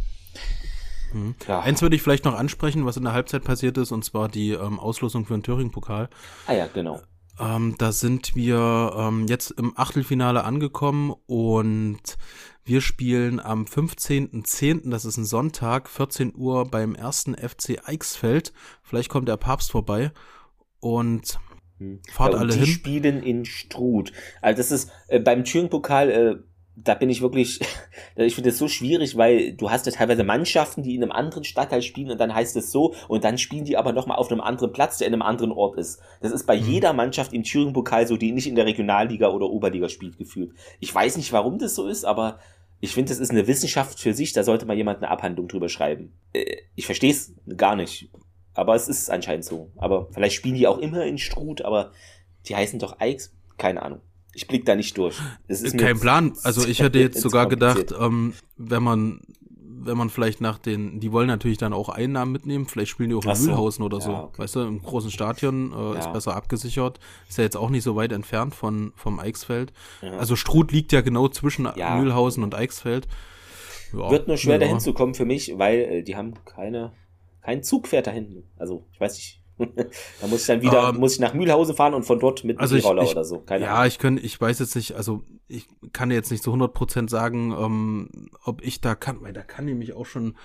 Mhm. 1.13 1.35
Ja. 1.47 1.61
Eins 1.61 1.83
würde 1.83 1.97
ich 1.97 2.03
vielleicht 2.03 2.25
noch 2.25 2.35
ansprechen, 2.35 2.85
was 2.85 2.97
in 2.97 3.05
der 3.05 3.13
Halbzeit 3.13 3.45
passiert 3.45 3.79
ist, 3.79 3.93
und 3.93 4.05
zwar 4.05 4.29
die 4.29 4.51
ähm, 4.51 4.79
Auslosung 4.79 5.25
für 5.25 5.35
den 5.35 5.43
Thüringen-Pokal. 5.43 6.09
Ah 6.47 6.53
ja, 6.55 6.67
genau. 6.67 7.01
Ähm, 7.41 7.77
da 7.79 7.93
sind 7.93 8.35
wir 8.37 8.93
ähm, 8.97 9.27
jetzt 9.27 9.53
im 9.53 9.73
Achtelfinale 9.77 10.45
angekommen 10.45 11.15
und 11.27 12.19
wir 12.65 12.81
spielen 12.81 13.41
am 13.41 13.65
15.10., 13.65 14.91
das 14.91 15.05
ist 15.05 15.17
ein 15.17 15.25
Sonntag, 15.25 15.89
14 15.89 16.35
Uhr 16.37 16.65
beim 16.67 16.95
ersten 16.95 17.35
FC 17.35 17.81
Eichsfeld. 17.85 18.53
Vielleicht 18.83 19.09
kommt 19.09 19.29
der 19.29 19.37
Papst 19.37 19.73
vorbei 19.73 20.13
und 20.79 21.39
hm. 21.79 22.01
fahrt 22.11 22.35
ja, 22.35 22.39
alle 22.39 22.53
die 22.53 22.59
hin. 22.59 22.67
Die 22.67 22.73
spielen 22.73 23.23
in 23.23 23.45
Struth. 23.45 24.13
Also 24.41 24.59
das 24.59 24.71
ist 24.71 24.91
äh, 25.09 25.19
beim 25.19 25.45
Thüringen-Pokal 25.45 26.11
äh, 26.11 26.37
da 26.77 26.95
bin 26.95 27.11
ich 27.11 27.21
wirklich, 27.21 27.61
ich 28.17 28.35
finde 28.35 28.51
es 28.51 28.59
so 28.59 28.69
schwierig, 28.69 29.17
weil 29.17 29.53
du 29.53 29.71
hast 29.71 29.87
ja 29.87 29.93
teilweise 29.93 30.25
Mannschaften, 30.25 30.83
die 30.83 30.95
in 30.95 31.03
einem 31.03 31.13
anderen 31.13 31.45
Stadtteil 31.45 31.83
spielen 31.83 32.11
und 32.11 32.21
dann 32.21 32.35
heißt 32.35 32.57
es 32.57 32.73
so 32.73 32.95
und 33.09 33.25
dann 33.25 33.39
spielen 33.39 33.65
die 33.65 33.77
aber 33.77 33.93
nochmal 33.93 34.19
auf 34.19 34.31
einem 34.31 34.41
anderen 34.41 34.73
Platz, 34.73 34.99
der 34.99 35.09
in 35.09 35.13
einem 35.13 35.23
anderen 35.23 35.53
Ort 35.53 35.77
ist. 35.77 36.01
Das 36.21 36.33
ist 36.33 36.47
bei 36.47 36.59
mhm. 36.59 36.67
jeder 36.67 36.93
Mannschaft 36.93 37.33
im 37.33 37.43
Thüringen-Pokal 37.43 38.07
so, 38.07 38.17
die 38.17 38.33
nicht 38.33 38.47
in 38.47 38.55
der 38.55 38.67
Regionalliga 38.67 39.29
oder 39.29 39.51
Oberliga 39.51 39.89
spielt, 39.89 40.19
gefühlt. 40.19 40.53
Ich 40.81 40.95
weiß 40.95 41.17
nicht, 41.17 41.33
warum 41.33 41.59
das 41.59 41.75
so 41.75 41.87
ist, 41.87 42.05
aber 42.05 42.39
ich 42.81 42.95
finde, 42.95 43.11
das 43.11 43.21
ist 43.21 43.31
eine 43.31 43.47
Wissenschaft 43.47 44.01
für 44.01 44.13
sich, 44.13 44.33
da 44.33 44.43
sollte 44.43 44.67
mal 44.67 44.77
jemand 44.77 44.99
eine 44.99 45.11
Abhandlung 45.11 45.47
drüber 45.47 45.69
schreiben. 45.69 46.13
Äh, 46.33 46.57
ich 46.75 46.87
verstehe 46.87 47.13
es 47.13 47.35
gar 47.57 47.77
nicht, 47.77 48.11
aber 48.55 48.75
es 48.75 48.89
ist 48.89 49.11
anscheinend 49.11 49.45
so. 49.45 49.71
Aber 49.77 50.09
vielleicht 50.11 50.35
spielen 50.35 50.57
die 50.57 50.67
auch 50.67 50.79
immer 50.79 51.05
in 51.05 51.19
Struth, 51.19 51.63
aber 51.63 51.93
die 52.47 52.57
heißen 52.57 52.79
doch 52.79 52.99
Eiks, 52.99 53.35
keine 53.57 53.83
Ahnung. 53.83 54.01
Ich 54.35 54.47
blick 54.47 54.65
da 54.65 54.75
nicht 54.75 54.97
durch. 54.97 55.17
Es 55.47 55.63
ist 55.63 55.79
Kein 55.79 56.01
Plan. 56.01 56.33
Also 56.43 56.67
ich 56.67 56.81
hätte 56.81 56.99
jetzt 56.99 57.21
sogar 57.21 57.49
gedacht, 57.49 57.93
ähm, 57.99 58.35
wenn 58.57 58.83
man 58.83 59.21
wenn 59.85 59.97
man 59.97 60.11
vielleicht 60.11 60.41
nach 60.41 60.59
den, 60.59 61.01
die 61.01 61.11
wollen 61.11 61.27
natürlich 61.27 61.59
dann 61.59 61.73
auch 61.73 61.89
Einnahmen 61.89 62.31
mitnehmen, 62.31 62.67
vielleicht 62.67 62.91
spielen 62.91 63.11
die 63.11 63.17
auch 63.17 63.25
in 63.25 63.35
so. 63.35 63.47
Mühlhausen 63.47 63.85
oder 63.85 64.01
so. 64.01 64.13
okay. 64.13 64.43
Weißt 64.43 64.55
du, 64.55 64.61
im 64.61 64.81
großen 64.81 65.11
Stadion 65.11 65.73
äh, 65.73 65.77
ja. 65.77 65.99
ist 65.99 66.13
besser 66.13 66.37
abgesichert. 66.37 67.01
Ist 67.29 67.39
ja 67.39 67.45
jetzt 67.45 67.57
auch 67.57 67.69
nicht 67.69 67.83
so 67.83 67.97
weit 67.97 68.13
entfernt 68.13 68.55
von 68.55 68.93
vom 68.95 69.19
Eichsfeld. 69.19 69.73
Ja. 70.01 70.13
Also 70.13 70.37
Struth 70.37 70.73
liegt 70.73 70.93
ja 70.93 71.01
genau 71.01 71.29
zwischen 71.29 71.69
ja. 71.77 71.97
Mühlhausen 71.97 72.45
und 72.45 72.55
Eichsfeld. 72.55 73.09
Wird 73.93 74.29
nur 74.29 74.37
schwer 74.37 74.59
dahin 74.59 74.81
zu 74.81 74.95
kommen 74.95 75.15
für 75.15 75.27
mich, 75.27 75.59
weil 75.59 75.79
äh, 75.81 76.03
die 76.03 76.17
haben 76.17 76.35
keine 76.45 76.93
kein 77.43 77.63
Zug 77.63 77.89
fährt 77.89 78.07
dahin. 78.07 78.45
Also 78.57 78.87
ich 78.93 79.01
weiß 79.01 79.17
nicht, 79.17 79.42
da 80.21 80.27
muss 80.27 80.43
ich 80.43 80.47
dann 80.47 80.63
wieder, 80.63 80.91
ähm, 80.91 80.97
muss 80.97 81.15
ich 81.15 81.21
nach 81.21 81.35
Mühlhausen 81.35 81.75
fahren 81.75 81.95
und 81.95 82.05
von 82.05 82.19
dort 82.19 82.45
mit 82.45 82.59
also 82.59 82.77
Roller 82.77 83.09
oder 83.09 83.25
so. 83.25 83.41
Keine 83.41 83.65
ja, 83.67 83.75
Ahnung. 83.75 83.89
ich 83.89 83.99
kann, 83.99 84.19
ich 84.19 84.41
weiß 84.41 84.59
jetzt 84.59 84.75
nicht, 84.77 84.95
also 84.95 85.23
ich 85.49 85.69
kann 85.93 86.11
jetzt 86.11 86.31
nicht 86.31 86.43
so 86.43 86.53
100% 86.53 87.09
sagen, 87.09 87.53
ähm, 87.53 88.31
ob 88.45 88.63
ich 88.63 88.81
da 88.81 88.95
kann, 88.95 89.23
weil 89.23 89.33
da 89.33 89.43
kann 89.43 89.65
nämlich 89.65 89.95
auch 89.95 90.07
schon, 90.07 90.37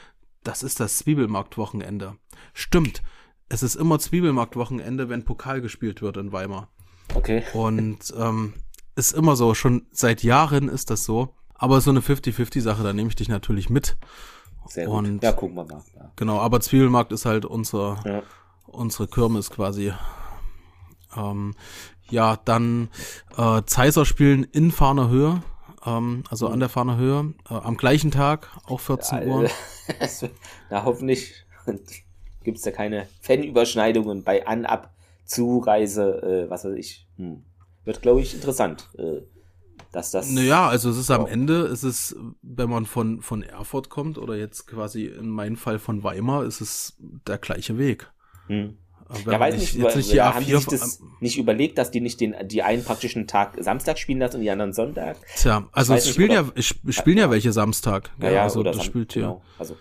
das 0.44 0.64
ist 0.64 0.80
das 0.80 0.98
Zwiebelmarktwochenende. 1.00 2.16
Stimmt. 2.54 3.02
Es 3.50 3.64
ist 3.64 3.76
immer 3.76 4.00
Zwiebelmarktwochenende, 4.00 5.10
wenn 5.10 5.24
Pokal 5.24 5.62
gespielt 5.62 6.02
wird 6.02 6.18
in 6.18 6.32
Weimar. 6.32 6.70
Okay. 7.16 7.44
Und 7.54 8.14
ähm, 8.18 8.54
ist 8.96 9.14
immer 9.14 9.36
so, 9.36 9.54
schon 9.54 9.88
seit 9.92 10.24
Jahren 10.24 10.70
ist 10.70 10.90
das 10.90 11.04
so. 11.04 11.36
Aber 11.54 11.82
so 11.82 11.90
eine 11.90 12.02
50-50-Sache, 12.02 12.84
da 12.84 12.94
nehme 12.94 13.10
ich 13.10 13.16
dich 13.16 13.30
natürlich 13.30 13.70
mit. 13.70 13.98
Sehr 14.68 14.86
gut. 14.86 14.96
Und, 14.96 15.24
ja, 15.24 15.32
gucken 15.32 15.56
wir 15.56 15.64
mal. 15.64 15.84
Ja. 15.96 16.12
Genau, 16.16 16.40
aber 16.40 16.60
Zwiebelmarkt 16.60 17.12
ist 17.12 17.26
halt 17.26 17.46
unser, 17.46 18.00
ja 18.06 18.24
unsere 18.68 19.08
Kirmes 19.08 19.50
quasi. 19.50 19.94
Ähm, 21.16 21.56
ja, 22.10 22.38
dann 22.38 22.90
äh, 23.38 23.64
Zeiser 23.66 24.06
spielen 24.06 24.44
in 24.44 24.72
Fahner 24.72 25.10
Höhe, 25.10 25.42
ähm, 25.86 26.24
also 26.30 26.48
an 26.48 26.60
der 26.60 26.70
Fahner 26.70 26.98
Höhe, 26.98 27.34
äh, 27.50 27.54
am 27.54 27.78
gleichen 27.78 28.12
Tag, 28.12 28.50
auch 28.66 28.80
14 28.80 29.20
ja, 29.20 29.26
Uhr. 29.26 29.50
Na, 30.70 30.84
hoffentlich 30.86 31.46
gibt 32.44 32.58
es 32.58 32.64
da 32.64 32.72
keine 32.72 33.08
Fanüberschneidungen 33.22 34.24
bei 34.24 34.46
An-, 34.48 34.66
Ab-, 34.66 34.94
Zureise, 35.26 36.46
äh, 36.48 36.50
was 36.50 36.64
weiß 36.64 36.76
ich. 36.76 37.08
Hm. 37.18 37.44
Wird, 37.84 38.02
glaube 38.02 38.22
ich, 38.22 38.34
interessant. 38.34 38.90
Äh, 38.98 39.22
dass 39.92 40.12
das. 40.12 40.30
Naja, 40.30 40.68
also 40.68 40.90
es 40.90 40.98
ist 40.98 41.12
am 41.12 41.26
Ende, 41.26 41.62
es 41.62 41.84
ist, 41.84 42.16
wenn 42.42 42.70
man 42.70 42.86
von, 42.86 43.22
von 43.22 43.44
Erfurt 43.44 43.90
kommt 43.90 44.18
oder 44.18 44.36
jetzt 44.36 44.68
quasi 44.68 45.06
in 45.06 45.30
meinem 45.30 45.56
Fall 45.56 45.80
von 45.80 46.04
Weimar, 46.04 46.44
ist 46.44 46.62
es 46.62 46.98
der 47.00 47.38
gleiche 47.38 47.78
Weg. 47.78 48.12
Hm. 48.48 48.78
Ja, 49.26 49.40
weiß 49.40 49.56
nicht, 49.56 49.74
jetzt 49.74 49.96
nicht 49.96 50.20
haben 50.20 50.46
die 50.46 50.52
sich 50.52 50.66
das 50.66 51.02
nicht 51.22 51.38
überlegt, 51.38 51.78
dass 51.78 51.92
die 51.92 52.02
nicht 52.02 52.20
den, 52.20 52.36
die 52.46 52.62
einen 52.62 52.84
praktischen 52.84 53.26
Tag 53.26 53.56
Samstag 53.58 53.98
spielen 53.98 54.20
lassen 54.20 54.38
und 54.38 54.42
die 54.42 54.50
anderen 54.52 54.74
Sonntag? 54.74 55.18
Tja, 55.38 55.68
also 55.72 55.94
es 55.94 56.10
spielen 56.10 56.32
ja, 56.32 56.46
spielen 56.90 57.18
ja 57.18 57.30
welche 57.30 57.54
Samstag. 57.54 58.12
Ja, 58.22 58.32
ja 58.32 58.44
also 58.44 58.64
das 58.64 58.84
spielt 58.84 59.14
hier. 59.14 59.22
Genau. 59.22 59.42
Also, 59.58 59.78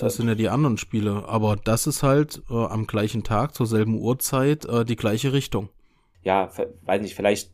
das 0.00 0.16
sind 0.16 0.28
ja 0.28 0.34
die 0.34 0.48
anderen 0.48 0.78
Spiele, 0.78 1.24
aber 1.28 1.56
das 1.56 1.86
ist 1.86 2.02
halt 2.02 2.42
äh, 2.50 2.54
am 2.54 2.86
gleichen 2.86 3.22
Tag, 3.22 3.54
zur 3.54 3.66
selben 3.66 3.94
Uhrzeit, 3.98 4.64
äh, 4.64 4.84
die 4.84 4.96
gleiche 4.96 5.32
Richtung. 5.32 5.68
Ja, 6.22 6.50
weiß 6.84 7.02
nicht, 7.02 7.14
vielleicht 7.14 7.52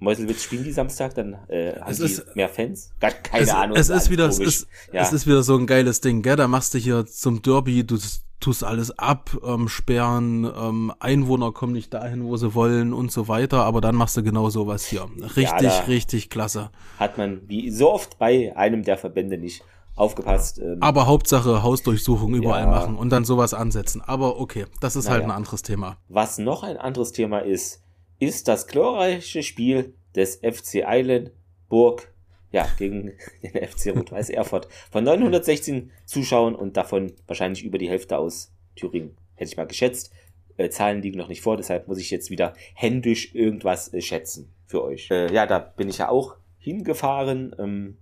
Meuselwitz 0.00 0.42
spielen 0.42 0.64
die 0.64 0.72
Samstag, 0.72 1.14
dann 1.14 1.34
äh, 1.48 1.78
haben 1.78 1.90
es 1.90 1.98
die 1.98 2.04
ist, 2.04 2.34
mehr 2.34 2.48
Fans? 2.48 2.92
Gar 2.98 3.10
keine 3.10 3.44
es, 3.44 3.50
Ahnung. 3.50 3.76
Es 3.76 3.90
ist 3.90 4.10
wieder, 4.10 4.26
es 4.26 4.38
ist, 4.38 4.66
ja. 4.92 5.02
es 5.02 5.12
ist 5.12 5.26
wieder 5.26 5.42
so 5.42 5.56
ein 5.56 5.66
geiles 5.66 6.00
Ding, 6.00 6.22
gell? 6.22 6.36
Da 6.36 6.48
machst 6.48 6.72
du 6.72 6.78
hier 6.78 7.04
zum 7.04 7.42
Derby, 7.42 7.84
du 7.84 7.98
tust 8.40 8.64
alles 8.64 8.98
absperren, 8.98 10.44
ähm, 10.44 10.52
ähm, 10.56 10.92
Einwohner 10.98 11.52
kommen 11.52 11.72
nicht 11.72 11.94
dahin, 11.94 12.24
wo 12.24 12.36
sie 12.36 12.54
wollen 12.54 12.92
und 12.92 13.12
so 13.12 13.28
weiter, 13.28 13.64
aber 13.64 13.80
dann 13.80 13.94
machst 13.94 14.16
du 14.16 14.22
genau 14.22 14.50
sowas 14.50 14.86
hier. 14.86 15.06
Richtig, 15.36 15.62
ja, 15.62 15.80
richtig 15.86 16.30
klasse. 16.30 16.70
Hat 16.98 17.18
man 17.18 17.42
wie 17.46 17.70
so 17.70 17.92
oft 17.92 18.18
bei 18.18 18.56
einem 18.56 18.82
der 18.82 18.98
Verbände 18.98 19.38
nicht 19.38 19.62
aufgepasst. 19.94 20.58
Ähm, 20.58 20.78
aber 20.80 21.06
Hauptsache 21.06 21.62
Hausdurchsuchung 21.62 22.34
überall 22.34 22.64
ja. 22.64 22.70
machen 22.70 22.96
und 22.96 23.10
dann 23.10 23.24
sowas 23.24 23.54
ansetzen. 23.54 24.00
Aber 24.00 24.40
okay, 24.40 24.66
das 24.80 24.96
ist 24.96 25.04
naja. 25.04 25.16
halt 25.16 25.24
ein 25.24 25.30
anderes 25.30 25.62
Thema. 25.62 25.98
Was 26.08 26.38
noch 26.38 26.62
ein 26.62 26.76
anderes 26.76 27.12
Thema 27.12 27.40
ist, 27.40 27.82
ist 28.18 28.48
das 28.48 28.66
glorreiche 28.66 29.42
Spiel 29.42 29.94
des 30.14 30.36
FC 30.36 30.86
Eilenburg, 30.86 32.12
ja, 32.52 32.68
gegen 32.78 33.12
den 33.42 33.68
FC 33.68 33.94
Rot-Weiß 33.94 34.30
Erfurt 34.30 34.68
von 34.90 35.04
916 35.04 35.90
Zuschauern 36.06 36.54
und 36.54 36.76
davon 36.76 37.12
wahrscheinlich 37.26 37.64
über 37.64 37.78
die 37.78 37.88
Hälfte 37.88 38.18
aus 38.18 38.52
Thüringen, 38.76 39.16
hätte 39.34 39.50
ich 39.50 39.56
mal 39.56 39.66
geschätzt. 39.66 40.12
Äh, 40.56 40.70
Zahlen 40.70 41.02
liegen 41.02 41.18
noch 41.18 41.28
nicht 41.28 41.42
vor, 41.42 41.56
deshalb 41.56 41.88
muss 41.88 41.98
ich 41.98 42.10
jetzt 42.10 42.30
wieder 42.30 42.54
händisch 42.74 43.34
irgendwas 43.34 43.92
äh, 43.92 44.00
schätzen 44.00 44.52
für 44.66 44.82
euch. 44.82 45.10
Äh, 45.10 45.32
ja, 45.32 45.46
da 45.46 45.58
bin 45.58 45.88
ich 45.88 45.98
ja 45.98 46.08
auch 46.08 46.36
hingefahren. 46.58 47.54
Ähm, 47.58 47.96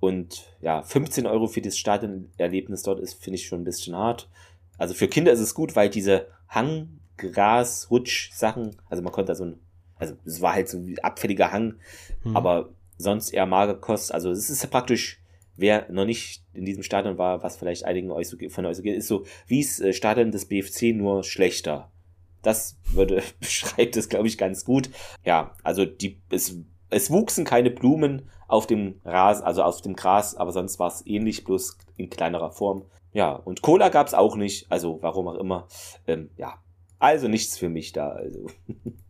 und 0.00 0.56
ja, 0.60 0.82
15 0.82 1.26
Euro 1.26 1.46
für 1.48 1.60
das 1.60 1.76
Stadionerlebnis 1.76 2.82
dort 2.82 3.00
ist, 3.00 3.22
finde 3.22 3.36
ich 3.36 3.46
schon 3.46 3.62
ein 3.62 3.64
bisschen 3.64 3.96
hart. 3.96 4.28
Also 4.76 4.94
für 4.94 5.08
Kinder 5.08 5.32
ist 5.32 5.40
es 5.40 5.54
gut, 5.54 5.74
weil 5.74 5.90
diese 5.90 6.26
Hang, 6.48 7.00
Gras, 7.16 7.90
Rutsch, 7.90 8.30
Sachen, 8.32 8.76
also 8.88 9.02
man 9.02 9.12
konnte 9.12 9.32
da 9.32 9.34
so 9.34 9.44
ein, 9.44 9.60
also 9.96 10.14
es 10.24 10.40
war 10.40 10.54
halt 10.54 10.68
so 10.68 10.78
ein 10.78 10.96
abfälliger 11.00 11.50
Hang, 11.50 11.74
hm. 12.22 12.36
aber 12.36 12.70
sonst 12.98 13.30
eher 13.30 13.46
Magerkost. 13.46 14.12
Also 14.12 14.30
es 14.30 14.50
ist 14.50 14.62
ja 14.62 14.68
praktisch, 14.68 15.22
wer 15.56 15.90
noch 15.90 16.04
nicht 16.04 16.44
in 16.52 16.64
diesem 16.64 16.82
Stadion 16.82 17.16
war, 17.16 17.42
was 17.42 17.56
vielleicht 17.56 17.84
einigen 17.84 18.08
von 18.08 18.66
euch 18.66 18.76
so 18.76 18.82
geht, 18.82 18.96
ist 18.96 19.08
so 19.08 19.24
wie 19.46 19.62
das 19.62 19.80
äh, 19.80 19.92
Stadion 19.92 20.30
des 20.30 20.46
BFC 20.46 20.94
nur 20.94 21.24
schlechter. 21.24 21.90
Das 22.42 22.78
würde, 22.84 23.22
beschreibt 23.40 23.96
es, 23.96 24.08
glaube 24.08 24.28
ich, 24.28 24.36
ganz 24.36 24.64
gut. 24.64 24.90
Ja, 25.24 25.54
also 25.62 25.84
die, 25.84 26.20
es, 26.30 26.56
es 26.90 27.10
wuchsen 27.10 27.44
keine 27.44 27.70
Blumen 27.70 28.28
auf 28.46 28.66
dem 28.66 29.00
Rasen, 29.04 29.44
also 29.44 29.62
auf 29.62 29.82
dem 29.82 29.94
Gras, 29.94 30.34
aber 30.34 30.52
sonst 30.52 30.78
war 30.78 30.88
es 30.88 31.06
ähnlich, 31.06 31.44
bloß 31.44 31.78
in 31.96 32.10
kleinerer 32.10 32.50
Form. 32.50 32.84
Ja, 33.12 33.32
und 33.32 33.62
Cola 33.62 33.88
gab 33.88 34.06
es 34.06 34.14
auch 34.14 34.36
nicht, 34.36 34.70
also 34.70 34.98
warum 35.02 35.28
auch 35.28 35.36
immer. 35.36 35.66
Ähm, 36.06 36.30
ja, 36.36 36.62
also 36.98 37.28
nichts 37.28 37.58
für 37.58 37.68
mich 37.68 37.92
da. 37.92 38.10
Also. 38.10 38.46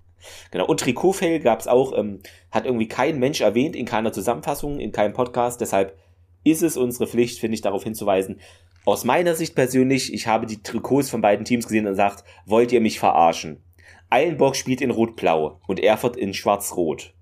genau. 0.51 0.67
Und 0.67 0.81
Trikotfail 0.81 1.41
gab 1.41 1.61
es 1.61 1.69
auch, 1.69 1.97
ähm, 1.97 2.21
hat 2.51 2.65
irgendwie 2.65 2.89
kein 2.89 3.19
Mensch 3.19 3.41
erwähnt 3.41 3.77
in 3.77 3.87
keiner 3.87 4.13
Zusammenfassung, 4.13 4.81
in 4.81 4.93
keinem 4.93 5.13
Podcast. 5.13 5.61
Deshalb 5.61 5.97
ist 6.45 6.63
es 6.63 6.77
unsere 6.77 7.07
Pflicht, 7.07 7.39
finde 7.39 7.55
ich, 7.55 7.61
darauf 7.61 7.85
hinzuweisen. 7.85 8.41
Aus 8.85 9.05
meiner 9.05 9.35
Sicht 9.35 9.55
persönlich, 9.55 10.15
ich 10.15 10.27
habe 10.27 10.47
die 10.47 10.63
Trikots 10.63 11.11
von 11.11 11.21
beiden 11.21 11.45
Teams 11.45 11.67
gesehen 11.67 11.87
und 11.87 11.95
sagt, 11.95 12.25
wollt 12.47 12.73
ihr 12.73 12.81
mich 12.81 12.99
verarschen? 12.99 13.63
Eilenburg 14.11 14.57
spielt 14.57 14.81
in 14.81 14.91
Rot-Blau 14.91 15.61
und 15.67 15.81
Erfurt 15.81 16.17
in 16.17 16.33
Schwarz-Rot. 16.33 17.15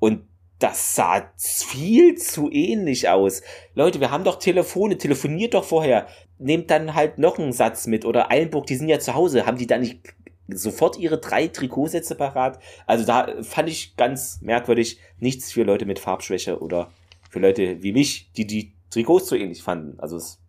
Und 0.00 0.26
das 0.58 0.96
sah 0.96 1.30
viel 1.36 2.16
zu 2.16 2.50
ähnlich 2.50 3.08
aus. 3.08 3.42
Leute, 3.74 4.00
wir 4.00 4.10
haben 4.10 4.24
doch 4.24 4.40
Telefone, 4.40 4.98
telefoniert 4.98 5.54
doch 5.54 5.64
vorher. 5.64 6.08
Nehmt 6.38 6.70
dann 6.70 6.94
halt 6.94 7.18
noch 7.18 7.38
einen 7.38 7.52
Satz 7.52 7.86
mit. 7.86 8.04
Oder 8.04 8.32
Eilenburg, 8.32 8.66
die 8.66 8.74
sind 8.74 8.88
ja 8.88 8.98
zu 8.98 9.14
Hause. 9.14 9.46
Haben 9.46 9.58
die 9.58 9.68
da 9.68 9.78
nicht 9.78 10.00
sofort 10.48 10.98
ihre 10.98 11.18
drei 11.18 11.48
Trikotsätze 11.48 12.14
parat? 12.14 12.58
Also 12.86 13.04
da 13.04 13.28
fand 13.42 13.68
ich 13.68 13.96
ganz 13.96 14.40
merkwürdig. 14.40 14.98
Nichts 15.18 15.52
für 15.52 15.62
Leute 15.62 15.86
mit 15.86 15.98
Farbschwäche 15.98 16.60
oder 16.60 16.90
für 17.30 17.40
Leute 17.40 17.82
wie 17.82 17.92
mich, 17.92 18.32
die 18.32 18.46
die 18.46 18.72
Trikots 18.90 19.28
so 19.28 19.36
ähnlich 19.36 19.62
fanden. 19.62 19.98
Also 20.00 20.16
es, 20.16 20.40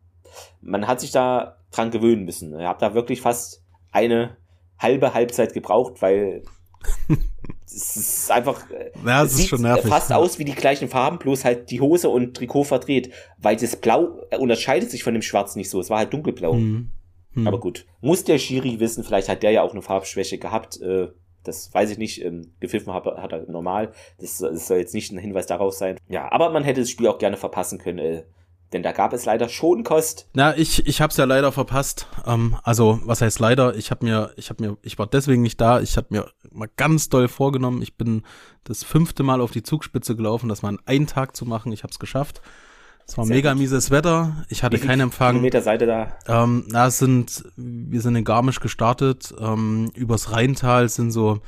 man 0.62 0.88
hat 0.88 1.02
sich 1.02 1.12
da 1.12 1.58
dran 1.72 1.92
gewöhnen 1.92 2.26
müssen. 2.26 2.58
Ich 2.58 2.66
habe 2.66 2.80
da 2.80 2.94
wirklich 2.94 3.22
fast 3.22 3.64
eine 3.92 4.38
halbe 4.78 5.14
Halbzeit 5.14 5.54
gebraucht, 5.54 6.02
weil 6.02 6.44
es 7.66 7.96
ist 7.98 8.32
einfach. 8.32 8.64
Ja, 9.06 9.24
es, 9.24 9.36
sieht 9.36 9.50
fast 9.50 10.12
aus 10.14 10.40
wie 10.40 10.46
die 10.46 10.56
gleichen 10.56 10.88
Farben, 10.88 11.20
bloß 11.20 11.44
halt 11.46 11.70
die 11.72 11.82
Hose 11.82 12.10
und 12.10 12.36
Trikot 12.36 12.64
verdreht. 12.64 13.12
Weil 13.38 13.58
das 13.58 13.76
Blau 13.76 14.22
unterscheidet 14.38 14.90
sich 14.90 15.04
von 15.04 15.14
dem 15.14 15.22
Schwarz 15.22 15.56
nicht 15.56 15.70
so. 15.70 15.80
Es 15.80 15.90
war 15.90 16.00
halt 16.00 16.14
dunkelblau. 16.14 16.54
Mhm. 16.54 16.92
Mhm. 17.42 17.48
Aber 17.48 17.60
gut. 17.60 17.86
Muss 18.02 18.24
der 18.24 18.38
Schiri 18.38 18.80
wissen, 18.80 19.04
vielleicht 19.04 19.30
hat 19.30 19.44
der 19.44 19.52
ja 19.52 19.62
auch 19.62 19.72
eine 19.72 19.82
Farbschwäche 19.82 20.38
gehabt. 20.38 20.82
Äh, 20.82 21.10
das 21.44 21.74
weiß 21.74 21.92
ich 21.92 21.98
nicht. 21.98 22.24
Ähm, 22.24 22.54
gepfiffen 22.60 22.94
hat, 22.94 23.06
hat 23.06 23.32
er 23.32 23.50
normal. 23.50 23.92
Das, 24.20 24.40
das, 24.40 24.68
soll 24.68 24.78
jetzt 24.78 24.94
nicht 24.94 25.12
ein 25.12 25.18
Hinweis 25.18 25.48
darauf 25.48 25.74
sein. 25.74 25.98
Ja, 26.08 26.32
aber 26.32 26.50
man 26.50 26.64
hätte 26.64 26.82
das 26.82 26.90
Spiel 26.90 27.08
auch 27.08 27.18
gerne 27.18 27.38
verpassen 27.38 27.80
können. 27.80 28.00
Äh, 28.00 28.24
denn 28.72 28.84
da 28.84 28.92
gab 28.92 29.14
es 29.14 29.26
leider 29.26 29.50
schon 29.50 29.84
Kost. 29.84 30.30
Na, 30.34 30.56
ich, 30.56 30.86
ich 30.86 31.02
habe 31.02 31.10
es 31.10 31.18
ja 31.18 31.26
leider 31.26 31.52
verpasst. 31.52 32.08
Ähm, 32.28 32.56
also, 32.64 33.00
was 33.04 33.22
heißt 33.22 33.40
leider? 33.40 33.76
Ich 33.76 33.90
habe 33.90 34.06
mir, 34.06 34.32
ich 34.36 34.50
habe 34.50 34.64
mir, 34.64 34.78
ich 34.84 35.00
war 35.00 35.08
deswegen 35.08 35.42
nicht 35.42 35.60
da. 35.60 35.82
Ich 35.82 35.98
habe 35.98 36.08
mir 36.12 36.28
mal 36.52 36.70
ganz 36.78 37.10
doll 37.10 37.28
vorgenommen. 37.28 37.82
Ich 37.82 37.98
bin 37.98 38.24
das 38.66 38.84
fünfte 38.84 39.24
Mal 39.24 39.42
auf 39.42 39.52
die 39.52 39.64
Zugspitze 39.64 40.16
gelaufen, 40.16 40.50
das 40.50 40.62
mal 40.62 40.74
in 40.74 40.80
einen 40.86 41.08
Tag 41.08 41.36
zu 41.36 41.46
machen. 41.46 41.72
Ich 41.72 41.82
habe 41.82 41.92
es 41.92 42.00
geschafft. 42.00 42.42
Es 43.10 43.18
war 43.18 43.26
Sehr 43.26 43.38
mega 43.38 43.54
gut. 43.54 43.62
mieses 43.62 43.90
Wetter. 43.90 44.36
Ich 44.50 44.62
hatte 44.62 44.78
keinen 44.78 45.00
Empfang. 45.00 45.32
Kilometer 45.32 45.64
Seite 45.64 45.88
da? 45.88 46.14
Ähm, 46.28 46.66
na, 46.68 46.86
es 46.86 47.00
sind, 47.00 47.44
wir 47.56 48.02
sind 48.02 48.16
in 48.16 48.24
Garmisch 48.24 48.60
gestartet. 48.60 49.34
Ähm, 49.40 49.90
übers 49.96 50.32
Rheintal 50.32 50.88
sind 50.90 51.10
so 51.10 51.40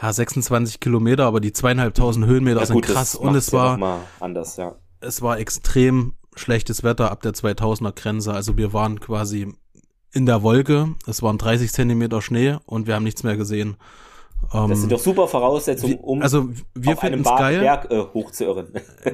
ja, 0.00 0.14
26 0.14 0.80
Kilometer, 0.80 1.26
aber 1.26 1.40
die 1.40 1.52
zweieinhalbtausend 1.52 2.24
Höhenmeter 2.24 2.60
ja, 2.60 2.66
sind 2.66 2.80
krass. 2.80 3.14
Und 3.14 3.34
es 3.34 3.52
war 3.52 3.78
ja 3.78 4.00
anders, 4.18 4.56
ja. 4.56 4.76
Es 5.00 5.20
war 5.20 5.38
extrem 5.38 6.14
schlechtes 6.36 6.84
Wetter 6.84 7.10
ab 7.10 7.20
der 7.20 7.32
2000er 7.32 7.92
Grenze. 7.92 8.32
Also 8.32 8.56
wir 8.56 8.72
waren 8.72 8.98
quasi 8.98 9.52
in 10.12 10.24
der 10.24 10.42
Wolke. 10.42 10.94
Es 11.06 11.22
waren 11.22 11.36
30 11.36 11.70
Zentimeter 11.70 12.22
Schnee 12.22 12.56
und 12.64 12.86
wir 12.86 12.94
haben 12.94 13.04
nichts 13.04 13.24
mehr 13.24 13.36
gesehen. 13.36 13.76
Das 14.52 14.80
sind 14.80 14.84
ähm, 14.84 14.88
doch 14.88 14.98
super 14.98 15.28
Voraussetzungen, 15.28 15.98
um 15.98 16.22
also 16.22 16.50
wir 16.74 16.94
auf 16.94 17.02
einem 17.02 17.22
geil. 17.22 17.60
Berg 17.60 17.90
äh, 17.90 18.02
hochzuirren. 18.14 18.68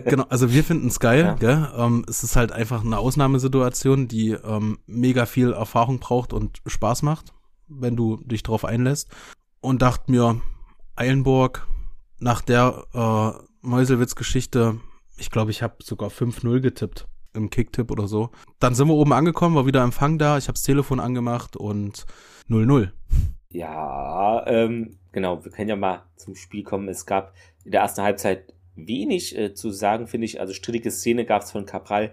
genau, 0.04 0.24
also 0.28 0.52
wir 0.52 0.64
finden 0.64 0.88
es 0.88 0.98
geil. 0.98 1.24
Ja. 1.24 1.34
Gell? 1.34 1.68
Ähm, 1.76 2.04
es 2.08 2.22
ist 2.22 2.36
halt 2.36 2.52
einfach 2.52 2.84
eine 2.84 2.98
Ausnahmesituation, 2.98 4.08
die 4.08 4.30
ähm, 4.30 4.78
mega 4.86 5.26
viel 5.26 5.52
Erfahrung 5.52 5.98
braucht 5.98 6.32
und 6.32 6.62
Spaß 6.66 7.02
macht, 7.02 7.32
wenn 7.68 7.96
du 7.96 8.16
dich 8.24 8.42
drauf 8.42 8.64
einlässt. 8.64 9.10
Und 9.60 9.82
dachte 9.82 10.10
mir, 10.10 10.40
Eilenburg, 10.94 11.66
nach 12.18 12.40
der 12.40 12.84
äh, 12.94 13.44
Meuselwitz-Geschichte 13.60 14.80
ich 15.16 15.30
glaube, 15.30 15.50
ich 15.50 15.62
habe 15.62 15.76
sogar 15.82 16.10
5-0 16.10 16.60
getippt 16.60 17.06
im 17.32 17.50
Kicktipp 17.50 17.90
oder 17.90 18.06
so. 18.06 18.30
Dann 18.58 18.74
sind 18.74 18.88
wir 18.88 18.94
oben 18.94 19.12
angekommen, 19.12 19.56
war 19.56 19.66
wieder 19.66 19.82
Empfang 19.82 20.18
da, 20.18 20.38
ich 20.38 20.44
habe 20.44 20.54
das 20.54 20.62
Telefon 20.62 21.00
angemacht 21.00 21.56
und 21.56 22.06
0-0. 22.48 22.90
Ja, 23.50 24.46
ähm, 24.46 24.98
genau, 25.16 25.42
wir 25.42 25.50
können 25.50 25.70
ja 25.70 25.76
mal 25.76 26.02
zum 26.16 26.34
Spiel 26.36 26.62
kommen. 26.62 26.90
Es 26.90 27.06
gab 27.06 27.32
in 27.64 27.70
der 27.70 27.80
ersten 27.80 28.02
Halbzeit 28.02 28.52
wenig 28.74 29.34
äh, 29.34 29.54
zu 29.54 29.70
sagen, 29.70 30.08
finde 30.08 30.26
ich. 30.26 30.40
Also 30.40 30.52
strittige 30.52 30.90
Szene 30.90 31.24
gab 31.24 31.40
es 31.40 31.52
von 31.52 31.64
Capral, 31.64 32.12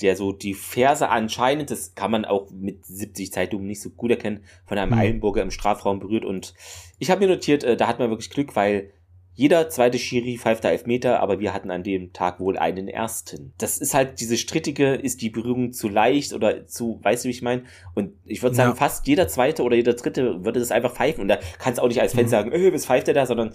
der 0.00 0.14
so 0.14 0.30
die 0.30 0.54
Ferse 0.54 1.08
anscheinend, 1.08 1.72
das 1.72 1.96
kann 1.96 2.12
man 2.12 2.24
auch 2.24 2.52
mit 2.52 2.86
70 2.86 3.32
Zeitungen 3.32 3.66
nicht 3.66 3.82
so 3.82 3.90
gut 3.90 4.12
erkennen, 4.12 4.44
von 4.66 4.78
einem 4.78 4.92
mhm. 4.92 4.98
Eilenburger 4.98 5.42
im 5.42 5.50
Strafraum 5.50 5.98
berührt. 5.98 6.24
Und 6.24 6.54
ich 7.00 7.10
habe 7.10 7.26
mir 7.26 7.34
notiert, 7.34 7.64
äh, 7.64 7.76
da 7.76 7.88
hat 7.88 7.98
man 7.98 8.10
wirklich 8.10 8.30
Glück, 8.30 8.54
weil 8.54 8.92
jeder 9.36 9.68
zweite 9.68 9.98
Schiri 9.98 10.38
pfeift 10.38 10.64
da 10.64 10.70
Elfmeter, 10.70 11.20
aber 11.20 11.40
wir 11.40 11.52
hatten 11.52 11.70
an 11.72 11.82
dem 11.82 12.12
Tag 12.12 12.38
wohl 12.38 12.56
einen 12.56 12.86
ersten. 12.86 13.52
Das 13.58 13.78
ist 13.78 13.92
halt 13.92 14.20
diese 14.20 14.36
strittige, 14.36 14.94
ist 14.94 15.22
die 15.22 15.30
Berührung 15.30 15.72
zu 15.72 15.88
leicht 15.88 16.32
oder 16.32 16.66
zu, 16.66 17.00
weißt 17.02 17.24
du, 17.24 17.28
wie 17.28 17.32
ich 17.32 17.42
meine? 17.42 17.64
Und 17.94 18.12
ich 18.24 18.42
würde 18.42 18.54
sagen, 18.54 18.70
ja. 18.70 18.76
fast 18.76 19.08
jeder 19.08 19.26
zweite 19.26 19.64
oder 19.64 19.74
jeder 19.74 19.94
dritte 19.94 20.44
würde 20.44 20.60
das 20.60 20.70
einfach 20.70 20.92
pfeifen. 20.92 21.20
Und 21.22 21.28
da 21.28 21.38
kannst 21.58 21.78
du 21.78 21.82
auch 21.82 21.88
nicht 21.88 22.00
als 22.00 22.14
Fan 22.14 22.26
mhm. 22.26 22.28
sagen, 22.28 22.52
öh, 22.52 22.72
was 22.72 22.86
pfeift 22.86 23.08
der 23.08 23.14
da, 23.14 23.26
sondern 23.26 23.52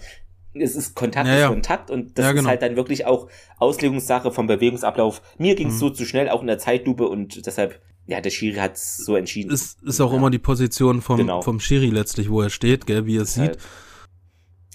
es 0.52 0.76
ist 0.76 0.94
Kontakt 0.94 1.28
ja, 1.28 1.44
ist 1.44 1.48
Kontakt 1.48 1.90
und 1.90 2.18
das 2.18 2.24
ja, 2.24 2.32
genau. 2.32 2.42
ist 2.42 2.48
halt 2.48 2.62
dann 2.62 2.76
wirklich 2.76 3.06
auch 3.06 3.28
Auslegungssache 3.58 4.32
vom 4.32 4.48
Bewegungsablauf. 4.48 5.22
Mir 5.38 5.54
ging 5.54 5.68
es 5.68 5.74
mhm. 5.74 5.78
so 5.78 5.90
zu 5.90 6.04
schnell, 6.04 6.28
auch 6.28 6.40
in 6.40 6.48
der 6.48 6.58
Zeitlupe 6.58 7.06
und 7.08 7.46
deshalb, 7.46 7.80
ja, 8.06 8.20
der 8.20 8.30
Schiri 8.30 8.56
hat 8.56 8.74
es 8.74 8.98
so 8.98 9.16
entschieden. 9.16 9.52
Es 9.52 9.76
ist 9.82 10.00
auch 10.00 10.12
immer 10.12 10.28
die 10.28 10.38
Position 10.38 11.00
vom, 11.00 11.18
genau. 11.18 11.40
vom 11.40 11.60
Schiri 11.60 11.86
letztlich, 11.86 12.30
wo 12.30 12.42
er 12.42 12.50
steht, 12.50 12.86
gell, 12.86 13.06
wie 13.06 13.16
er 13.16 13.22
es 13.22 13.34
sieht. 13.34 13.58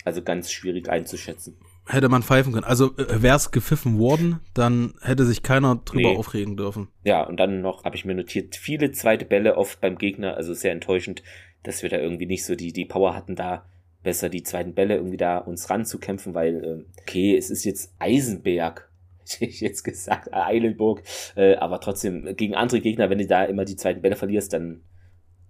Also 0.06 0.22
ganz 0.22 0.52
schwierig 0.52 0.90
einzuschätzen. 0.90 1.58
Hätte 1.88 2.10
man 2.10 2.24
pfeifen 2.24 2.54
können. 2.54 2.64
Also 2.64 2.96
äh, 2.98 3.22
wäre 3.22 3.36
es 3.36 3.52
gepfiffen 3.52 4.00
worden, 4.00 4.40
dann 4.54 4.94
hätte 5.02 5.26
sich 5.26 5.44
keiner 5.44 5.76
drüber 5.84 6.10
nee. 6.10 6.18
aufregen 6.18 6.56
dürfen. 6.56 6.88
Ja, 7.04 7.24
und 7.24 7.38
dann 7.38 7.62
noch 7.62 7.84
habe 7.84 7.96
ich 7.96 8.06
mir 8.06 8.16
notiert, 8.16 8.56
viele 8.56 8.92
zweite 8.92 9.26
Bälle 9.26 9.58
oft 9.58 9.82
beim 9.82 9.98
Gegner, 9.98 10.36
also 10.36 10.54
sehr 10.54 10.72
enttäuschend, 10.72 11.22
dass 11.64 11.84
wir 11.84 11.90
da 11.90 11.98
irgendwie 11.98 12.28
nicht 12.28 12.46
so 12.46 12.56
die, 12.56 12.72
die 12.72 12.86
Power 12.86 13.16
hatten, 13.16 13.36
da 13.36 13.66
besser 14.04 14.30
die 14.30 14.44
zweiten 14.44 14.74
Bälle 14.74 14.96
irgendwie 14.96 15.18
da 15.18 15.40
uns 15.40 15.70
ranzukämpfen, 15.70 16.34
weil, 16.34 16.64
äh, 16.64 17.02
okay, 17.02 17.36
es 17.36 17.50
ist 17.50 17.66
jetzt 17.66 17.94
Eisenberg, 18.00 18.90
hätte 19.28 19.46
ich 19.46 19.60
jetzt 19.60 19.84
gesagt, 19.84 20.34
Eilenburg, 20.34 21.02
äh, 21.36 21.56
aber 21.56 21.82
trotzdem 21.82 22.36
gegen 22.38 22.56
andere 22.56 22.80
Gegner, 22.80 23.10
wenn 23.10 23.18
du 23.18 23.28
da 23.28 23.44
immer 23.44 23.66
die 23.66 23.76
zweiten 23.76 24.02
Bälle 24.02 24.16
verlierst, 24.16 24.54
dann 24.54 24.82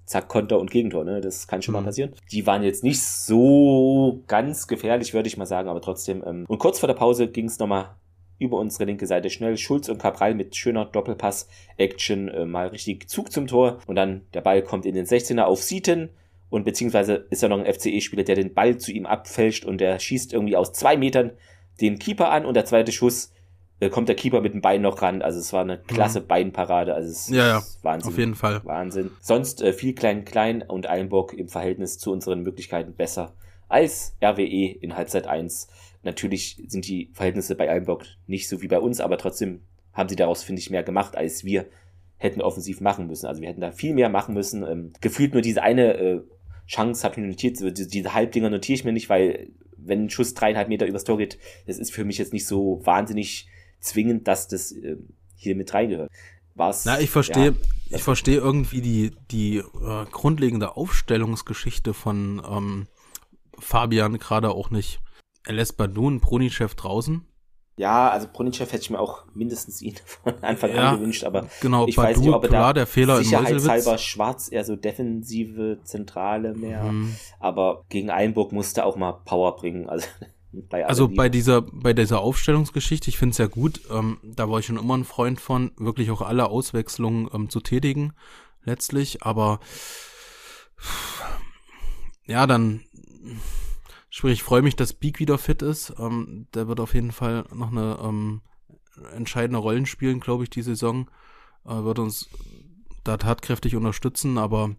zack, 0.06 0.28
Konter 0.28 0.60
und 0.60 0.72
Gegentor, 0.72 1.03
ne? 1.03 1.22
Das 1.22 1.47
kann 1.47 1.62
schon 1.62 1.74
mhm. 1.74 1.82
mal 1.82 1.86
passieren. 1.86 2.14
Die 2.32 2.45
waren 2.45 2.64
jetzt 2.64 2.84
nicht 2.84 3.01
so 3.01 4.24
ganz 4.28 4.68
gefährlich, 4.68 5.14
würde 5.14 5.28
ich 5.28 5.38
mal 5.38 5.45
sagen, 5.45 5.70
aber 5.70 5.82
trotzdem. 5.82 6.24
Ähm, 6.26 6.45
und 6.47 6.60
kurz 6.60 6.80
vor 6.80 6.88
der 6.88 6.93
Pause 6.93 7.28
ging 7.28 7.45
es 7.45 7.60
nochmal 7.60 7.95
über 8.38 8.58
unsere 8.58 8.86
linke 8.86 9.08
Seite 9.08 9.30
schnell. 9.30 9.58
Schulz 9.58 9.89
und 9.89 9.97
Cabral 9.97 10.36
mit 10.36 10.56
schöner 10.56 10.86
Doppelpass-Action 10.86 12.28
äh, 12.30 12.45
mal 12.45 12.68
richtig 12.68 13.10
Zug 13.10 13.32
zum 13.32 13.47
Tor. 13.47 13.80
Und 13.88 13.95
dann 13.95 14.22
der 14.34 14.41
Ball 14.41 14.62
kommt 14.62 14.86
in 14.86 14.95
den 14.95 15.06
16er 15.06 15.43
auf 15.43 15.64
Sieten. 15.64 16.10
Und 16.49 16.64
beziehungsweise 16.64 17.26
ist 17.30 17.41
ja 17.41 17.49
noch 17.49 17.60
ein 17.60 17.74
FCE-Spieler, 17.74 18.24
der 18.24 18.36
den 18.36 18.53
Ball 18.53 18.78
zu 18.78 18.91
ihm 18.91 19.06
abfälscht 19.06 19.66
und 19.66 19.82
der 19.82 19.99
schießt 19.99 20.32
irgendwie 20.32 20.56
aus 20.56 20.74
zwei 20.74 20.95
Metern 20.95 21.32
den 21.82 21.99
Keeper 21.99 22.32
an 22.32 22.45
und 22.45 22.53
der 22.53 22.66
zweite 22.66 22.91
Schuss 22.91 23.34
kommt 23.89 24.07
der 24.07 24.15
Keeper 24.15 24.41
mit 24.41 24.53
dem 24.53 24.61
Bein 24.61 24.82
noch 24.82 25.01
ran. 25.01 25.21
Also 25.21 25.39
es 25.39 25.51
war 25.53 25.61
eine 25.61 25.78
klasse 25.78 26.21
mhm. 26.21 26.28
Beinparade. 26.28 26.93
Also 26.93 27.09
es 27.09 27.30
ja, 27.30 27.47
ja. 27.47 27.57
ist 27.59 27.84
Wahnsinn. 27.84 28.11
Auf 28.11 28.17
jeden 28.17 28.36
Fall. 28.36 28.61
Wahnsinn. 28.63 29.11
Sonst 29.21 29.61
äh, 29.61 29.73
viel 29.73 29.93
klein-klein 29.93 30.61
und 30.61 30.89
Eilenburg 30.89 31.34
im 31.34 31.49
Verhältnis 31.49 31.97
zu 31.97 32.11
unseren 32.11 32.41
Möglichkeiten 32.41 32.93
besser 32.93 33.34
als 33.67 34.15
RWE 34.23 34.78
in 34.80 34.95
Halbzeit 34.95 35.28
1. 35.28 35.67
Natürlich 36.03 36.63
sind 36.67 36.88
die 36.88 37.09
Verhältnisse 37.13 37.55
bei 37.55 37.69
Allenbock 37.69 38.05
nicht 38.28 38.47
so 38.47 38.61
wie 38.61 38.67
bei 38.67 38.80
uns, 38.80 39.01
aber 39.01 39.17
trotzdem 39.17 39.61
haben 39.91 40.07
sie 40.07 40.15
daraus, 40.15 40.43
finde 40.43 40.61
ich, 40.61 40.69
mehr 40.69 40.84
gemacht, 40.84 41.17
als 41.17 41.43
wir 41.43 41.65
hätten 42.17 42.41
offensiv 42.41 42.80
machen 42.80 43.07
müssen. 43.07 43.26
Also 43.26 43.41
wir 43.41 43.49
hätten 43.49 43.61
da 43.61 43.71
viel 43.71 43.93
mehr 43.93 44.09
machen 44.09 44.34
müssen. 44.34 44.63
Ähm, 44.63 44.93
gefühlt 45.01 45.34
nur 45.34 45.41
diese 45.41 45.63
eine 45.63 45.97
äh, 45.97 46.21
Chance 46.67 47.03
habe 47.03 47.15
ich 47.15 47.21
mir 47.21 47.28
notiert. 47.28 47.59
Diese, 47.59 47.88
diese 47.88 48.13
Halbdinger 48.13 48.49
notiere 48.49 48.76
ich 48.76 48.86
mir 48.86 48.93
nicht, 48.93 49.09
weil 49.09 49.49
wenn 49.78 50.05
ein 50.05 50.09
Schuss 50.09 50.34
dreieinhalb 50.34 50.69
Meter 50.69 50.86
übers 50.86 51.03
Tor 51.03 51.17
geht, 51.17 51.38
das 51.67 51.78
ist 51.78 51.91
für 51.91 52.05
mich 52.05 52.17
jetzt 52.17 52.34
nicht 52.34 52.47
so 52.47 52.82
wahnsinnig 52.84 53.47
zwingend, 53.86 54.28
dass 54.28 54.48
das 54.48 54.72
äh, 54.72 54.98
hier 55.36 55.56
mit 55.56 55.74
reingehört. 55.74 56.12
Was, 56.56 56.86
Na, 56.86 57.00
ich 57.00 57.10
verstehe, 57.10 57.52
ja, 57.90 57.98
ich 57.98 58.04
verstehe 58.04 58.38
irgendwie 58.38 58.82
die, 58.82 59.12
die 59.30 59.58
äh, 59.58 60.06
grundlegende 60.10 60.78
Aufstellungsgeschichte 60.78 61.94
von 61.94 62.42
ähm, 62.50 62.88
Fabian 63.60 64.18
gerade 64.18 64.52
auch 64.52 64.70
nicht. 64.70 65.02
Er 65.46 65.54
lässt 65.54 65.76
Badu 65.76 66.08
und 66.08 66.22
Bronichev 66.22 66.76
draußen. 66.76 67.28
Ja, 67.78 68.10
also 68.10 68.28
Bronichev 68.32 68.72
hätte 68.72 68.84
ich 68.84 68.90
mir 68.90 69.00
auch 69.00 69.26
mindestens 69.34 69.82
ihn 69.82 69.96
von 70.24 70.34
Anfang 70.42 70.74
ja, 70.74 70.92
an 70.92 71.00
gewünscht, 71.00 71.26
aber 71.26 71.48
genau, 71.60 71.88
ich 71.88 71.98
Badu, 71.98 72.08
weiß 72.10 72.20
nicht, 72.20 72.30
ob 72.30 72.44
er 72.46 72.50
da 72.50 72.74
der 72.74 72.88
Fehler 72.88 73.18
sicherheitshalber 73.18 73.98
schwarz 73.98 74.50
eher 74.50 74.64
so 74.64 74.78
defensive 74.78 75.80
Zentrale 75.84 76.54
mehr, 76.54 76.84
mhm. 76.84 77.16
aber 77.40 77.84
gegen 77.90 78.10
Einburg 78.10 78.54
musste 78.54 78.86
auch 78.86 78.96
mal 78.96 79.12
Power 79.26 79.58
bringen, 79.58 79.90
also 79.90 80.08
bei 80.70 80.86
also 80.86 81.08
bei 81.08 81.30
dieser 81.30 81.62
bei 81.62 81.93
dieser 81.93 82.22
Aufstellungsgeschichte, 82.22 83.10
ich 83.10 83.18
finde 83.18 83.32
es 83.32 83.38
ja 83.38 83.47
gut, 83.47 83.82
ähm, 83.91 84.18
da 84.24 84.49
war 84.49 84.60
ich 84.60 84.66
schon 84.66 84.78
immer 84.78 84.97
ein 84.97 85.06
Freund 85.06 85.39
von, 85.39 85.72
wirklich 85.78 86.12
auch 86.12 86.22
alle 86.22 86.49
Auswechslungen 86.49 87.30
ähm, 87.34 87.49
zu 87.49 87.60
tätigen, 87.60 88.14
letztlich, 88.64 89.24
aber 89.24 89.60
ja, 92.26 92.47
dann 92.47 92.82
sprich, 94.10 94.34
ich 94.34 94.43
freue 94.43 94.62
mich, 94.62 94.76
dass 94.76 94.93
Beak 94.93 95.20
wieder 95.20 95.38
fit 95.38 95.62
ist. 95.62 95.93
Ähm, 95.99 96.47
der 96.53 96.68
wird 96.68 96.80
auf 96.80 96.93
jeden 96.93 97.12
Fall 97.12 97.45
noch 97.53 97.72
eine 97.72 97.99
ähm, 98.01 98.41
entscheidende 99.14 99.60
Rollen 99.60 99.86
spielen, 99.86 100.20
glaube 100.20 100.43
ich, 100.43 100.49
die 100.49 100.62
Saison. 100.62 101.10
Äh, 101.66 101.84
wird 101.84 101.99
uns 101.99 102.30
da 103.03 103.18
tatkräftig 103.18 103.76
unterstützen, 103.76 104.38
aber 104.38 104.70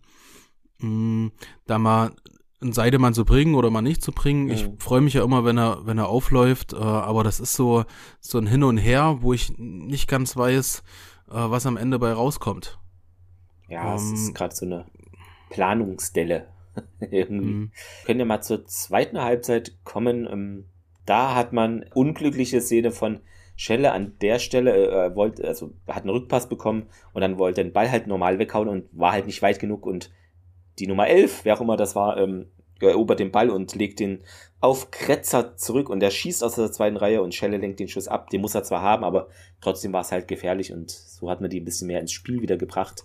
mh, 0.78 0.88
mm, 0.88 1.32
da 1.66 1.78
mal 1.78 2.12
einen 2.60 2.72
Seidemann 2.72 3.14
zu 3.14 3.24
bringen 3.24 3.54
oder 3.54 3.70
mal 3.70 3.82
nicht 3.82 4.02
zu 4.02 4.12
bringen. 4.12 4.48
Ich 4.50 4.68
freue 4.78 5.00
mich 5.00 5.14
ja 5.14 5.22
immer, 5.22 5.44
wenn 5.44 5.58
er, 5.58 5.84
wenn 5.84 5.98
er 5.98 6.08
aufläuft, 6.08 6.72
äh, 6.72 6.76
aber 6.76 7.22
das 7.22 7.38
ist 7.38 7.52
so, 7.52 7.84
so 8.20 8.38
ein 8.38 8.46
Hin 8.46 8.62
und 8.62 8.78
Her, 8.78 9.18
wo 9.20 9.32
ich 9.32 9.52
nicht 9.58 10.08
ganz 10.08 10.36
weiß, 10.36 10.82
äh, 11.28 11.32
was 11.34 11.66
am 11.66 11.76
Ende 11.76 11.98
bei 11.98 12.12
rauskommt. 12.12 12.78
Ja, 13.68 13.90
ähm, 13.90 13.96
es 13.96 14.12
ist 14.12 14.34
gerade 14.34 14.54
so 14.54 14.64
eine 14.64 14.86
Planungsdelle. 15.50 16.48
Irgendwie. 17.00 17.52
Mhm. 17.52 17.72
Können 18.04 18.20
ja 18.20 18.26
mal 18.26 18.42
zur 18.42 18.66
zweiten 18.66 19.20
Halbzeit 19.20 19.78
kommen. 19.84 20.28
Ähm, 20.30 20.64
da 21.04 21.34
hat 21.34 21.52
man 21.52 21.84
unglückliche 21.94 22.60
Szene 22.60 22.90
von 22.90 23.20
Schelle 23.54 23.92
an 23.92 24.18
der 24.20 24.38
Stelle, 24.38 24.74
äh, 24.90 25.16
wollte, 25.16 25.46
also 25.46 25.72
hat 25.86 26.02
einen 26.02 26.10
Rückpass 26.10 26.48
bekommen 26.48 26.86
und 27.14 27.22
dann 27.22 27.38
wollte 27.38 27.62
den 27.62 27.72
Ball 27.72 27.90
halt 27.90 28.06
normal 28.06 28.38
weghauen 28.38 28.68
und 28.68 28.88
war 28.92 29.12
halt 29.12 29.26
nicht 29.26 29.40
weit 29.40 29.58
genug 29.58 29.86
und 29.86 30.10
die 30.78 30.86
Nummer 30.86 31.08
11, 31.08 31.44
wer 31.44 31.56
auch 31.56 31.60
immer 31.60 31.76
das 31.76 31.94
war, 31.96 32.16
ähm, 32.18 32.46
erobert 32.80 33.20
den 33.20 33.32
Ball 33.32 33.50
und 33.50 33.74
legt 33.74 34.00
den 34.00 34.20
auf 34.60 34.90
Kretzer 34.90 35.56
zurück 35.56 35.88
und 35.88 36.00
der 36.00 36.10
schießt 36.10 36.42
aus 36.44 36.56
der 36.56 36.72
zweiten 36.72 36.96
Reihe 36.96 37.22
und 37.22 37.34
Schelle 37.34 37.56
lenkt 37.56 37.80
den 37.80 37.88
Schuss 37.88 38.08
ab. 38.08 38.30
Den 38.30 38.40
muss 38.40 38.54
er 38.54 38.64
zwar 38.64 38.82
haben, 38.82 39.04
aber 39.04 39.28
trotzdem 39.60 39.92
war 39.92 40.02
es 40.02 40.12
halt 40.12 40.28
gefährlich 40.28 40.72
und 40.72 40.90
so 40.90 41.30
hat 41.30 41.40
man 41.40 41.50
die 41.50 41.60
ein 41.60 41.64
bisschen 41.64 41.86
mehr 41.86 42.00
ins 42.00 42.12
Spiel 42.12 42.42
wieder 42.42 42.56
gebracht. 42.56 43.04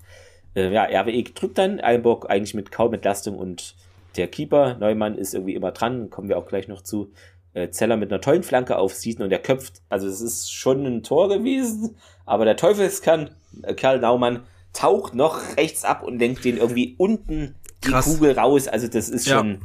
Äh, 0.55 0.74
ja, 0.74 0.84
RWE 0.84 1.24
drückt 1.24 1.57
dann 1.57 1.80
Allenburg 1.80 2.30
eigentlich 2.30 2.53
mit 2.53 2.72
kaum 2.72 2.93
Entlastung 2.93 3.38
und 3.38 3.76
der 4.17 4.28
Keeper, 4.28 4.76
Neumann, 4.78 5.17
ist 5.17 5.34
irgendwie 5.34 5.55
immer 5.55 5.72
dran, 5.72 6.09
kommen 6.09 6.28
wir 6.28 6.38
auch 6.38 6.47
gleich 6.47 6.67
noch 6.67 6.82
zu. 6.82 7.11
Äh, 7.53 7.69
Zeller 7.69 7.97
mit 7.97 8.11
einer 8.11 8.22
tollen 8.22 8.43
Flanke 8.43 8.78
auf 8.78 8.93
Sieten 8.93 9.24
und 9.24 9.32
er 9.32 9.39
köpft. 9.39 9.82
Also 9.89 10.07
es 10.07 10.22
ist 10.22 10.51
schon 10.51 10.86
ein 10.86 11.03
Tor 11.03 11.30
gewesen, 11.30 11.97
aber 12.26 12.45
der 12.45 12.57
Teufelskerl 12.57 13.36
äh, 13.63 13.74
Kerl 13.74 13.99
Naumann 13.99 14.43
taucht 14.74 15.15
noch 15.15 15.57
rechts 15.57 15.84
ab 15.84 16.03
und 16.03 16.19
lenkt 16.19 16.45
den 16.45 16.57
irgendwie 16.57 16.95
unten 16.97 17.55
Krass. 17.82 18.05
die 18.05 18.11
Kugel 18.11 18.38
raus. 18.38 18.67
Also 18.67 18.88
das 18.88 19.09
ist 19.09 19.27
ja. 19.27 19.38
schon 19.38 19.59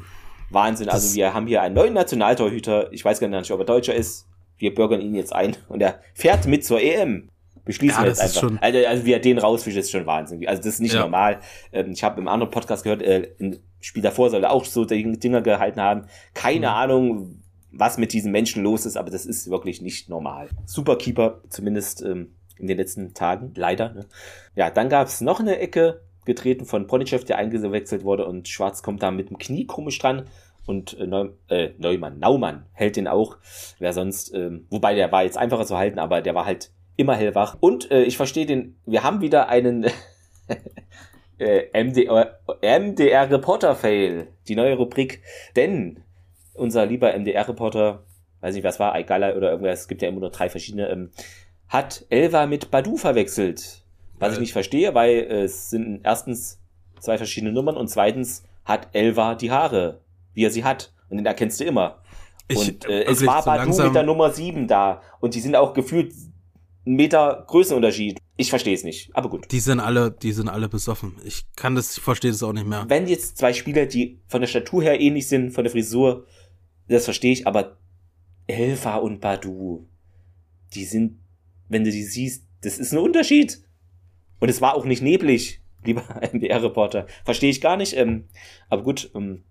Wahnsinn. 0.50 0.88
Also 0.88 1.14
wir 1.14 1.34
haben 1.34 1.46
hier 1.46 1.62
einen 1.62 1.74
neuen 1.74 1.94
Nationaltorhüter. 1.94 2.92
Ich 2.92 3.04
weiß 3.04 3.20
gar 3.20 3.28
nicht, 3.28 3.50
ob 3.50 3.60
er 3.60 3.66
Deutscher 3.66 3.94
ist. 3.94 4.26
Wir 4.58 4.74
bürgern 4.74 5.00
ihn 5.00 5.14
jetzt 5.14 5.34
ein 5.34 5.56
und 5.68 5.82
er 5.82 6.00
fährt 6.14 6.46
mit 6.46 6.64
zur 6.64 6.80
EM. 6.80 7.28
Beschließen 7.64 7.98
ja, 7.98 8.02
wir 8.04 8.08
jetzt 8.08 8.20
einfach. 8.20 8.62
Also, 8.62 8.86
also 8.86 9.04
wie 9.04 9.12
er 9.12 9.18
den 9.18 9.38
rausfischt, 9.38 9.76
ist 9.76 9.90
schon 9.90 10.06
Wahnsinn. 10.06 10.46
Also 10.46 10.62
das 10.62 10.74
ist 10.74 10.80
nicht 10.80 10.94
ja. 10.94 11.00
normal. 11.00 11.40
Ähm, 11.72 11.90
ich 11.90 12.04
habe 12.04 12.20
im 12.20 12.28
anderen 12.28 12.50
Podcast 12.50 12.84
gehört, 12.84 13.02
äh, 13.02 13.32
ein 13.40 13.58
Spiel 13.80 14.02
davor 14.02 14.30
soll 14.30 14.44
er 14.44 14.52
auch 14.52 14.64
so 14.64 14.84
Dinger 14.84 15.42
gehalten 15.42 15.80
haben. 15.80 16.06
Keine 16.32 16.68
mhm. 16.68 16.72
Ahnung, 16.72 17.42
was 17.72 17.98
mit 17.98 18.12
diesen 18.12 18.32
Menschen 18.32 18.62
los 18.62 18.86
ist, 18.86 18.96
aber 18.96 19.10
das 19.10 19.26
ist 19.26 19.50
wirklich 19.50 19.82
nicht 19.82 20.08
normal. 20.08 20.48
Super 20.64 20.96
Keeper, 20.96 21.42
zumindest 21.50 22.02
ähm, 22.02 22.36
in 22.58 22.68
den 22.68 22.78
letzten 22.78 23.14
Tagen, 23.14 23.52
leider. 23.54 23.92
Ne? 23.92 24.06
Ja, 24.54 24.70
dann 24.70 24.88
gab 24.88 25.08
es 25.08 25.20
noch 25.20 25.40
eine 25.40 25.58
Ecke, 25.58 26.02
getreten 26.26 26.66
von 26.66 26.86
Ponychef, 26.86 27.24
der 27.24 27.38
eingewechselt 27.38 28.04
wurde 28.04 28.26
und 28.26 28.48
Schwarz 28.48 28.82
kommt 28.82 29.02
da 29.02 29.10
mit 29.10 29.30
dem 29.30 29.38
Knie 29.38 29.66
komisch 29.66 29.98
dran 29.98 30.28
und 30.66 30.98
äh, 30.98 31.06
Neu 31.06 31.28
äh, 31.48 31.70
Neumann, 31.78 32.18
Naumann 32.18 32.66
hält 32.72 32.96
den 32.96 33.08
auch. 33.08 33.38
Wer 33.78 33.92
sonst, 33.92 34.34
ähm, 34.34 34.66
wobei 34.68 34.94
der 34.94 35.10
war 35.12 35.22
jetzt 35.22 35.38
einfacher 35.38 35.64
zu 35.64 35.78
halten, 35.78 35.98
aber 35.98 36.20
der 36.20 36.34
war 36.34 36.44
halt 36.44 36.70
immer 36.96 37.14
hellwach. 37.14 37.56
Und 37.60 37.90
äh, 37.90 38.02
ich 38.02 38.16
verstehe 38.16 38.46
den, 38.46 38.76
wir 38.84 39.02
haben 39.02 39.20
wieder 39.20 39.48
einen 39.48 39.86
äh, 41.38 41.84
MDR, 41.84 42.40
MDR 42.62 43.30
Reporter 43.30 43.76
Fail, 43.76 44.28
die 44.48 44.56
neue 44.56 44.76
Rubrik, 44.76 45.22
denn 45.54 46.02
unser 46.54 46.86
lieber 46.86 47.16
MDR 47.16 47.48
Reporter, 47.48 48.04
weiß 48.40 48.54
nicht 48.54 48.64
was 48.64 48.80
war, 48.80 48.98
egal 48.98 49.36
oder 49.36 49.50
irgendwas, 49.50 49.80
es 49.80 49.88
gibt 49.88 50.02
ja 50.02 50.08
immer 50.08 50.20
nur 50.20 50.30
drei 50.30 50.48
verschiedene, 50.48 50.88
ähm, 50.88 51.10
hat 51.68 52.06
Elva 52.10 52.46
mit 52.46 52.70
Badu 52.70 52.96
verwechselt. 52.96 53.85
Was 54.18 54.34
ich 54.34 54.40
nicht 54.40 54.52
verstehe, 54.52 54.94
weil 54.94 55.24
es 55.24 55.70
sind 55.70 56.00
erstens 56.04 56.60
zwei 57.00 57.18
verschiedene 57.18 57.52
Nummern 57.52 57.76
und 57.76 57.88
zweitens 57.88 58.44
hat 58.64 58.88
Elva 58.92 59.34
die 59.34 59.50
Haare, 59.50 60.00
wie 60.34 60.44
er 60.44 60.50
sie 60.50 60.64
hat. 60.64 60.92
Und 61.08 61.18
den 61.18 61.26
erkennst 61.26 61.60
du 61.60 61.64
immer. 61.64 62.02
Ich, 62.48 62.58
und 62.58 62.84
äh, 62.88 63.04
es 63.04 63.24
war 63.26 63.42
so 63.42 63.50
Badu 63.50 63.82
mit 63.84 63.94
der 63.94 64.02
Nummer 64.02 64.30
7 64.30 64.66
da. 64.66 65.02
Und 65.20 65.34
die 65.34 65.40
sind 65.40 65.54
auch 65.56 65.72
gefühlt 65.72 66.12
einen 66.84 66.96
Meter 66.96 67.44
Größenunterschied. 67.46 68.18
Ich 68.36 68.50
verstehe 68.50 68.74
es 68.74 68.84
nicht, 68.84 69.10
aber 69.14 69.28
gut. 69.28 69.50
Die 69.50 69.60
sind 69.60 69.80
alle, 69.80 70.10
die 70.10 70.32
sind 70.32 70.48
alle 70.48 70.68
besoffen. 70.68 71.14
Ich 71.24 71.46
kann 71.56 71.74
das, 71.74 71.96
ich 71.96 72.02
verstehe 72.02 72.30
das 72.30 72.42
auch 72.42 72.52
nicht 72.52 72.66
mehr. 72.66 72.84
Wenn 72.88 73.06
jetzt 73.06 73.38
zwei 73.38 73.52
Spieler, 73.52 73.86
die 73.86 74.20
von 74.26 74.40
der 74.40 74.48
Statur 74.48 74.82
her 74.82 75.00
ähnlich 75.00 75.26
sind, 75.26 75.52
von 75.52 75.64
der 75.64 75.70
Frisur, 75.70 76.26
das 76.88 77.04
verstehe 77.04 77.32
ich, 77.32 77.46
aber 77.46 77.78
Elva 78.46 78.96
und 78.96 79.20
Badu, 79.20 79.88
die 80.74 80.84
sind, 80.84 81.18
wenn 81.68 81.82
du 81.82 81.90
die 81.90 82.04
siehst, 82.04 82.46
das 82.60 82.78
ist 82.78 82.92
ein 82.92 82.98
Unterschied. 82.98 83.62
Und 84.40 84.48
es 84.48 84.60
war 84.60 84.74
auch 84.74 84.84
nicht 84.84 85.02
neblig, 85.02 85.60
lieber 85.84 86.04
MDR-Reporter. 86.32 87.06
Verstehe 87.24 87.50
ich 87.50 87.60
gar 87.60 87.76
nicht. 87.76 87.96
Ähm, 87.96 88.28
aber 88.68 88.82
gut, 88.82 89.10
ähm, 89.14 89.44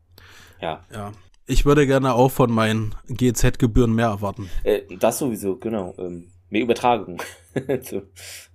ja. 0.61 0.85
Ja. 0.93 1.11
Ich 1.47 1.65
würde 1.65 1.85
gerne 1.85 2.15
auch 2.15 2.31
von 2.31 2.51
meinen 2.51 2.95
GZ-Gebühren 3.07 3.93
mehr 3.93 4.07
erwarten. 4.07 4.49
Äh, 4.63 4.81
das 4.99 5.19
sowieso, 5.19 5.57
genau. 5.57 5.93
Ähm, 5.99 6.31
mehr 6.49 6.63
Übertragung. 6.63 7.21
so, 7.81 8.01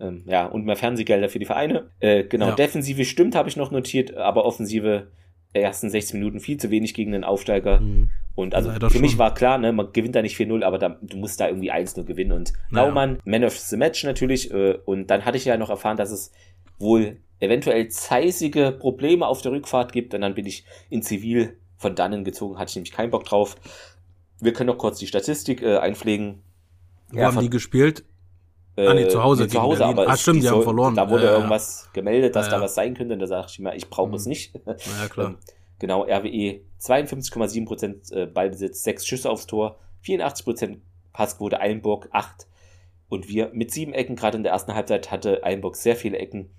ähm, 0.00 0.24
ja, 0.26 0.46
und 0.46 0.64
mehr 0.64 0.76
Fernsehgelder 0.76 1.28
für 1.28 1.38
die 1.38 1.46
Vereine. 1.46 1.90
Äh, 2.00 2.24
genau, 2.24 2.48
ja. 2.48 2.54
Defensive 2.54 3.04
stimmt, 3.04 3.34
habe 3.34 3.48
ich 3.48 3.56
noch 3.56 3.70
notiert, 3.70 4.16
aber 4.16 4.44
Offensive 4.44 5.08
ersten 5.52 5.90
16 5.90 6.18
Minuten 6.18 6.40
viel 6.40 6.58
zu 6.58 6.70
wenig 6.70 6.94
gegen 6.94 7.12
den 7.12 7.24
Aufsteiger. 7.24 7.80
Mhm. 7.80 8.10
Und 8.34 8.54
also 8.54 8.70
Leider 8.70 8.88
für 8.88 8.94
schon. 8.94 9.02
mich 9.02 9.18
war 9.18 9.34
klar, 9.34 9.58
ne, 9.58 9.72
man 9.72 9.92
gewinnt 9.92 10.14
da 10.14 10.22
nicht 10.22 10.36
4-0, 10.36 10.62
aber 10.62 10.78
da, 10.78 10.98
du 11.02 11.16
musst 11.16 11.40
da 11.40 11.48
irgendwie 11.48 11.72
1-0 11.72 12.04
gewinnen. 12.04 12.32
Und 12.32 12.52
naja. 12.70 12.86
Naumann, 12.86 13.18
Man 13.24 13.44
of 13.44 13.56
the 13.58 13.76
Match 13.76 14.04
natürlich. 14.04 14.52
Äh, 14.52 14.78
und 14.84 15.08
dann 15.08 15.24
hatte 15.24 15.36
ich 15.36 15.44
ja 15.44 15.56
noch 15.56 15.70
erfahren, 15.70 15.96
dass 15.96 16.10
es 16.10 16.32
wohl 16.78 17.18
eventuell 17.40 17.88
zeisige 17.88 18.72
Probleme 18.72 19.26
auf 19.26 19.42
der 19.42 19.52
Rückfahrt 19.52 19.92
gibt. 19.92 20.14
Und 20.14 20.20
dann 20.20 20.34
bin 20.34 20.46
ich 20.46 20.64
in 20.88 21.02
Zivil 21.02 21.58
von 21.76 21.94
dannen 21.94 22.24
gezogen, 22.24 22.58
hatte 22.58 22.70
ich 22.70 22.76
nämlich 22.76 22.92
keinen 22.92 23.10
Bock 23.10 23.24
drauf. 23.24 23.56
Wir 24.40 24.52
können 24.52 24.68
noch 24.68 24.78
kurz 24.78 24.98
die 24.98 25.06
Statistik 25.06 25.62
äh, 25.62 25.78
einpflegen. 25.78 26.42
Wo 27.10 27.18
ja, 27.18 27.26
haben 27.26 27.40
die 27.40 27.50
gespielt? 27.50 28.04
Äh, 28.76 28.86
ah, 28.86 28.94
nee, 28.94 29.08
zu 29.08 29.22
Hause. 29.22 29.44
Nee, 29.44 29.48
zu 29.48 29.62
Hause, 29.62 29.84
aber 29.84 30.08
ah, 30.08 30.16
stimmt, 30.16 30.38
die, 30.38 30.42
die 30.42 30.48
haben 30.48 30.62
verloren. 30.62 30.94
Da 30.94 31.10
wurde 31.10 31.24
ja, 31.24 31.32
irgendwas 31.34 31.90
gemeldet, 31.92 32.36
dass 32.36 32.48
da 32.48 32.60
was 32.60 32.74
sein 32.74 32.94
könnte. 32.94 33.14
Und 33.14 33.20
da 33.20 33.26
sag 33.26 33.48
ich 33.48 33.58
mir, 33.58 33.74
ich 33.74 33.88
brauche 33.90 34.14
es 34.14 34.24
mhm. 34.24 34.30
nicht. 34.30 34.54
Ja, 34.66 35.08
klar. 35.08 35.34
Genau, 35.80 36.02
RWE 36.02 36.60
52,7% 36.78 38.14
äh, 38.14 38.26
Ballbesitz, 38.26 38.84
6 38.84 39.06
Schüsse 39.06 39.30
aufs 39.30 39.46
Tor, 39.46 39.78
84% 40.04 40.76
Passquote, 41.14 41.58
Eilenburg 41.58 42.10
8. 42.12 42.46
Und 43.08 43.28
wir 43.28 43.50
mit 43.54 43.72
sieben 43.72 43.94
Ecken, 43.94 44.14
gerade 44.14 44.36
in 44.36 44.42
der 44.44 44.52
ersten 44.52 44.74
Halbzeit 44.74 45.10
hatte 45.10 45.42
Eilenburg 45.42 45.76
sehr 45.76 45.96
viele 45.96 46.18
Ecken. 46.18 46.50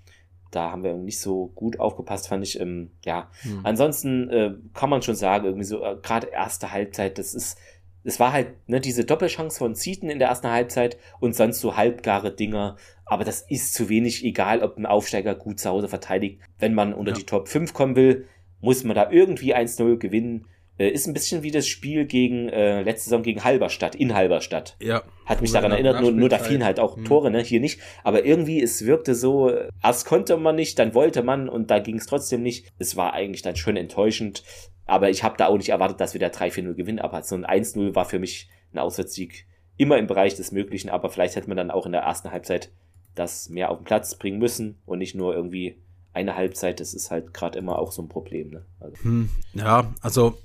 Da 0.50 0.70
haben 0.70 0.82
wir 0.84 0.94
nicht 0.94 1.18
so 1.18 1.46
gut 1.54 1.80
aufgepasst, 1.80 2.28
fand 2.28 2.44
ich. 2.44 2.60
Ähm, 2.60 2.90
ja, 3.04 3.30
hm. 3.40 3.60
ansonsten 3.62 4.28
äh, 4.28 4.54
kann 4.74 4.90
man 4.90 5.00
schon 5.00 5.14
sagen, 5.14 5.46
irgendwie 5.46 5.64
so, 5.64 5.82
äh, 5.82 5.96
gerade 6.02 6.26
erste 6.26 6.72
Halbzeit, 6.72 7.16
das 7.16 7.32
ist, 7.32 7.58
es 8.04 8.20
war 8.20 8.32
halt 8.32 8.68
ne, 8.68 8.80
diese 8.80 9.04
Doppelchance 9.04 9.58
von 9.58 9.74
Zieten 9.74 10.10
in 10.10 10.18
der 10.18 10.28
ersten 10.28 10.50
Halbzeit 10.50 10.96
und 11.20 11.34
sonst 11.34 11.60
so 11.60 11.76
halbgare 11.76 12.34
Dinger. 12.34 12.76
Aber 13.04 13.24
das 13.24 13.42
ist 13.42 13.74
zu 13.74 13.88
wenig, 13.88 14.24
egal 14.24 14.62
ob 14.62 14.76
ein 14.76 14.86
Aufsteiger 14.86 15.34
gut 15.34 15.60
zu 15.60 15.68
Hause 15.68 15.88
verteidigt. 15.88 16.40
Wenn 16.58 16.74
man 16.74 16.94
unter 16.94 17.12
ja. 17.12 17.18
die 17.18 17.26
Top 17.26 17.48
5 17.48 17.72
kommen 17.74 17.96
will, 17.96 18.26
muss 18.60 18.84
man 18.84 18.96
da 18.96 19.10
irgendwie 19.10 19.54
1-0 19.54 19.96
gewinnen. 19.96 20.46
Äh, 20.78 20.88
ist 20.88 21.06
ein 21.06 21.12
bisschen 21.12 21.42
wie 21.42 21.50
das 21.50 21.66
Spiel 21.66 22.06
gegen 22.06 22.48
äh, 22.48 22.82
letzte 22.82 23.10
Saison 23.10 23.22
gegen 23.22 23.44
Halberstadt, 23.44 23.94
in 23.94 24.14
Halberstadt. 24.14 24.76
Ja. 24.80 25.02
Hat 25.26 25.42
mich 25.42 25.52
daran 25.52 25.72
erinnert, 25.72 26.00
nur, 26.00 26.10
nur 26.12 26.28
da 26.28 26.38
fielen 26.38 26.64
halt 26.64 26.80
auch 26.80 26.96
hm. 26.96 27.04
Tore, 27.04 27.30
ne? 27.30 27.40
Hier 27.40 27.60
nicht. 27.60 27.80
Aber 28.02 28.24
irgendwie, 28.24 28.62
es 28.62 28.86
wirkte 28.86 29.14
so, 29.14 29.52
erst 29.82 30.06
konnte 30.06 30.36
man 30.38 30.56
nicht, 30.56 30.78
dann 30.78 30.94
wollte 30.94 31.22
man 31.22 31.48
und 31.48 31.70
da 31.70 31.78
ging 31.78 31.96
es 31.96 32.06
trotzdem 32.06 32.42
nicht. 32.42 32.66
Es 32.78 32.96
war 32.96 33.12
eigentlich 33.12 33.42
dann 33.42 33.56
schon 33.56 33.76
enttäuschend. 33.76 34.42
Aber 34.86 35.10
ich 35.10 35.22
habe 35.22 35.36
da 35.36 35.46
auch 35.46 35.56
nicht 35.56 35.68
erwartet, 35.68 36.00
dass 36.00 36.14
wir 36.14 36.20
da 36.20 36.28
3-4-0 36.28 36.74
gewinnen. 36.74 36.98
Aber 36.98 37.22
so 37.22 37.34
ein 37.34 37.46
1-0 37.46 37.94
war 37.94 38.04
für 38.04 38.18
mich 38.18 38.48
ein 38.72 38.78
Auswärtssieg 38.78 39.46
immer 39.76 39.98
im 39.98 40.06
Bereich 40.06 40.34
des 40.34 40.52
Möglichen. 40.52 40.90
Aber 40.90 41.10
vielleicht 41.10 41.36
hätte 41.36 41.48
man 41.48 41.56
dann 41.56 41.70
auch 41.70 41.86
in 41.86 41.92
der 41.92 42.02
ersten 42.02 42.30
Halbzeit 42.30 42.70
das 43.14 43.48
mehr 43.48 43.70
auf 43.70 43.78
den 43.78 43.84
Platz 43.84 44.16
bringen 44.16 44.38
müssen 44.38 44.78
und 44.86 44.98
nicht 44.98 45.14
nur 45.14 45.34
irgendwie 45.34 45.82
eine 46.12 46.36
Halbzeit, 46.36 46.80
das 46.80 46.94
ist 46.94 47.10
halt 47.10 47.32
gerade 47.32 47.58
immer 47.58 47.78
auch 47.78 47.92
so 47.92 48.02
ein 48.02 48.08
Problem. 48.08 48.50
Ne? 48.50 48.66
Also. 48.80 48.96
Hm, 49.02 49.30
ja, 49.54 49.92
also 50.00 50.38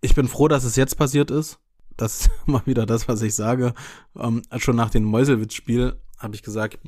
ich 0.00 0.14
bin 0.14 0.28
froh, 0.28 0.48
dass 0.48 0.64
es 0.64 0.76
jetzt 0.76 0.96
passiert 0.96 1.30
ist. 1.30 1.58
Das 1.96 2.20
ist 2.20 2.30
mal 2.46 2.62
wieder 2.66 2.86
das, 2.86 3.08
was 3.08 3.22
ich 3.22 3.34
sage. 3.34 3.74
Ähm, 4.18 4.42
schon 4.58 4.76
nach 4.76 4.90
dem 4.90 5.04
Meuselwitz-Spiel 5.04 5.96
habe 6.18 6.34
ich 6.34 6.42
gesagt, 6.42 6.78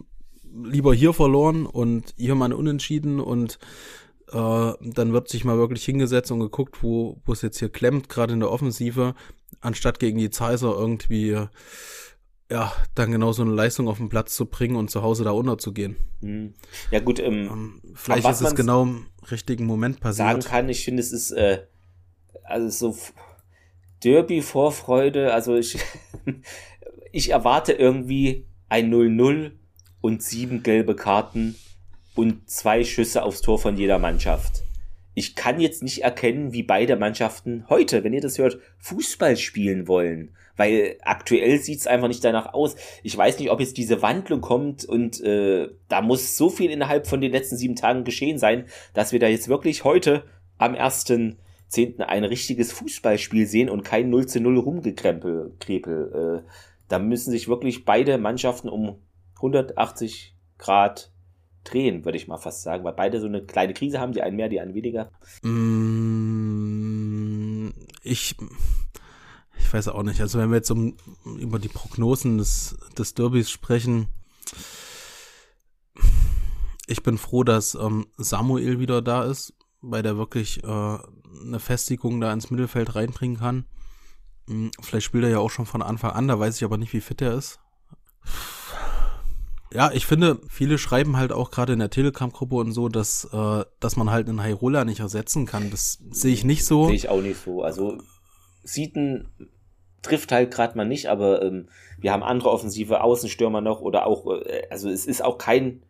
lieber 0.64 0.94
hier 0.94 1.12
verloren 1.12 1.66
und 1.66 2.14
hier 2.16 2.34
mal 2.34 2.52
unentschieden 2.52 3.20
und 3.20 3.58
äh, 4.32 4.72
dann 4.80 5.12
wird 5.12 5.28
sich 5.28 5.44
mal 5.44 5.58
wirklich 5.58 5.84
hingesetzt 5.84 6.30
und 6.30 6.40
geguckt, 6.40 6.82
wo 6.82 7.20
wo 7.24 7.32
es 7.32 7.42
jetzt 7.42 7.58
hier 7.58 7.68
klemmt, 7.68 8.08
gerade 8.08 8.34
in 8.34 8.40
der 8.40 8.50
Offensive, 8.50 9.14
anstatt 9.60 9.98
gegen 9.98 10.18
die 10.18 10.30
Zeiser 10.30 10.74
irgendwie 10.76 11.36
ja, 12.50 12.72
dann 12.94 13.10
genau 13.10 13.32
so 13.32 13.42
eine 13.42 13.52
Leistung 13.52 13.88
auf 13.88 13.98
den 13.98 14.08
Platz 14.08 14.34
zu 14.36 14.46
bringen 14.46 14.76
und 14.76 14.90
zu 14.90 15.02
Hause 15.02 15.24
da 15.24 15.32
unterzugehen. 15.32 15.96
Hm. 16.20 16.54
Ja 16.90 17.00
gut, 17.00 17.18
ähm, 17.18 17.48
ähm 17.50 17.82
vielleicht 17.94 18.28
ist 18.28 18.40
es 18.40 18.54
genau 18.54 18.84
im 18.84 19.06
richtigen 19.30 19.66
Moment 19.66 20.00
passiert. 20.00 20.28
Sagen 20.28 20.40
kann, 20.40 20.68
ich 20.68 20.84
finde, 20.84 21.00
es 21.00 21.12
ist 21.12 21.32
äh, 21.32 21.62
also 22.44 22.92
so 22.92 22.96
Derby-Vorfreude, 24.04 25.34
also 25.34 25.56
ich, 25.56 25.78
ich 27.12 27.30
erwarte 27.30 27.72
irgendwie 27.72 28.46
ein 28.68 28.92
0-0 28.92 29.52
und 30.00 30.22
sieben 30.22 30.62
gelbe 30.62 30.94
Karten 30.94 31.56
und 32.16 32.50
zwei 32.50 32.82
Schüsse 32.82 33.22
aufs 33.22 33.42
Tor 33.42 33.58
von 33.58 33.76
jeder 33.76 33.98
Mannschaft. 33.98 34.64
Ich 35.14 35.34
kann 35.34 35.60
jetzt 35.60 35.82
nicht 35.82 36.02
erkennen, 36.02 36.52
wie 36.52 36.62
beide 36.62 36.96
Mannschaften 36.96 37.64
heute, 37.68 38.04
wenn 38.04 38.12
ihr 38.12 38.20
das 38.20 38.38
hört, 38.38 38.58
Fußball 38.78 39.36
spielen 39.36 39.86
wollen 39.88 40.34
weil 40.56 40.96
aktuell 41.02 41.58
sieht's 41.58 41.86
einfach 41.86 42.08
nicht 42.08 42.24
danach 42.24 42.54
aus. 42.54 42.76
Ich 43.02 43.16
weiß 43.16 43.38
nicht, 43.38 43.50
ob 43.50 43.60
jetzt 43.60 43.76
diese 43.76 44.02
Wandlung 44.02 44.40
kommt 44.40 44.84
und 44.84 45.20
äh, 45.20 45.68
da 45.88 46.00
muss 46.00 46.36
so 46.36 46.48
viel 46.48 46.70
innerhalb 46.70 47.06
von 47.06 47.20
den 47.20 47.32
letzten 47.32 47.56
sieben 47.56 47.76
Tagen 47.76 48.04
geschehen 48.04 48.38
sein, 48.38 48.66
dass 48.94 49.12
wir 49.12 49.20
da 49.20 49.28
jetzt 49.28 49.48
wirklich 49.48 49.84
heute 49.84 50.24
am 50.58 50.74
ersten 50.74 51.38
Zehnten 51.68 52.02
ein 52.02 52.24
richtiges 52.24 52.72
Fußballspiel 52.72 53.46
sehen 53.46 53.68
und 53.68 53.84
kein 53.84 54.08
0 54.08 54.26
zu 54.26 54.40
0 54.40 54.58
Rumgekrempel. 54.58 55.54
Krepel. 55.60 56.42
Äh, 56.44 56.50
da 56.88 56.98
müssen 56.98 57.32
sich 57.32 57.48
wirklich 57.48 57.84
beide 57.84 58.18
Mannschaften 58.18 58.68
um 58.68 58.96
180 59.36 60.34
Grad 60.58 61.10
drehen, 61.72 62.04
würde 62.04 62.18
ich 62.18 62.28
mal 62.28 62.38
fast 62.38 62.62
sagen, 62.62 62.84
weil 62.84 62.94
beide 62.94 63.20
so 63.20 63.26
eine 63.26 63.44
kleine 63.44 63.74
Krise 63.74 64.00
haben, 64.00 64.12
die 64.12 64.22
einen 64.22 64.36
mehr, 64.36 64.48
die 64.48 64.60
einen 64.60 64.74
weniger. 64.74 65.10
Mm, 65.42 66.66
ich 68.02 68.36
ich 69.58 69.72
weiß 69.72 69.88
auch 69.88 70.02
nicht. 70.02 70.20
Also 70.20 70.38
wenn 70.38 70.50
wir 70.50 70.56
jetzt 70.56 70.70
um, 70.70 70.96
über 71.24 71.58
die 71.58 71.68
Prognosen 71.68 72.38
des, 72.38 72.76
des 72.96 73.14
Derbys 73.14 73.50
sprechen, 73.50 74.08
ich 76.86 77.02
bin 77.02 77.18
froh, 77.18 77.42
dass 77.42 77.74
ähm, 77.74 78.06
Samuel 78.16 78.78
wieder 78.78 79.02
da 79.02 79.24
ist, 79.24 79.54
weil 79.80 80.02
der 80.02 80.16
wirklich 80.16 80.62
äh, 80.62 80.66
eine 80.66 81.58
Festigung 81.58 82.20
da 82.20 82.32
ins 82.32 82.50
Mittelfeld 82.50 82.94
reinbringen 82.94 83.38
kann. 83.38 83.64
Hm, 84.46 84.70
vielleicht 84.80 85.06
spielt 85.06 85.24
er 85.24 85.30
ja 85.30 85.38
auch 85.38 85.50
schon 85.50 85.66
von 85.66 85.82
Anfang 85.82 86.12
an, 86.12 86.28
da 86.28 86.38
weiß 86.38 86.56
ich 86.56 86.64
aber 86.64 86.76
nicht, 86.76 86.92
wie 86.92 87.00
fit 87.00 87.20
er 87.22 87.34
ist. 87.34 87.58
Ja, 89.76 89.90
ich 89.92 90.06
finde, 90.06 90.40
viele 90.48 90.78
schreiben 90.78 91.18
halt 91.18 91.32
auch 91.32 91.50
gerade 91.50 91.74
in 91.74 91.80
der 91.80 91.90
Telegram-Gruppe 91.90 92.54
und 92.54 92.72
so, 92.72 92.88
dass, 92.88 93.28
äh, 93.30 93.64
dass 93.78 93.96
man 93.96 94.10
halt 94.10 94.26
einen 94.26 94.42
Hairola 94.42 94.86
nicht 94.86 95.00
ersetzen 95.00 95.44
kann. 95.44 95.70
Das 95.70 95.98
sehe 96.10 96.32
ich 96.32 96.44
nicht 96.44 96.64
so. 96.64 96.86
Sehe 96.86 96.94
ich 96.94 97.10
auch 97.10 97.20
nicht 97.20 97.44
so. 97.44 97.62
Also 97.62 97.98
Sieten 98.62 99.28
trifft 100.00 100.32
halt 100.32 100.50
gerade 100.50 100.78
mal 100.78 100.86
nicht, 100.86 101.08
aber 101.08 101.42
ähm, 101.42 101.68
wir 101.98 102.10
haben 102.10 102.22
andere 102.22 102.48
offensive 102.48 103.02
Außenstürmer 103.02 103.60
noch 103.60 103.82
oder 103.82 104.06
auch, 104.06 104.26
äh, 104.26 104.62
also 104.70 104.88
es 104.88 105.04
ist 105.04 105.22
auch 105.22 105.36
kein 105.36 105.82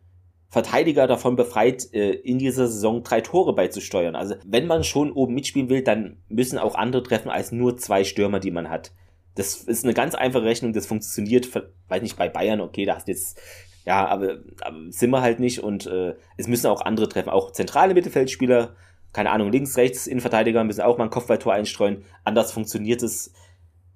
Verteidiger 0.49 1.07
davon 1.07 1.37
befreit, 1.37 1.93
äh, 1.93 2.11
in 2.11 2.39
dieser 2.39 2.67
Saison 2.67 3.03
drei 3.03 3.21
Tore 3.21 3.53
beizusteuern. 3.53 4.17
Also 4.17 4.35
wenn 4.45 4.67
man 4.67 4.83
schon 4.83 5.13
oben 5.13 5.33
mitspielen 5.33 5.69
will, 5.69 5.81
dann 5.81 6.17
müssen 6.27 6.57
auch 6.57 6.75
andere 6.75 7.03
treffen 7.03 7.29
als 7.29 7.53
nur 7.53 7.77
zwei 7.77 8.03
Stürmer, 8.03 8.41
die 8.41 8.51
man 8.51 8.69
hat. 8.69 8.91
Das 9.35 9.55
ist 9.55 9.85
eine 9.85 9.93
ganz 9.93 10.13
einfache 10.13 10.43
Rechnung, 10.43 10.73
das 10.73 10.87
funktioniert, 10.87 11.47
weiß 11.87 12.01
nicht, 12.01 12.17
bei 12.17 12.27
Bayern, 12.27 12.59
okay, 12.59 12.85
da 12.85 12.95
hast 12.95 13.07
jetzt, 13.07 13.39
ja, 13.87 14.05
aber, 14.05 14.39
aber 14.59 14.91
sind 14.91 15.11
wir 15.11 15.21
halt 15.21 15.39
nicht 15.39 15.63
und 15.63 15.85
äh, 15.85 16.13
es 16.35 16.49
müssen 16.49 16.67
auch 16.67 16.81
andere 16.81 17.07
treffen, 17.07 17.29
auch 17.29 17.53
zentrale 17.53 17.93
Mittelfeldspieler, 17.93 18.75
keine 19.13 19.31
Ahnung, 19.31 19.49
links, 19.49 19.77
rechts, 19.77 20.07
Innenverteidiger 20.07 20.65
müssen 20.65 20.81
auch 20.81 20.97
mal 20.97 21.05
ein 21.05 21.09
Kopfballtor 21.09 21.53
einstreuen. 21.53 22.03
Anders 22.25 22.51
funktioniert 22.51 23.01
es 23.01 23.31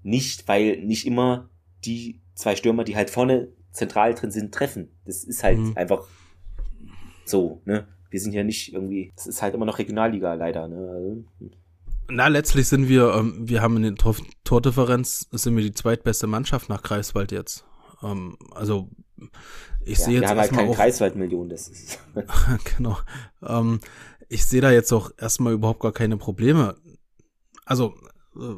nicht, 0.01 0.47
weil 0.47 0.77
nicht 0.77 1.05
immer 1.05 1.49
die 1.83 2.21
zwei 2.35 2.55
Stürmer, 2.55 2.85
die 2.85 2.95
halt 2.95 3.09
vorne 3.09 3.49
zentral 3.73 4.13
drin 4.13 4.31
sind, 4.31 4.53
treffen. 4.53 4.95
Das 5.03 5.25
ist 5.25 5.43
halt 5.43 5.59
mhm. 5.59 5.73
einfach 5.75 6.07
so, 7.25 7.61
ne? 7.65 7.85
Wir 8.09 8.21
sind 8.21 8.31
ja 8.31 8.45
nicht 8.45 8.73
irgendwie, 8.73 9.11
das 9.17 9.27
ist 9.27 9.41
halt 9.41 9.55
immer 9.55 9.65
noch 9.65 9.77
Regionalliga 9.77 10.35
leider, 10.35 10.69
ne? 10.69 10.89
Also, 10.89 11.23
hm. 11.39 11.51
na, 12.09 12.29
letztlich 12.29 12.69
sind 12.69 12.87
wir, 12.87 13.13
ähm, 13.13 13.35
wir 13.41 13.61
haben 13.61 13.75
in 13.75 13.83
der 13.83 13.95
Tor 13.95 14.15
Tordifferenz, 14.45 15.27
sind 15.31 15.57
wir 15.57 15.63
die 15.63 15.73
zweitbeste 15.73 16.27
Mannschaft 16.27 16.69
nach 16.69 16.81
Greifswald 16.81 17.33
jetzt. 17.33 17.65
Ähm, 18.01 18.37
also, 18.55 18.89
ich 19.85 19.99
ja, 19.99 20.05
sehe 20.05 20.13
jetzt. 20.15 20.21
Wir 20.21 20.29
haben 20.29 20.39
halt 20.39 20.51
keine 20.51 20.71
Greifswald-Million, 20.71 21.49
das 21.49 21.67
ist. 21.67 21.99
genau. 22.77 22.97
Ähm, 23.45 23.79
ich 24.29 24.45
sehe 24.45 24.61
da 24.61 24.71
jetzt 24.71 24.91
auch 24.91 25.11
erstmal 25.17 25.53
überhaupt 25.53 25.81
gar 25.81 25.91
keine 25.91 26.17
Probleme. 26.17 26.75
Also, 27.65 27.93
äh, 28.35 28.55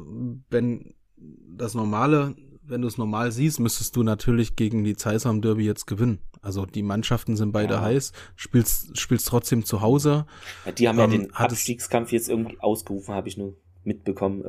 wenn 0.50 0.94
das 1.16 1.74
Normale, 1.74 2.34
wenn 2.62 2.82
du 2.82 2.88
es 2.88 2.98
normal 2.98 3.32
siehst, 3.32 3.60
müsstest 3.60 3.96
du 3.96 4.02
natürlich 4.02 4.56
gegen 4.56 4.84
die 4.84 4.96
Zeiser 4.96 5.30
am 5.30 5.42
Derby 5.42 5.64
jetzt 5.64 5.86
gewinnen. 5.86 6.20
Also 6.42 6.66
die 6.66 6.82
Mannschaften 6.82 7.36
sind 7.36 7.52
beide 7.52 7.74
ja. 7.74 7.80
heiß, 7.80 8.12
spielst, 8.36 8.98
spielst 8.98 9.26
trotzdem 9.28 9.64
zu 9.64 9.80
Hause. 9.80 10.26
Ja, 10.66 10.72
die 10.72 10.88
haben 10.88 10.98
ähm, 10.98 11.10
ja 11.10 11.18
den 11.18 11.34
Abstiegskampf 11.34 12.12
jetzt 12.12 12.28
irgendwie 12.28 12.60
ausgerufen, 12.60 13.14
habe 13.14 13.28
ich 13.28 13.36
nur 13.36 13.56
mitbekommen. 13.82 14.42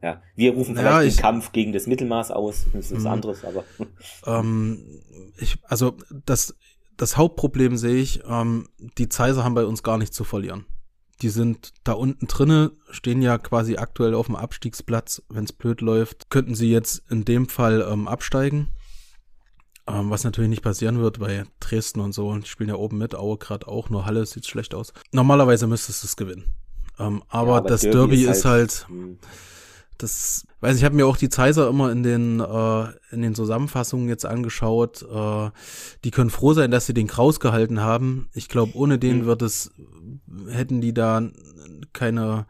Ja, 0.00 0.22
wir 0.36 0.52
rufen 0.52 0.76
vielleicht 0.76 0.94
ja, 0.94 1.02
ich, 1.02 1.16
den 1.16 1.22
Kampf 1.22 1.52
gegen 1.52 1.72
das 1.72 1.86
Mittelmaß 1.86 2.30
aus, 2.30 2.66
das 2.72 2.86
ist 2.86 2.94
was 2.94 3.02
mhm. 3.02 3.06
anderes, 3.08 3.44
aber. 3.44 3.64
Ähm, 4.26 5.00
ich, 5.38 5.58
also 5.64 5.96
das, 6.24 6.54
das 6.96 7.16
Hauptproblem 7.16 7.76
sehe 7.76 7.96
ich, 7.96 8.22
ähm, 8.28 8.68
die 8.98 9.08
Zeiser 9.08 9.44
haben 9.44 9.54
bei 9.54 9.64
uns 9.64 9.82
gar 9.82 9.98
nichts 9.98 10.16
zu 10.16 10.24
verlieren. 10.24 10.66
Die 11.22 11.30
sind 11.30 11.72
da 11.82 11.92
unten 11.92 12.28
drinne, 12.28 12.72
stehen 12.90 13.22
ja 13.22 13.38
quasi 13.38 13.76
aktuell 13.76 14.14
auf 14.14 14.26
dem 14.26 14.36
Abstiegsplatz. 14.36 15.22
Wenn 15.28 15.44
es 15.44 15.52
blöd 15.52 15.80
läuft, 15.80 16.30
könnten 16.30 16.54
sie 16.54 16.70
jetzt 16.70 17.02
in 17.10 17.24
dem 17.24 17.48
Fall 17.48 17.84
ähm, 17.90 18.06
absteigen. 18.06 18.68
Ähm, 19.88 20.10
was 20.10 20.22
natürlich 20.22 20.50
nicht 20.50 20.62
passieren 20.62 21.00
wird, 21.00 21.18
weil 21.18 21.46
Dresden 21.60 22.00
und 22.00 22.12
so, 22.12 22.28
und 22.28 22.44
die 22.44 22.48
spielen 22.48 22.68
ja 22.68 22.76
oben 22.76 22.98
mit, 22.98 23.14
Aue 23.14 23.38
gerade 23.38 23.66
auch, 23.66 23.90
nur 23.90 24.04
Halle 24.06 24.26
sieht 24.26 24.46
schlecht 24.46 24.74
aus. 24.74 24.92
Normalerweise 25.12 25.66
müsstest 25.66 26.02
du 26.02 26.06
es 26.06 26.16
gewinnen. 26.16 26.54
Ähm, 26.98 27.22
aber, 27.28 27.52
ja, 27.52 27.56
aber, 27.58 27.68
das 27.68 27.80
Derby, 27.80 27.96
Derby 27.96 28.24
ist 28.24 28.44
halt, 28.44 28.70
ist 28.70 28.88
halt 28.88 29.18
das, 29.98 30.46
weiß 30.60 30.76
ich, 30.76 30.84
habe 30.84 30.94
mir 30.94 31.06
auch 31.06 31.16
die 31.16 31.28
Zeiser 31.28 31.68
immer 31.68 31.90
in 31.90 32.02
den 32.02 32.40
äh, 32.40 32.84
in 33.10 33.22
den 33.22 33.34
Zusammenfassungen 33.34 34.08
jetzt 34.08 34.24
angeschaut. 34.24 35.02
Äh, 35.02 35.50
die 36.04 36.10
können 36.10 36.30
froh 36.30 36.52
sein, 36.54 36.70
dass 36.70 36.86
sie 36.86 36.94
den 36.94 37.08
Kraus 37.08 37.40
gehalten 37.40 37.80
haben. 37.80 38.28
Ich 38.32 38.48
glaube, 38.48 38.74
ohne 38.74 38.98
den 38.98 39.22
mhm. 39.22 39.26
wird 39.26 39.42
es 39.42 39.72
hätten 40.50 40.80
die 40.80 40.94
da 40.94 41.22
keine 41.92 42.46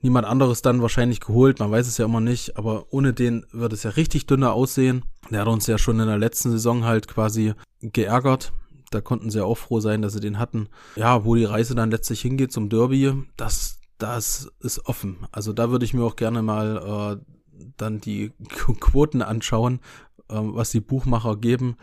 niemand 0.00 0.26
anderes 0.26 0.62
dann 0.62 0.82
wahrscheinlich 0.82 1.20
geholt. 1.20 1.58
Man 1.58 1.70
weiß 1.70 1.88
es 1.88 1.98
ja 1.98 2.04
immer 2.04 2.20
nicht, 2.20 2.56
aber 2.56 2.86
ohne 2.92 3.12
den 3.12 3.44
wird 3.52 3.72
es 3.72 3.82
ja 3.82 3.90
richtig 3.90 4.26
dünner 4.26 4.52
aussehen. 4.52 5.04
Der 5.30 5.40
hat 5.40 5.48
uns 5.48 5.66
ja 5.66 5.78
schon 5.78 5.98
in 6.00 6.06
der 6.06 6.18
letzten 6.18 6.50
Saison 6.50 6.84
halt 6.84 7.08
quasi 7.08 7.54
geärgert. 7.80 8.52
Da 8.90 9.00
konnten 9.00 9.30
sie 9.30 9.38
ja 9.38 9.44
auch 9.44 9.58
froh 9.58 9.80
sein, 9.80 10.02
dass 10.02 10.12
sie 10.12 10.20
den 10.20 10.38
hatten. 10.38 10.68
Ja, 10.94 11.24
wo 11.24 11.34
die 11.34 11.44
Reise 11.44 11.74
dann 11.74 11.90
letztlich 11.90 12.20
hingeht 12.20 12.52
zum 12.52 12.68
Derby, 12.68 13.12
das 13.36 13.78
das 13.98 14.50
ist 14.60 14.86
offen. 14.86 15.26
Also 15.32 15.52
da 15.52 15.70
würde 15.70 15.84
ich 15.84 15.94
mir 15.94 16.04
auch 16.04 16.16
gerne 16.16 16.42
mal 16.42 17.20
äh, 17.20 17.34
dann 17.76 18.00
die 18.00 18.32
Quoten 18.48 19.22
anschauen, 19.22 19.80
äh, 20.28 20.34
was 20.36 20.70
die 20.70 20.80
Buchmacher 20.80 21.36
geben. 21.36 21.76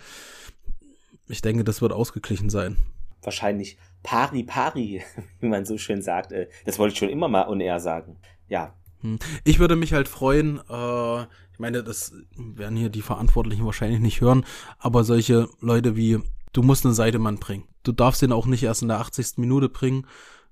Ich 1.28 1.42
denke, 1.42 1.64
das 1.64 1.82
wird 1.82 1.94
ausgeglichen 1.94 2.50
sein. 2.50 2.78
Wahrscheinlich 3.22 3.78
pari 4.04 4.44
pari, 4.44 5.02
wie 5.40 5.48
man 5.48 5.66
so 5.66 5.78
schön 5.78 6.02
sagt. 6.02 6.32
Äh, 6.32 6.50
das 6.66 6.80
wollte 6.80 6.94
ich 6.94 7.00
schon 7.00 7.10
immer 7.10 7.28
mal 7.28 7.48
on 7.48 7.62
air 7.62 7.80
sagen. 7.80 8.18
Ja. 8.48 8.76
Hm. 9.02 9.20
Ich 9.44 9.60
würde 9.60 9.76
mich 9.76 9.94
halt 9.94 10.08
freuen, 10.08 10.60
äh, 10.70 11.22
ich 11.54 11.60
meine, 11.60 11.84
das 11.84 12.14
werden 12.36 12.78
hier 12.78 12.90
die 12.90 13.02
Verantwortlichen 13.02 13.66
wahrscheinlich 13.66 14.00
nicht 14.00 14.22
hören, 14.22 14.46
aber 14.80 15.04
solche 15.04 15.48
Leute 15.60 15.96
wie, 15.96 16.20
du 16.54 16.64
musst 16.64 16.86
einen 16.86 16.94
Seidemann 16.94 17.38
bringen. 17.38 17.68
Du 17.84 17.92
darfst 17.92 18.22
ihn 18.22 18.32
auch 18.32 18.46
nicht 18.46 18.64
erst 18.64 18.82
in 18.82 18.90
der 18.90 19.00
80. 19.00 19.38
Minute 19.38 19.70
bringen, 19.70 20.06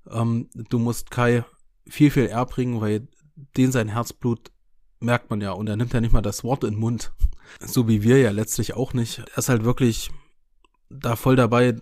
ähm, 0.08 0.48
du 0.54 0.78
musst 0.78 1.10
Kai 1.10 1.44
viel, 1.86 2.10
viel 2.10 2.26
eher 2.26 2.46
bringen, 2.46 2.80
weil 2.80 3.08
den 3.56 3.72
sein 3.72 3.88
Herzblut 3.88 4.50
merkt 5.00 5.30
man 5.30 5.40
ja. 5.40 5.52
Und 5.52 5.68
er 5.68 5.76
nimmt 5.76 5.92
ja 5.92 6.00
nicht 6.00 6.12
mal 6.12 6.22
das 6.22 6.44
Wort 6.44 6.64
in 6.64 6.74
den 6.74 6.80
Mund. 6.80 7.12
So 7.60 7.88
wie 7.88 8.02
wir 8.02 8.18
ja 8.18 8.30
letztlich 8.30 8.74
auch 8.74 8.92
nicht. 8.92 9.18
Er 9.18 9.38
ist 9.38 9.48
halt 9.48 9.64
wirklich 9.64 10.10
da 10.88 11.16
voll 11.16 11.36
dabei. 11.36 11.76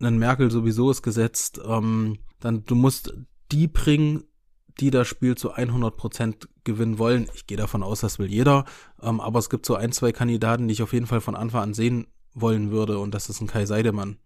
Ein 0.00 0.18
Merkel 0.18 0.50
sowieso 0.50 0.90
ist 0.90 1.02
gesetzt. 1.02 1.60
Ähm, 1.64 2.18
dann, 2.38 2.64
du 2.64 2.74
musst 2.74 3.12
die 3.52 3.66
bringen, 3.66 4.24
die 4.78 4.90
das 4.90 5.08
Spiel 5.08 5.34
zu 5.34 5.52
100 5.52 5.96
Prozent 5.96 6.48
gewinnen 6.64 6.98
wollen. 6.98 7.28
Ich 7.34 7.46
gehe 7.46 7.58
davon 7.58 7.82
aus, 7.82 8.00
das 8.00 8.18
will 8.18 8.30
jeder. 8.30 8.64
Ähm, 9.02 9.20
aber 9.20 9.38
es 9.38 9.50
gibt 9.50 9.66
so 9.66 9.74
ein, 9.74 9.92
zwei 9.92 10.12
Kandidaten, 10.12 10.68
die 10.68 10.72
ich 10.72 10.82
auf 10.82 10.92
jeden 10.92 11.06
Fall 11.06 11.20
von 11.20 11.36
Anfang 11.36 11.62
an 11.62 11.74
sehen 11.74 12.06
wollen 12.32 12.70
würde. 12.70 12.98
Und 12.98 13.12
das 13.12 13.28
ist 13.28 13.40
ein 13.40 13.46
Kai 13.46 13.66
Seidemann. 13.66 14.18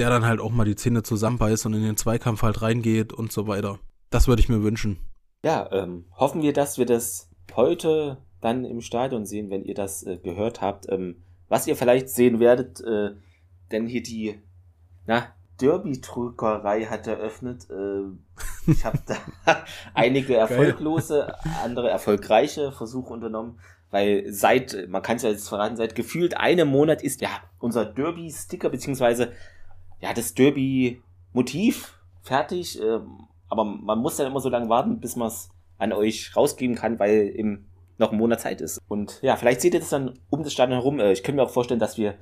Der 0.00 0.08
dann 0.08 0.24
halt 0.24 0.40
auch 0.40 0.50
mal 0.50 0.64
die 0.64 0.76
Zähne 0.76 1.02
zusammenbeißt 1.02 1.66
und 1.66 1.74
in 1.74 1.82
den 1.82 1.98
Zweikampf 1.98 2.40
halt 2.40 2.62
reingeht 2.62 3.12
und 3.12 3.32
so 3.32 3.46
weiter. 3.46 3.78
Das 4.08 4.28
würde 4.28 4.40
ich 4.40 4.48
mir 4.48 4.62
wünschen. 4.62 4.98
Ja, 5.44 5.68
ähm, 5.72 6.06
hoffen 6.16 6.40
wir, 6.40 6.54
dass 6.54 6.78
wir 6.78 6.86
das 6.86 7.28
heute 7.54 8.16
dann 8.40 8.64
im 8.64 8.80
Stadion 8.80 9.26
sehen, 9.26 9.50
wenn 9.50 9.62
ihr 9.62 9.74
das 9.74 10.02
äh, 10.06 10.16
gehört 10.16 10.62
habt. 10.62 10.88
Ähm, 10.88 11.16
was 11.50 11.66
ihr 11.66 11.76
vielleicht 11.76 12.08
sehen 12.08 12.40
werdet, 12.40 12.80
äh, 12.80 13.10
denn 13.72 13.86
hier 13.86 14.02
die 14.02 14.40
na, 15.04 15.34
Derby-Drückerei 15.60 16.86
hat 16.86 17.06
eröffnet. 17.06 17.68
Äh, 17.68 18.04
ich 18.70 18.82
habe 18.86 19.00
da 19.04 19.16
einige 19.92 20.34
erfolglose, 20.34 21.34
andere 21.62 21.90
erfolgreiche 21.90 22.72
Versuche 22.72 23.12
unternommen, 23.12 23.60
weil 23.90 24.32
seit, 24.32 24.88
man 24.88 25.02
kann 25.02 25.16
es 25.16 25.24
ja 25.24 25.28
jetzt 25.28 25.50
verraten, 25.50 25.76
seit 25.76 25.94
gefühlt 25.94 26.38
einem 26.38 26.68
Monat 26.68 27.02
ist 27.02 27.20
ja 27.20 27.28
unser 27.58 27.84
Derby-Sticker 27.84 28.70
beziehungsweise 28.70 29.32
ja 30.00 30.12
das 30.12 30.34
Derby-Motiv 30.34 31.98
fertig. 32.22 32.80
Äh, 32.80 33.00
aber 33.48 33.64
man 33.64 33.98
muss 33.98 34.16
dann 34.16 34.26
immer 34.26 34.40
so 34.40 34.48
lange 34.48 34.68
warten, 34.68 35.00
bis 35.00 35.16
man 35.16 35.28
es 35.28 35.48
an 35.78 35.92
euch 35.92 36.36
rausgeben 36.36 36.76
kann, 36.76 36.98
weil 36.98 37.28
im 37.28 37.66
noch 38.00 38.12
ein 38.12 38.18
Monat 38.18 38.40
Zeit 38.40 38.60
ist. 38.60 38.80
Und 38.88 39.20
ja, 39.22 39.36
vielleicht 39.36 39.60
seht 39.60 39.74
ihr 39.74 39.80
das 39.80 39.90
dann 39.90 40.18
um 40.30 40.42
das 40.42 40.52
Stadion 40.52 40.78
herum. 40.78 40.98
Äh, 40.98 41.12
ich 41.12 41.22
könnte 41.22 41.36
mir 41.36 41.42
auch 41.46 41.50
vorstellen, 41.50 41.80
dass 41.80 41.98
wir 41.98 42.14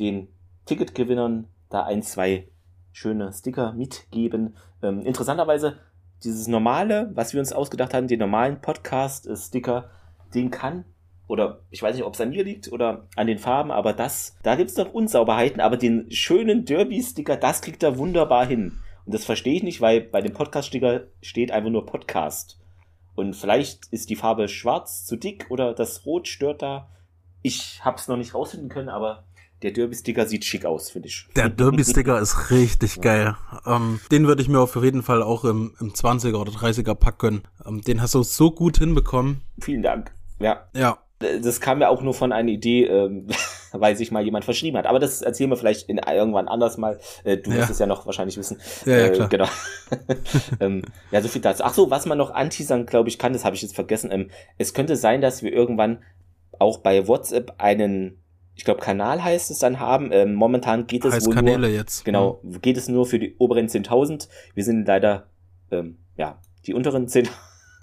den 0.00 0.28
Ticketgewinnern 0.64 1.48
da 1.68 1.84
ein, 1.84 2.02
zwei 2.02 2.48
schöne 2.92 3.32
Sticker 3.32 3.72
mitgeben. 3.72 4.56
Ähm, 4.82 5.02
interessanterweise, 5.02 5.78
dieses 6.24 6.48
normale, 6.48 7.10
was 7.14 7.32
wir 7.32 7.40
uns 7.40 7.52
ausgedacht 7.52 7.94
haben, 7.94 8.08
den 8.08 8.18
normalen 8.18 8.60
Podcast-Sticker, 8.60 9.90
den 10.34 10.50
kann, 10.50 10.84
oder 11.28 11.60
ich 11.70 11.82
weiß 11.82 11.94
nicht, 11.94 12.04
ob 12.04 12.14
es 12.14 12.20
an 12.20 12.30
mir 12.30 12.42
liegt 12.42 12.72
oder 12.72 13.06
an 13.14 13.26
den 13.26 13.38
Farben, 13.38 13.70
aber 13.70 13.92
das, 13.92 14.36
da 14.42 14.56
gibt 14.56 14.70
es 14.70 14.76
noch 14.76 14.92
Unsauberheiten, 14.92 15.60
aber 15.60 15.76
den 15.76 16.10
schönen 16.10 16.64
Derby-Sticker, 16.64 17.36
das 17.36 17.60
kriegt 17.60 17.82
er 17.82 17.98
wunderbar 17.98 18.46
hin. 18.46 18.78
Und 19.04 19.14
das 19.14 19.24
verstehe 19.24 19.54
ich 19.54 19.62
nicht, 19.62 19.80
weil 19.80 20.00
bei 20.00 20.20
dem 20.20 20.32
Podcast-Sticker 20.32 21.04
steht 21.22 21.52
einfach 21.52 21.70
nur 21.70 21.86
Podcast. 21.86 22.58
Und 23.14 23.34
vielleicht 23.34 23.86
ist 23.90 24.10
die 24.10 24.16
Farbe 24.16 24.48
schwarz 24.48 25.04
zu 25.04 25.16
dick 25.16 25.46
oder 25.50 25.74
das 25.74 26.06
Rot 26.06 26.28
stört 26.28 26.62
da. 26.62 26.88
Ich 27.42 27.84
habe 27.84 27.96
es 27.98 28.08
noch 28.08 28.16
nicht 28.16 28.34
rausfinden 28.34 28.68
können, 28.68 28.88
aber 28.88 29.24
der 29.62 29.72
Derby-Sticker 29.72 30.26
sieht 30.26 30.44
schick 30.44 30.64
aus, 30.64 30.90
finde 30.90 31.08
ich. 31.08 31.26
Der 31.34 31.48
Derby-Sticker 31.48 32.20
ist 32.20 32.50
richtig 32.50 33.00
geil. 33.00 33.36
Ähm, 33.66 34.00
den 34.10 34.26
würde 34.26 34.40
ich 34.40 34.48
mir 34.48 34.60
auf 34.60 34.76
jeden 34.76 35.02
Fall 35.02 35.22
auch 35.22 35.44
im, 35.44 35.74
im 35.80 35.92
20er 35.92 36.36
oder 36.36 36.52
30er 36.52 36.94
Pack 36.94 37.18
gönnen. 37.18 37.42
Ähm, 37.66 37.80
den 37.82 38.00
hast 38.00 38.14
du 38.14 38.22
so 38.22 38.50
gut 38.50 38.78
hinbekommen. 38.78 39.42
Vielen 39.60 39.82
Dank. 39.82 40.14
Ja. 40.38 40.68
Ja. 40.74 40.98
Das 41.18 41.60
kam 41.60 41.80
ja 41.80 41.88
auch 41.88 42.02
nur 42.02 42.14
von 42.14 42.32
einer 42.32 42.50
Idee, 42.50 42.84
ähm, 42.84 43.26
weil 43.72 43.96
sich 43.96 44.10
mal 44.10 44.22
jemand 44.22 44.44
verschrieben 44.44 44.76
hat. 44.76 44.86
Aber 44.86 44.98
das 44.98 45.22
erzählen 45.22 45.50
wir 45.50 45.56
vielleicht 45.56 45.88
in, 45.88 45.98
irgendwann 45.98 46.48
anders 46.48 46.78
mal. 46.78 46.98
Äh, 47.24 47.38
du 47.38 47.50
ja. 47.50 47.58
wirst 47.58 47.70
es 47.70 47.78
ja 47.78 47.86
noch 47.86 48.06
wahrscheinlich 48.06 48.36
wissen. 48.36 48.60
Ja, 48.84 48.98
ja 48.98 49.06
äh, 49.06 49.10
klar. 49.10 49.28
Genau. 49.28 49.48
ähm, 50.60 50.82
ja, 51.10 51.20
so 51.20 51.28
viel 51.28 51.42
dazu. 51.42 51.64
Ach 51.64 51.74
so, 51.74 51.90
was 51.90 52.06
man 52.06 52.18
noch 52.18 52.30
anteasern, 52.30 52.86
glaube 52.86 53.08
ich, 53.08 53.18
kann, 53.18 53.32
das 53.32 53.44
habe 53.44 53.56
ich 53.56 53.62
jetzt 53.62 53.74
vergessen. 53.74 54.10
Ähm, 54.12 54.30
es 54.58 54.74
könnte 54.74 54.96
sein, 54.96 55.20
dass 55.20 55.42
wir 55.42 55.52
irgendwann 55.52 56.02
auch 56.58 56.78
bei 56.78 57.08
WhatsApp 57.08 57.54
einen 57.58 58.22
ich 58.58 58.64
glaube, 58.64 58.80
Kanal 58.80 59.22
heißt 59.22 59.52
es 59.52 59.60
dann 59.60 59.78
haben. 59.78 60.10
Ähm, 60.10 60.34
momentan 60.34 60.88
geht 60.88 61.04
es 61.04 61.14
heißt 61.14 61.26
wohl 61.28 61.34
Kanäle 61.34 61.68
nur, 61.68 61.68
jetzt. 61.68 62.04
Genau, 62.04 62.40
mhm. 62.42 62.60
geht 62.60 62.76
es 62.76 62.88
nur 62.88 63.06
für 63.06 63.20
die 63.20 63.36
oberen 63.38 63.68
10.000. 63.68 64.28
Wir 64.54 64.64
sind 64.64 64.84
leider, 64.84 65.28
ähm, 65.70 65.98
ja, 66.16 66.40
die 66.66 66.74
unteren 66.74 67.06
10 67.06 67.28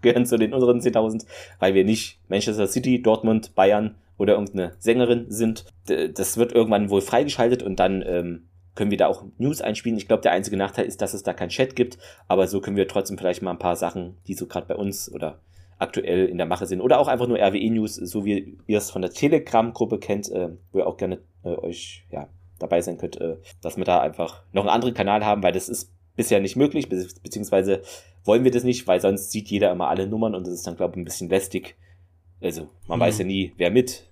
gehören 0.06 0.26
zu 0.26 0.38
den 0.38 0.54
unteren 0.54 0.80
10.000, 0.80 1.26
weil 1.60 1.74
wir 1.74 1.84
nicht 1.84 2.20
Manchester 2.30 2.68
City, 2.68 3.02
Dortmund, 3.02 3.56
Bayern 3.56 3.96
oder 4.18 4.34
irgendeine 4.34 4.74
Sängerin 4.80 5.26
sind. 5.30 5.66
Das 5.86 6.38
wird 6.38 6.54
irgendwann 6.54 6.90
wohl 6.90 7.02
freigeschaltet 7.02 7.64
und 7.64 7.80
dann 7.80 8.04
ähm, 8.08 8.48
können 8.76 8.92
wir 8.92 8.98
da 8.98 9.08
auch 9.08 9.26
News 9.38 9.62
einspielen. 9.62 9.98
Ich 9.98 10.08
glaube, 10.08 10.22
der 10.22 10.32
einzige 10.32 10.58
Nachteil 10.58 10.86
ist, 10.86 11.02
dass 11.02 11.14
es 11.14 11.24
da 11.24 11.34
kein 11.34 11.50
Chat 11.50 11.76
gibt, 11.76 11.98
aber 12.28 12.48
so 12.48 12.62
können 12.62 12.78
wir 12.78 12.88
trotzdem 12.88 13.18
vielleicht 13.18 13.42
mal 13.42 13.52
ein 13.52 13.60
paar 13.60 13.76
Sachen, 13.76 14.18
die 14.28 14.34
so 14.34 14.48
gerade 14.48 14.68
bei 14.68 14.76
uns 14.76 15.12
oder 15.12 15.40
aktuell 15.78 16.28
in 16.28 16.38
der 16.38 16.48
Mache 16.48 16.68
sind. 16.68 16.82
Oder 16.82 17.00
auch 17.00 17.08
einfach 17.08 17.28
nur 17.28 17.38
RWE-News, 17.38 17.96
so 17.96 18.26
wie 18.26 18.58
ihr 18.68 18.78
es 18.78 18.92
von 18.92 19.02
der 19.02 19.12
Telegram-Gruppe 19.12 20.00
kennt, 20.00 20.32
äh, 20.32 20.50
wo 20.72 20.80
ihr 20.80 20.88
auch 20.88 20.98
gerne 20.98 21.20
äh, 21.44 21.50
euch 21.50 22.06
ja, 22.12 22.30
dabei 22.60 22.82
sein 22.82 22.98
könnt, 22.98 23.20
äh, 23.20 23.38
dass 23.62 23.78
wir 23.78 23.84
da 23.84 24.00
einfach 24.00 24.44
noch 24.54 24.64
einen 24.64 24.70
anderen 24.70 24.94
Kanal 24.94 25.26
haben, 25.26 25.44
weil 25.44 25.52
das 25.52 25.70
ist 25.70 25.92
bisher 26.16 26.40
nicht 26.40 26.56
möglich, 26.56 26.90
be 26.90 27.08
beziehungsweise 27.24 27.82
wollen 28.24 28.44
wir 28.44 28.52
das 28.52 28.64
nicht, 28.64 28.88
weil 28.88 29.00
sonst 29.02 29.32
sieht 29.32 29.50
jeder 29.50 29.72
immer 29.72 29.88
alle 29.88 30.08
Nummern 30.08 30.36
und 30.36 30.48
das 30.48 30.54
ist 30.54 30.68
dann, 30.68 30.76
glaube 30.76 30.94
ich, 30.94 30.98
ein 30.98 31.06
bisschen 31.06 31.30
lästig. 31.30 31.76
Also, 32.42 32.70
man 32.88 33.00
mhm. 33.00 33.04
weiß 33.04 33.20
ja 33.20 33.26
nie, 33.26 33.54
wer 33.58 33.72
mit 33.72 34.10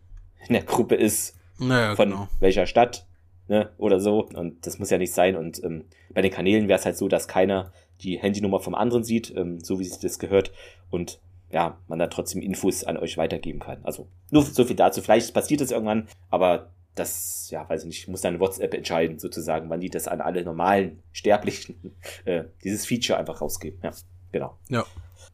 in 0.47 0.53
der 0.53 0.63
Gruppe 0.63 0.95
ist, 0.95 1.37
naja, 1.57 1.95
von 1.95 2.09
genau. 2.09 2.27
welcher 2.39 2.65
Stadt, 2.65 3.05
ne, 3.47 3.69
oder 3.77 3.99
so. 3.99 4.25
Und 4.25 4.65
das 4.65 4.79
muss 4.79 4.89
ja 4.89 4.97
nicht 4.97 5.13
sein. 5.13 5.35
Und 5.35 5.63
ähm, 5.63 5.85
bei 6.13 6.21
den 6.21 6.31
Kanälen 6.31 6.67
wäre 6.67 6.79
es 6.79 6.85
halt 6.85 6.97
so, 6.97 7.07
dass 7.07 7.27
keiner 7.27 7.71
die 8.01 8.19
Handynummer 8.19 8.59
vom 8.59 8.75
anderen 8.75 9.03
sieht, 9.03 9.33
ähm, 9.35 9.59
so 9.59 9.79
wie 9.79 9.85
sich 9.85 9.99
das 9.99 10.19
gehört. 10.19 10.51
Und 10.89 11.19
ja, 11.51 11.77
man 11.87 11.99
dann 11.99 12.09
trotzdem 12.09 12.41
Infos 12.41 12.83
an 12.83 12.97
euch 12.97 13.17
weitergeben 13.17 13.59
kann. 13.59 13.79
Also 13.83 14.07
nur 14.31 14.43
so 14.43 14.65
viel 14.65 14.75
dazu. 14.75 15.01
Vielleicht 15.01 15.33
passiert 15.33 15.61
es 15.61 15.71
irgendwann, 15.71 16.07
aber 16.29 16.71
das, 16.95 17.49
ja, 17.49 17.67
weiß 17.67 17.81
ich 17.81 17.87
nicht, 17.87 18.07
muss 18.07 18.21
dann 18.21 18.39
WhatsApp 18.39 18.73
entscheiden, 18.73 19.19
sozusagen, 19.19 19.69
wann 19.69 19.79
die 19.79 19.89
das 19.89 20.07
an 20.07 20.21
alle 20.21 20.43
normalen 20.43 21.01
Sterblichen, 21.11 21.95
äh, 22.25 22.45
dieses 22.63 22.85
Feature 22.85 23.17
einfach 23.17 23.41
rausgeben. 23.41 23.79
Ja, 23.83 23.91
genau. 24.31 24.57
Ja. 24.69 24.85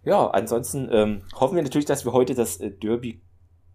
Ja, 0.05 0.27
ansonsten 0.29 0.87
ähm, 0.91 1.23
hoffen 1.35 1.55
wir 1.55 1.63
natürlich, 1.63 1.85
dass 1.85 2.05
wir 2.05 2.13
heute 2.13 2.33
das 2.33 2.57
äh, 2.57 2.71
Derby 2.71 3.21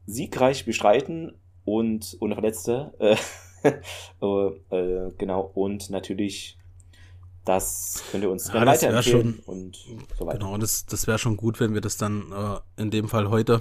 siegreich 0.07 0.65
bestreiten 0.65 1.39
und 1.65 2.17
ohne 2.21 2.35
Verletzte. 2.35 2.95
Äh, 2.99 3.17
äh, 4.23 4.47
äh, 4.77 5.13
genau, 5.19 5.51
und 5.55 5.91
natürlich 5.91 6.59
das 7.45 8.03
könnt 8.11 8.25
ihr 8.25 8.31
uns 8.31 8.49
ja, 8.49 8.65
weiterempfehlen 8.65 9.43
schon, 9.45 9.55
und 9.55 9.77
so 10.19 10.27
weiter. 10.27 10.39
Genau, 10.39 10.57
das, 10.57 10.87
das 10.87 11.07
wäre 11.07 11.19
schon 11.19 11.37
gut, 11.37 11.61
wenn 11.61 11.75
wir 11.75 11.83
das 11.83 11.99
dann 11.99 12.33
äh, 12.33 12.81
in 12.81 12.91
dem 12.91 13.09
Fall 13.09 13.29
heute 13.29 13.61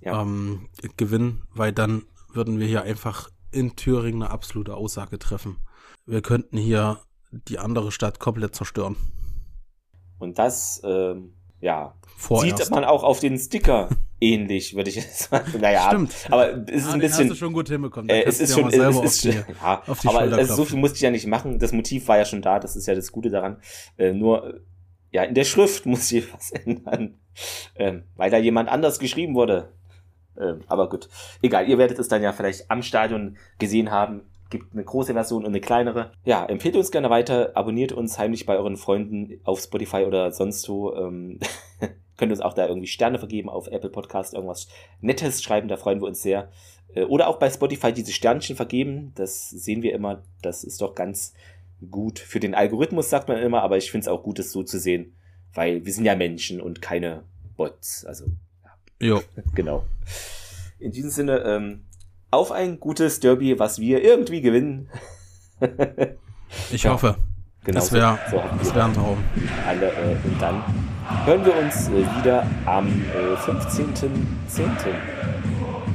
ja. 0.00 0.20
ähm, 0.20 0.68
gewinnen, 0.96 1.42
weil 1.54 1.72
dann 1.72 2.02
würden 2.32 2.58
wir 2.58 2.66
hier 2.66 2.82
einfach 2.82 3.30
in 3.50 3.76
Thüringen 3.76 4.22
eine 4.22 4.30
absolute 4.30 4.74
Aussage 4.74 5.18
treffen. 5.18 5.58
Wir 6.06 6.22
könnten 6.22 6.56
hier 6.56 7.00
die 7.30 7.58
andere 7.58 7.92
Stadt 7.92 8.18
komplett 8.18 8.54
zerstören. 8.54 8.96
Und 10.18 10.38
das, 10.38 10.80
ähm, 10.84 11.34
ja, 11.60 11.94
Vorerst. 12.16 12.58
sieht 12.58 12.70
man 12.70 12.84
auch 12.84 13.04
auf 13.04 13.20
den 13.20 13.38
Sticker 13.38 13.88
ähnlich, 14.20 14.74
würde 14.74 14.90
ich 14.90 14.96
jetzt 14.96 15.30
sagen. 15.30 15.60
Naja, 15.60 15.88
Stimmt. 15.88 16.14
aber 16.30 16.66
es 16.66 16.82
ist 16.82 16.88
ah, 16.88 16.92
ein 16.94 17.00
bisschen. 17.00 17.24
Hast 17.24 17.30
du 17.30 17.34
schon 17.36 17.52
gut 17.52 17.68
hinbekommen. 17.68 18.08
Äh, 18.08 18.24
es 18.24 18.40
ist 18.40 18.54
schon, 18.54 18.68
es 18.68 18.96
ist, 18.96 19.24
die, 19.24 19.28
ja, 19.62 19.82
aber 20.04 20.18
also 20.18 20.54
so 20.54 20.64
viel 20.64 20.78
musste 20.78 20.96
ich 20.96 21.02
ja 21.02 21.10
nicht 21.10 21.26
machen. 21.26 21.58
Das 21.58 21.72
Motiv 21.72 22.08
war 22.08 22.18
ja 22.18 22.24
schon 22.24 22.42
da. 22.42 22.58
Das 22.58 22.76
ist 22.76 22.86
ja 22.86 22.94
das 22.94 23.12
Gute 23.12 23.30
daran. 23.30 23.60
Äh, 23.96 24.12
nur, 24.12 24.60
ja, 25.10 25.22
in 25.24 25.34
der 25.34 25.44
Schrift 25.44 25.86
muss 25.86 26.10
ich 26.10 26.32
was 26.32 26.50
ändern, 26.50 27.18
ähm, 27.76 28.04
weil 28.16 28.30
da 28.30 28.38
jemand 28.38 28.68
anders 28.68 28.98
geschrieben 28.98 29.34
wurde. 29.34 29.72
Ähm, 30.38 30.60
aber 30.68 30.88
gut, 30.88 31.08
egal. 31.42 31.68
Ihr 31.68 31.78
werdet 31.78 31.98
es 31.98 32.08
dann 32.08 32.22
ja 32.22 32.32
vielleicht 32.32 32.70
am 32.70 32.82
Stadion 32.82 33.36
gesehen 33.58 33.90
haben 33.90 34.22
gibt 34.50 34.72
eine 34.72 34.84
große 34.84 35.12
Version 35.12 35.42
und 35.42 35.50
eine 35.50 35.60
kleinere. 35.60 36.12
Ja, 36.24 36.46
empfehlt 36.46 36.76
uns 36.76 36.90
gerne 36.90 37.10
weiter, 37.10 37.52
abonniert 37.54 37.92
uns 37.92 38.18
heimlich 38.18 38.46
bei 38.46 38.56
euren 38.56 38.76
Freunden 38.76 39.40
auf 39.44 39.60
Spotify 39.60 40.04
oder 40.06 40.32
sonst 40.32 40.68
wo. 40.68 40.94
Ähm, 40.94 41.38
könnt 42.16 42.32
uns 42.32 42.40
auch 42.40 42.54
da 42.54 42.66
irgendwie 42.66 42.86
Sterne 42.86 43.18
vergeben 43.18 43.48
auf 43.48 43.68
Apple 43.68 43.90
Podcast, 43.90 44.34
irgendwas 44.34 44.68
Nettes 45.00 45.42
schreiben, 45.42 45.68
da 45.68 45.76
freuen 45.76 46.00
wir 46.00 46.08
uns 46.08 46.22
sehr. 46.22 46.50
Äh, 46.94 47.04
oder 47.04 47.28
auch 47.28 47.38
bei 47.38 47.48
Spotify 47.48 47.92
diese 47.92 48.12
Sternchen 48.12 48.56
vergeben, 48.56 49.12
das 49.14 49.48
sehen 49.50 49.82
wir 49.82 49.94
immer, 49.94 50.22
das 50.42 50.64
ist 50.64 50.82
doch 50.82 50.94
ganz 50.94 51.34
gut 51.90 52.18
für 52.18 52.40
den 52.40 52.54
Algorithmus, 52.54 53.08
sagt 53.08 53.28
man 53.28 53.38
immer, 53.38 53.62
aber 53.62 53.76
ich 53.76 53.90
finde 53.90 54.02
es 54.02 54.08
auch 54.08 54.22
gut, 54.22 54.38
das 54.38 54.50
so 54.50 54.64
zu 54.64 54.78
sehen, 54.78 55.14
weil 55.54 55.84
wir 55.86 55.92
sind 55.92 56.04
ja 56.04 56.16
Menschen 56.16 56.60
und 56.60 56.82
keine 56.82 57.22
Bots, 57.56 58.04
also. 58.04 58.26
Jo. 59.00 59.22
genau. 59.54 59.84
In 60.78 60.92
diesem 60.92 61.10
Sinne, 61.10 61.38
ähm, 61.38 61.84
auf 62.30 62.52
ein 62.52 62.78
gutes 62.78 63.20
Derby, 63.20 63.58
was 63.58 63.78
wir 63.78 64.02
irgendwie 64.02 64.40
gewinnen. 64.40 64.90
ich 66.70 66.82
ja. 66.82 66.92
hoffe. 66.92 67.16
Genau, 67.64 67.80
das 67.80 67.92
wäre 67.92 68.18
so, 68.30 68.42
so 68.62 68.74
wär 68.74 68.84
ein 68.84 68.94
Traum. 68.94 69.18
Alle, 69.66 69.88
äh, 69.88 70.16
und 70.24 70.40
dann 70.40 70.62
hören 71.26 71.44
wir 71.44 71.56
uns 71.56 71.88
äh, 71.88 72.18
wieder 72.18 72.46
am 72.64 72.86
äh, 72.86 73.34
15.10. 73.34 73.90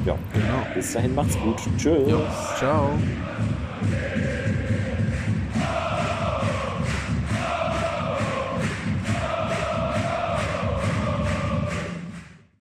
Ja, 0.06 0.18
genau. 0.34 0.68
Bis 0.74 0.94
dahin 0.94 1.16
macht's 1.16 1.38
gut. 1.40 1.58
Tschüss. 1.78 2.10
Jo. 2.10 2.22
Ciao. 2.58 2.90